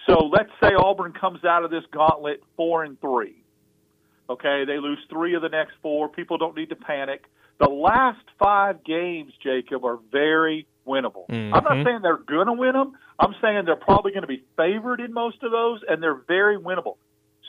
[0.08, 3.42] So let's say Auburn comes out of this gauntlet four and three.
[4.28, 6.08] Okay, they lose three of the next four.
[6.08, 7.24] People don't need to panic.
[7.58, 11.28] The last five games, Jacob, are very winnable.
[11.28, 11.54] Mm-hmm.
[11.54, 12.92] I'm not saying they're going to win them.
[13.18, 16.58] I'm saying they're probably going to be favored in most of those, and they're very
[16.58, 16.96] winnable.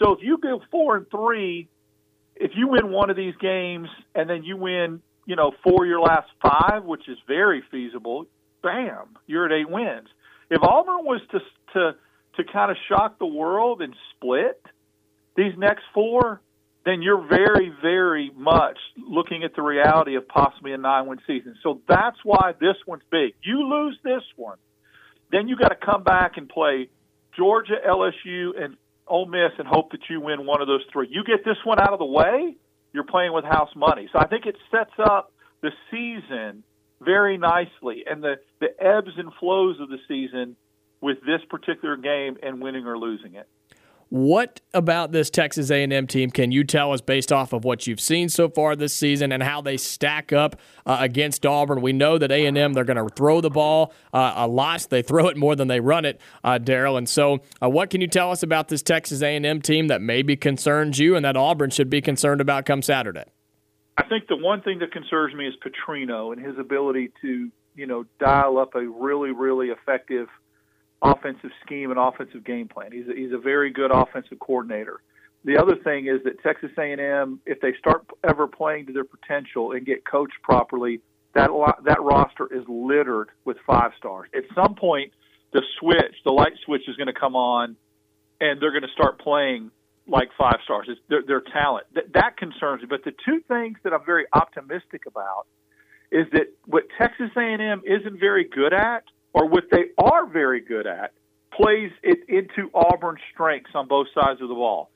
[0.01, 1.67] So if you go four and three,
[2.35, 5.89] if you win one of these games and then you win, you know, four of
[5.89, 8.25] your last five, which is very feasible,
[8.63, 10.07] bam, you're at eight wins.
[10.49, 11.39] If Auburn was to
[11.73, 11.95] to
[12.37, 14.61] to kind of shock the world and split
[15.35, 16.41] these next four,
[16.85, 21.55] then you're very, very much looking at the reality of possibly a nine win season.
[21.61, 23.33] So that's why this one's big.
[23.43, 24.57] You lose this one,
[25.31, 26.89] then you got to come back and play
[27.37, 28.77] Georgia, LSU, and
[29.07, 31.07] Ole Miss and hope that you win one of those three.
[31.09, 32.55] You get this one out of the way,
[32.93, 34.09] you're playing with house money.
[34.11, 35.31] So I think it sets up
[35.61, 36.63] the season
[36.99, 40.55] very nicely and the, the ebbs and flows of the season
[41.01, 43.47] with this particular game and winning or losing it.
[44.11, 48.01] What about this Texas A&M team can you tell us based off of what you've
[48.01, 51.81] seen so far this season and how they stack up uh, against Auburn?
[51.81, 54.85] We know that A&M they're going to throw the ball uh, a lot.
[54.89, 56.97] They throw it more than they run it, uh, Darrell.
[56.97, 60.35] And so, uh, what can you tell us about this Texas A&M team that maybe
[60.35, 63.31] concerns you and that Auburn should be concerned about come Saturday?
[63.97, 67.87] I think the one thing that concerns me is Petrino and his ability to you
[67.87, 70.27] know dial up a really really effective–
[71.01, 72.91] offensive scheme and offensive game plan.
[72.91, 75.01] He's a, he's a very good offensive coordinator.
[75.43, 79.71] The other thing is that Texas A&M, if they start ever playing to their potential
[79.71, 81.01] and get coached properly,
[81.33, 81.49] that
[81.85, 84.29] that roster is littered with five stars.
[84.35, 85.13] At some point,
[85.53, 87.75] the switch, the light switch, is going to come on,
[88.39, 89.71] and they're going to start playing
[90.07, 90.87] like five stars.
[90.89, 91.87] It's their, their talent.
[91.95, 92.87] That, that concerns me.
[92.89, 95.47] But the two things that I'm very optimistic about
[96.11, 99.03] is that what Texas A&M isn't very good at,
[99.33, 101.13] or what they are very good at,
[101.53, 104.89] plays it into Auburn's strengths on both sides of the ball.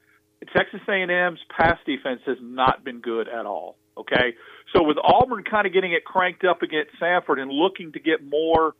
[0.55, 3.77] Texas A&M's pass defense has not been good at all.
[3.97, 4.35] Okay,
[4.73, 8.25] so with Auburn kind of getting it cranked up against Samford and looking to get
[8.25, 8.73] more,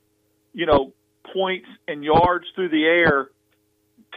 [0.54, 0.92] you know,
[1.34, 3.30] points and yards through the air,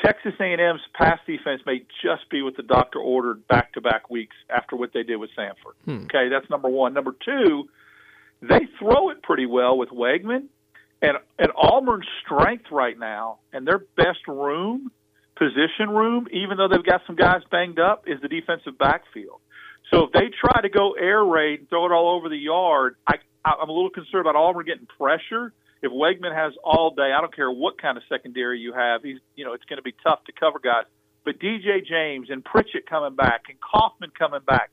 [0.05, 4.91] Texas A&M's pass defense may just be what the doctor ordered back-to-back weeks after what
[4.93, 5.75] they did with Samford.
[5.85, 6.05] Hmm.
[6.05, 6.95] Okay, that's number one.
[6.95, 7.69] Number two,
[8.43, 10.47] they throw it pretty well with Weigman,
[11.03, 14.91] and and Auburn's strength right now and their best room,
[15.37, 19.41] position room, even though they've got some guys banged up, is the defensive backfield.
[19.91, 22.97] So if they try to go air raid and throw it all over the yard,
[23.07, 23.15] I,
[23.45, 25.53] I'm a little concerned about Auburn getting pressure.
[25.81, 29.03] If Weigman has all day, I don't care what kind of secondary you have.
[29.03, 30.85] He's, you know, it's going to be tough to cover guys.
[31.25, 34.71] But DJ James and Pritchett coming back and Kaufman coming back,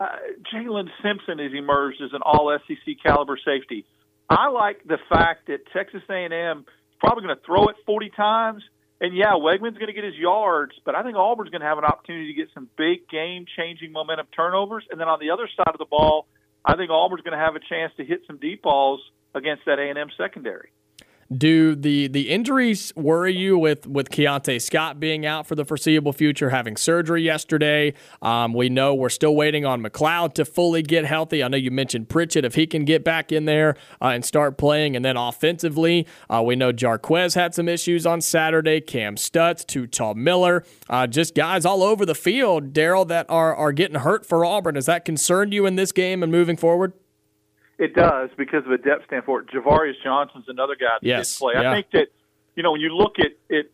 [0.00, 0.06] uh,
[0.52, 3.84] Jaylin Simpson has emerged as an All SEC caliber safety.
[4.30, 8.62] I like the fact that Texas A&M is probably going to throw it 40 times
[9.00, 11.78] and yeah, Weigman's going to get his yards, but I think Auburn's going to have
[11.78, 14.84] an opportunity to get some big game-changing momentum turnovers.
[14.90, 16.26] And then on the other side of the ball,
[16.64, 19.00] I think Auburn's going to have a chance to hit some deep balls
[19.34, 20.70] against that A&M secondary.
[21.36, 26.14] Do the the injuries worry you with with Keionta Scott being out for the foreseeable
[26.14, 27.92] future, having surgery yesterday?
[28.22, 31.44] Um, we know we're still waiting on McLeod to fully get healthy.
[31.44, 34.56] I know you mentioned Pritchett if he can get back in there uh, and start
[34.56, 38.80] playing, and then offensively, uh, we know Jarquez had some issues on Saturday.
[38.80, 43.72] Kam Stutts, Tall Miller, uh, just guys all over the field, Darrell, that are are
[43.72, 44.76] getting hurt for Auburn.
[44.76, 46.94] Does that concerned you in this game and moving forward?
[47.78, 49.50] It does because of a depth standpoint.
[49.54, 51.34] Ja'Varrius Johnson's another guy that yes.
[51.34, 51.52] did play.
[51.54, 51.70] Yeah.
[51.70, 52.08] I think that
[52.56, 53.70] you know when you look at it,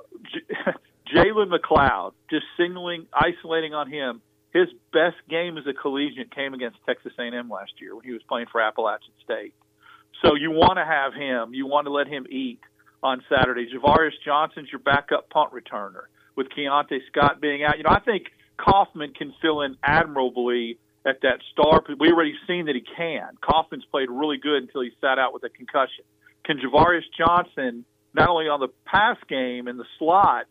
[1.15, 4.21] Jalen McLeod just signaling, isolating on him.
[4.53, 8.23] His best game as a collegiate came against Texas A&M last year when he was
[8.29, 9.53] playing for Appalachian State.
[10.23, 11.55] So you want to have him.
[11.55, 12.61] You want to let him eat
[13.03, 13.67] on Saturday.
[13.75, 16.05] Ja'Varrius Johnson's your backup punt returner
[16.37, 17.79] with Keionta Scott being out.
[17.79, 18.27] You know, I think
[18.57, 21.83] Kaufman can fill in admirably at that star.
[21.99, 23.37] We already seen that he can.
[23.41, 26.05] Kaufman's played really good until he sat out with a concussion.
[26.45, 30.47] Can Ja'Varrius Johnson not only on the pass game in the slot,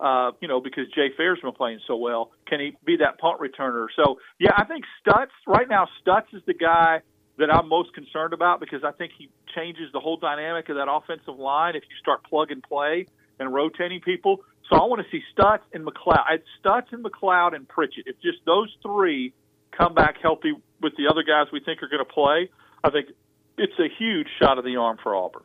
[0.00, 3.40] uh, you know, because Jay Fair's been playing so well, can he be that punt
[3.40, 3.86] returner?
[3.96, 5.88] So yeah, I think Stutts right now.
[6.00, 7.00] Stutts is the guy
[7.38, 10.88] that I'm most concerned about because I think he changes the whole dynamic of that
[10.90, 13.06] offensive line if you start plug and play
[13.38, 14.40] and rotating people.
[14.70, 16.40] So I want to see Stutts and McLeod.
[16.60, 18.06] Stutts and McLeod and Pritchett.
[18.06, 19.32] If just those three
[19.76, 20.52] come back healthy
[20.82, 22.50] with the other guys we think are going to play,
[22.82, 23.08] I think
[23.56, 25.42] it's a huge shot of the arm for Auburn.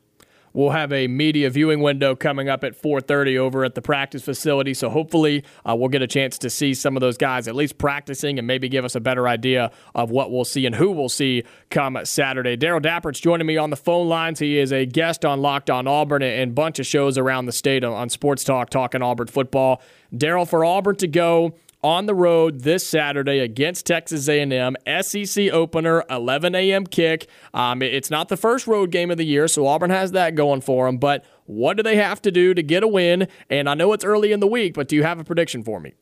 [0.52, 4.74] We'll have a media viewing window coming up at 4:30 over at the practice facility,
[4.74, 7.78] so hopefully uh, we'll get a chance to see some of those guys at least
[7.78, 11.10] practicing and maybe give us a better idea of what we'll see and who we'll
[11.10, 12.56] see come Saturday.
[12.56, 14.40] Darrell Dapprich's joining me on the phone lines.
[14.40, 17.52] He is a guest on Locked On Auburn and a bunch of shows around the
[17.52, 19.82] state on Sports Talk talking Auburn football.
[20.16, 24.76] Darrell, for Auburn to go on the road this Saturday against Texas A&M.
[25.02, 26.86] SEC opener, 11 a.m.
[26.86, 27.28] kick.
[27.54, 30.62] Um, it's not the first road game of the year, so Auburn has that going
[30.62, 30.98] for them.
[30.98, 33.28] But what do they have to do to get a win?
[33.50, 35.80] And I know it's early in the week, but do you have a prediction for
[35.80, 35.94] me?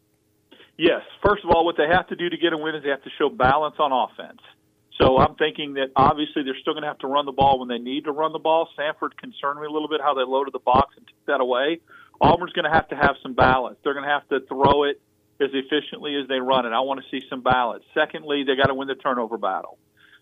[0.77, 1.01] Yes.
[1.25, 3.03] First of all, what they have to do to get a win is they have
[3.03, 4.41] to show balance on offense.
[4.99, 7.67] So I'm thinking that obviously they're still going to have to run the ball when
[7.67, 8.67] they need to run the ball.
[8.77, 11.81] Samford concerned me a little bit how they loaded the box and took that away.
[12.19, 13.77] Auburn's going to have to have some balance.
[13.83, 14.99] They're going to have to throw it
[15.39, 16.73] as efficiently as they run it.
[16.73, 17.84] I want to see some balance.
[17.93, 19.77] Secondly, they got to win the turnover battle.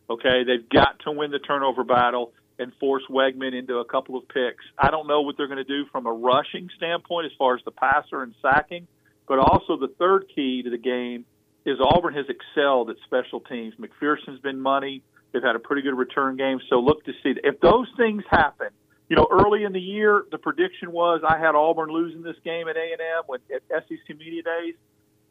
[0.10, 4.28] Okay, they've got to win the turnover battle and force Weigman into a couple of
[4.28, 4.64] picks.
[4.78, 7.62] I don't know what they're going to do from a rushing standpoint as far as
[7.66, 8.88] the passer and sacking,
[9.28, 11.26] but also the third key to the game
[11.66, 13.74] is Auburn has excelled at special teams.
[13.76, 15.02] McPherson's been money.
[15.32, 16.60] They've had a pretty good return game.
[16.70, 18.70] So look to see if those things happen.
[19.10, 22.68] You know, early in the year, the prediction was I had Auburn losing this game
[22.68, 24.76] at A and M with at SEC Media Days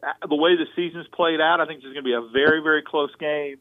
[0.05, 2.33] Uh, the way the season's played out, I think this is going to be a
[2.33, 3.57] very, very close game.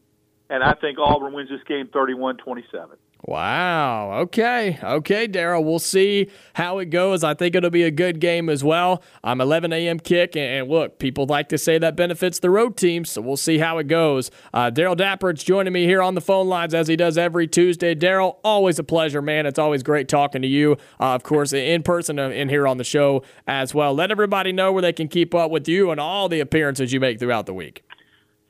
[0.50, 2.96] And I think Auburn wins this game 31 27.
[3.26, 4.20] Wow.
[4.22, 4.78] Okay.
[4.82, 5.64] Okay, Darrell.
[5.64, 7.24] We'll see how it goes.
[7.24, 9.02] I think it'll be a good game as well.
[9.22, 9.98] I'm 11 a.m.
[9.98, 13.58] kick, and look, people like to say that benefits the road team, so we'll see
[13.58, 14.30] how it goes.
[14.52, 17.94] Uh, Darrell Dapprich's joining me here on the phone lines as he does every Tuesday.
[17.94, 19.46] Darrell, always a pleasure, man.
[19.46, 20.72] It's always great talking to you.
[21.00, 23.94] Uh, of course, in person uh, in here on the show as well.
[23.94, 27.00] Let everybody know where they can keep up with you and all the appearances you
[27.00, 27.84] make throughout the week.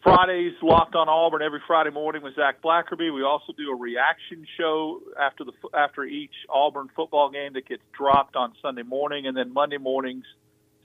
[0.05, 3.13] Fridays locked on Auburn every Friday morning with Zach Blackerby.
[3.13, 7.83] We also do a reaction show after the after each Auburn football game that gets
[7.97, 10.25] dropped on Sunday morning, and then Monday mornings,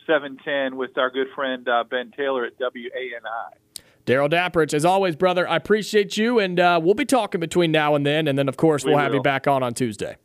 [0.08, 3.84] 710 with our good friend uh, Ben Taylor at WANI.
[4.06, 7.96] Darrell Dapprich, as always, brother, I appreciate you, and uh, we'll be talking between now
[7.96, 10.16] and then, and then, of course, We we'll have you back on on Tuesday.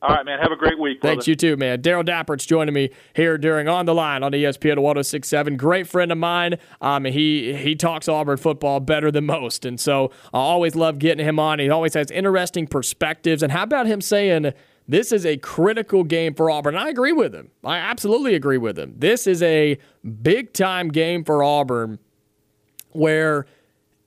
[0.00, 0.38] All right, man.
[0.38, 1.02] Have a great week.
[1.02, 1.30] Thanks, brother.
[1.30, 1.80] you too, man.
[1.80, 5.56] Darrell Dapprich's joining me here during On the Line on ESPN 1067.
[5.56, 6.58] Great friend of mine.
[6.80, 11.24] Um, he he talks Auburn football better than most, and so I always love getting
[11.26, 11.58] him on.
[11.58, 13.42] He always has interesting perspectives.
[13.42, 14.52] And how about him saying
[14.86, 16.76] this is a critical game for Auburn?
[16.76, 17.50] And I agree with him.
[17.64, 18.94] I absolutely agree with him.
[18.96, 19.78] This is a
[20.22, 21.98] big time game for Auburn,
[22.90, 23.46] where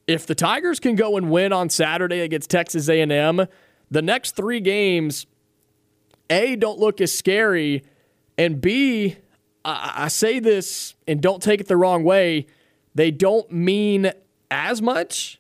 [0.07, 3.45] if the Tigers can go and win on Saturday against Texas A&M,
[3.89, 5.26] the next three games
[6.32, 7.84] a, don't look as scary,
[8.38, 9.18] and B,
[9.64, 12.48] I, I say this and don't take it the wrong way,
[12.95, 14.12] they don't mean
[14.49, 15.40] as much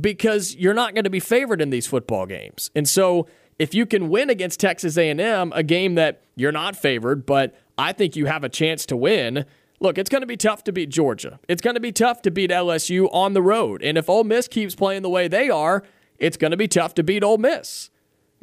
[0.00, 2.70] because you're not going to be favored in these football games.
[2.74, 3.26] And so
[3.58, 7.92] if you can win against Texas A&M, a game that you're not favored, but I
[7.92, 9.44] think you have a chance to win,
[9.80, 11.40] look, it's going to be tough to beat Georgia.
[11.48, 13.82] It's going to be tough to beat LSU on the road.
[13.82, 15.82] And if Ole Miss keeps playing the way they are,
[16.18, 17.89] it's going to be tough to beat Ole Miss.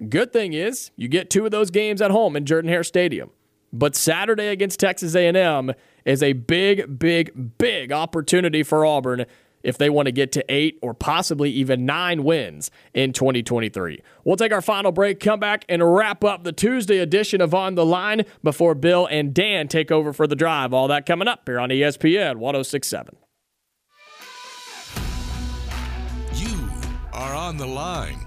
[0.10, 3.32] Good thing is you get two of those games at home in Jordan Hare Stadium.
[3.74, 5.74] But Saturday against Texas A&M
[6.06, 9.26] is a big, big, big opportunity for Auburn
[9.64, 14.00] if they want to get to eight or possibly even nine wins in 2023.
[14.24, 17.76] We'll take our final break, come back, and wrap up the Tuesday edition of On
[17.76, 20.74] the Line before Bill and Dan take over for the drive.
[20.74, 23.18] All that coming up here on ESPN 1067.
[26.36, 26.70] You
[27.12, 28.27] are on the line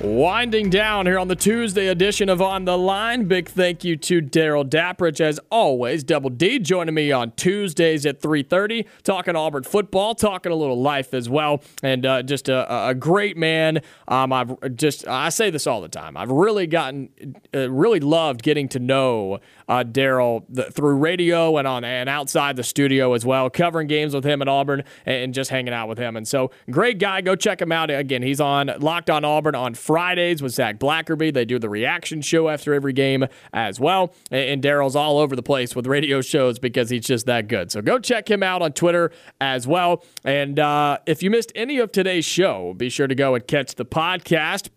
[0.00, 3.26] Winding down here on the Tuesday edition of On the Line.
[3.26, 6.02] Big thank you to Darrell Dapprich as always.
[6.02, 11.14] Double D joining me on Tuesdays at 3:30, talking Auburn football, talking a little life
[11.14, 13.82] as well, and uh, just a, a great man.
[14.08, 16.16] Um, I've just I say this all the time.
[16.16, 19.38] I've really gotten, uh, really loved getting to know
[19.68, 24.24] uh, Darrell through radio and on and outside the studio as well, covering games with
[24.24, 26.16] him at Auburn and, and just hanging out with him.
[26.16, 27.20] And so, great guy.
[27.20, 27.90] Go check him out.
[27.90, 31.32] Again, he's on Locked on Auburn on Fridays with Zach Blackerby.
[31.32, 34.14] They do the reaction show after every game as well.
[34.30, 37.70] And, Darrell's all over the place with radio shows because he's just that good.
[37.70, 39.10] So go check him out on Twitter
[39.42, 40.02] as well.
[40.24, 43.74] And uh, if you missed any of today's show, be sure to go and catch
[43.74, 44.70] the podcast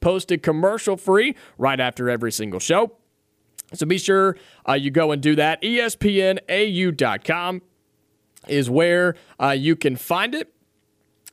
[0.00, 2.96] posted commercial free right after every single show.
[3.74, 5.60] So be sure uh, you go and do that.
[5.60, 7.62] ESPNAU.com
[8.48, 10.53] is where uh, you can find it.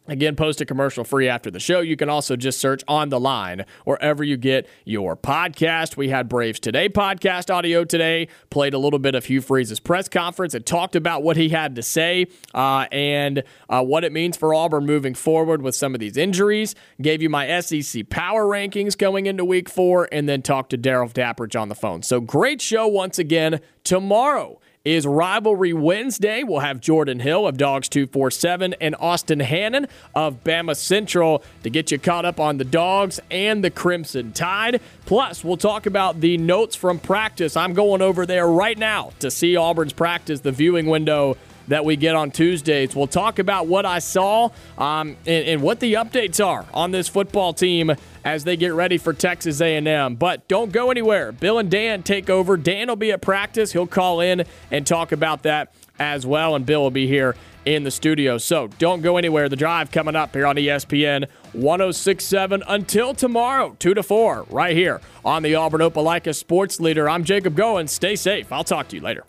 [0.08, 1.80] Again, post a commercial free after the show.
[1.80, 5.96] You can also just search on the line wherever you get your podcast.
[5.96, 10.10] We had Braves Today podcast audio today, played a little bit of Hugh Freeze's press
[10.10, 12.26] conference and talked about what he had to say
[12.56, 16.74] uh, and uh, what it means for Auburn moving forward with some of these injuries.
[17.00, 21.10] Gave you my SEC power rankings going into week four, and then talked to Darrell
[21.10, 22.02] Dapprich on the phone.
[22.02, 26.44] So great show once again tomorrow is Rivalry Wednesday.
[26.44, 31.92] We'll have Jordan Hill of Dogs 247 and Austin Hannon of Bama Central to get
[31.92, 34.82] you caught up on the Dogs and the Crimson Tide.
[35.06, 37.56] Plus, we'll talk about the notes from practice.
[37.56, 41.38] I'm going over there right now to see Auburn's practice, the viewing window
[41.68, 42.96] that we get on Tuesdays.
[42.96, 47.08] We'll talk about what I saw um, and, and what the updates are on this
[47.08, 47.92] football team
[48.24, 50.16] as they get ready for Texas A&M.
[50.16, 51.32] But don't go anywhere.
[51.32, 52.58] Bill and Dan take over.
[52.58, 53.72] Dan will be at practice.
[53.72, 57.36] He'll call in and talk about that as well, and Bill will be here
[57.66, 58.38] in the studio.
[58.38, 59.50] So don't go anywhere.
[59.50, 65.00] The drive coming up here on ESPN 1067 until tomorrow, 2 to 4, right here
[65.24, 67.08] on the Auburn Opelika Sports Leader.
[67.08, 67.90] I'm Jacob Goins.
[67.90, 68.52] Stay safe.
[68.52, 69.26] I'll talk to you later.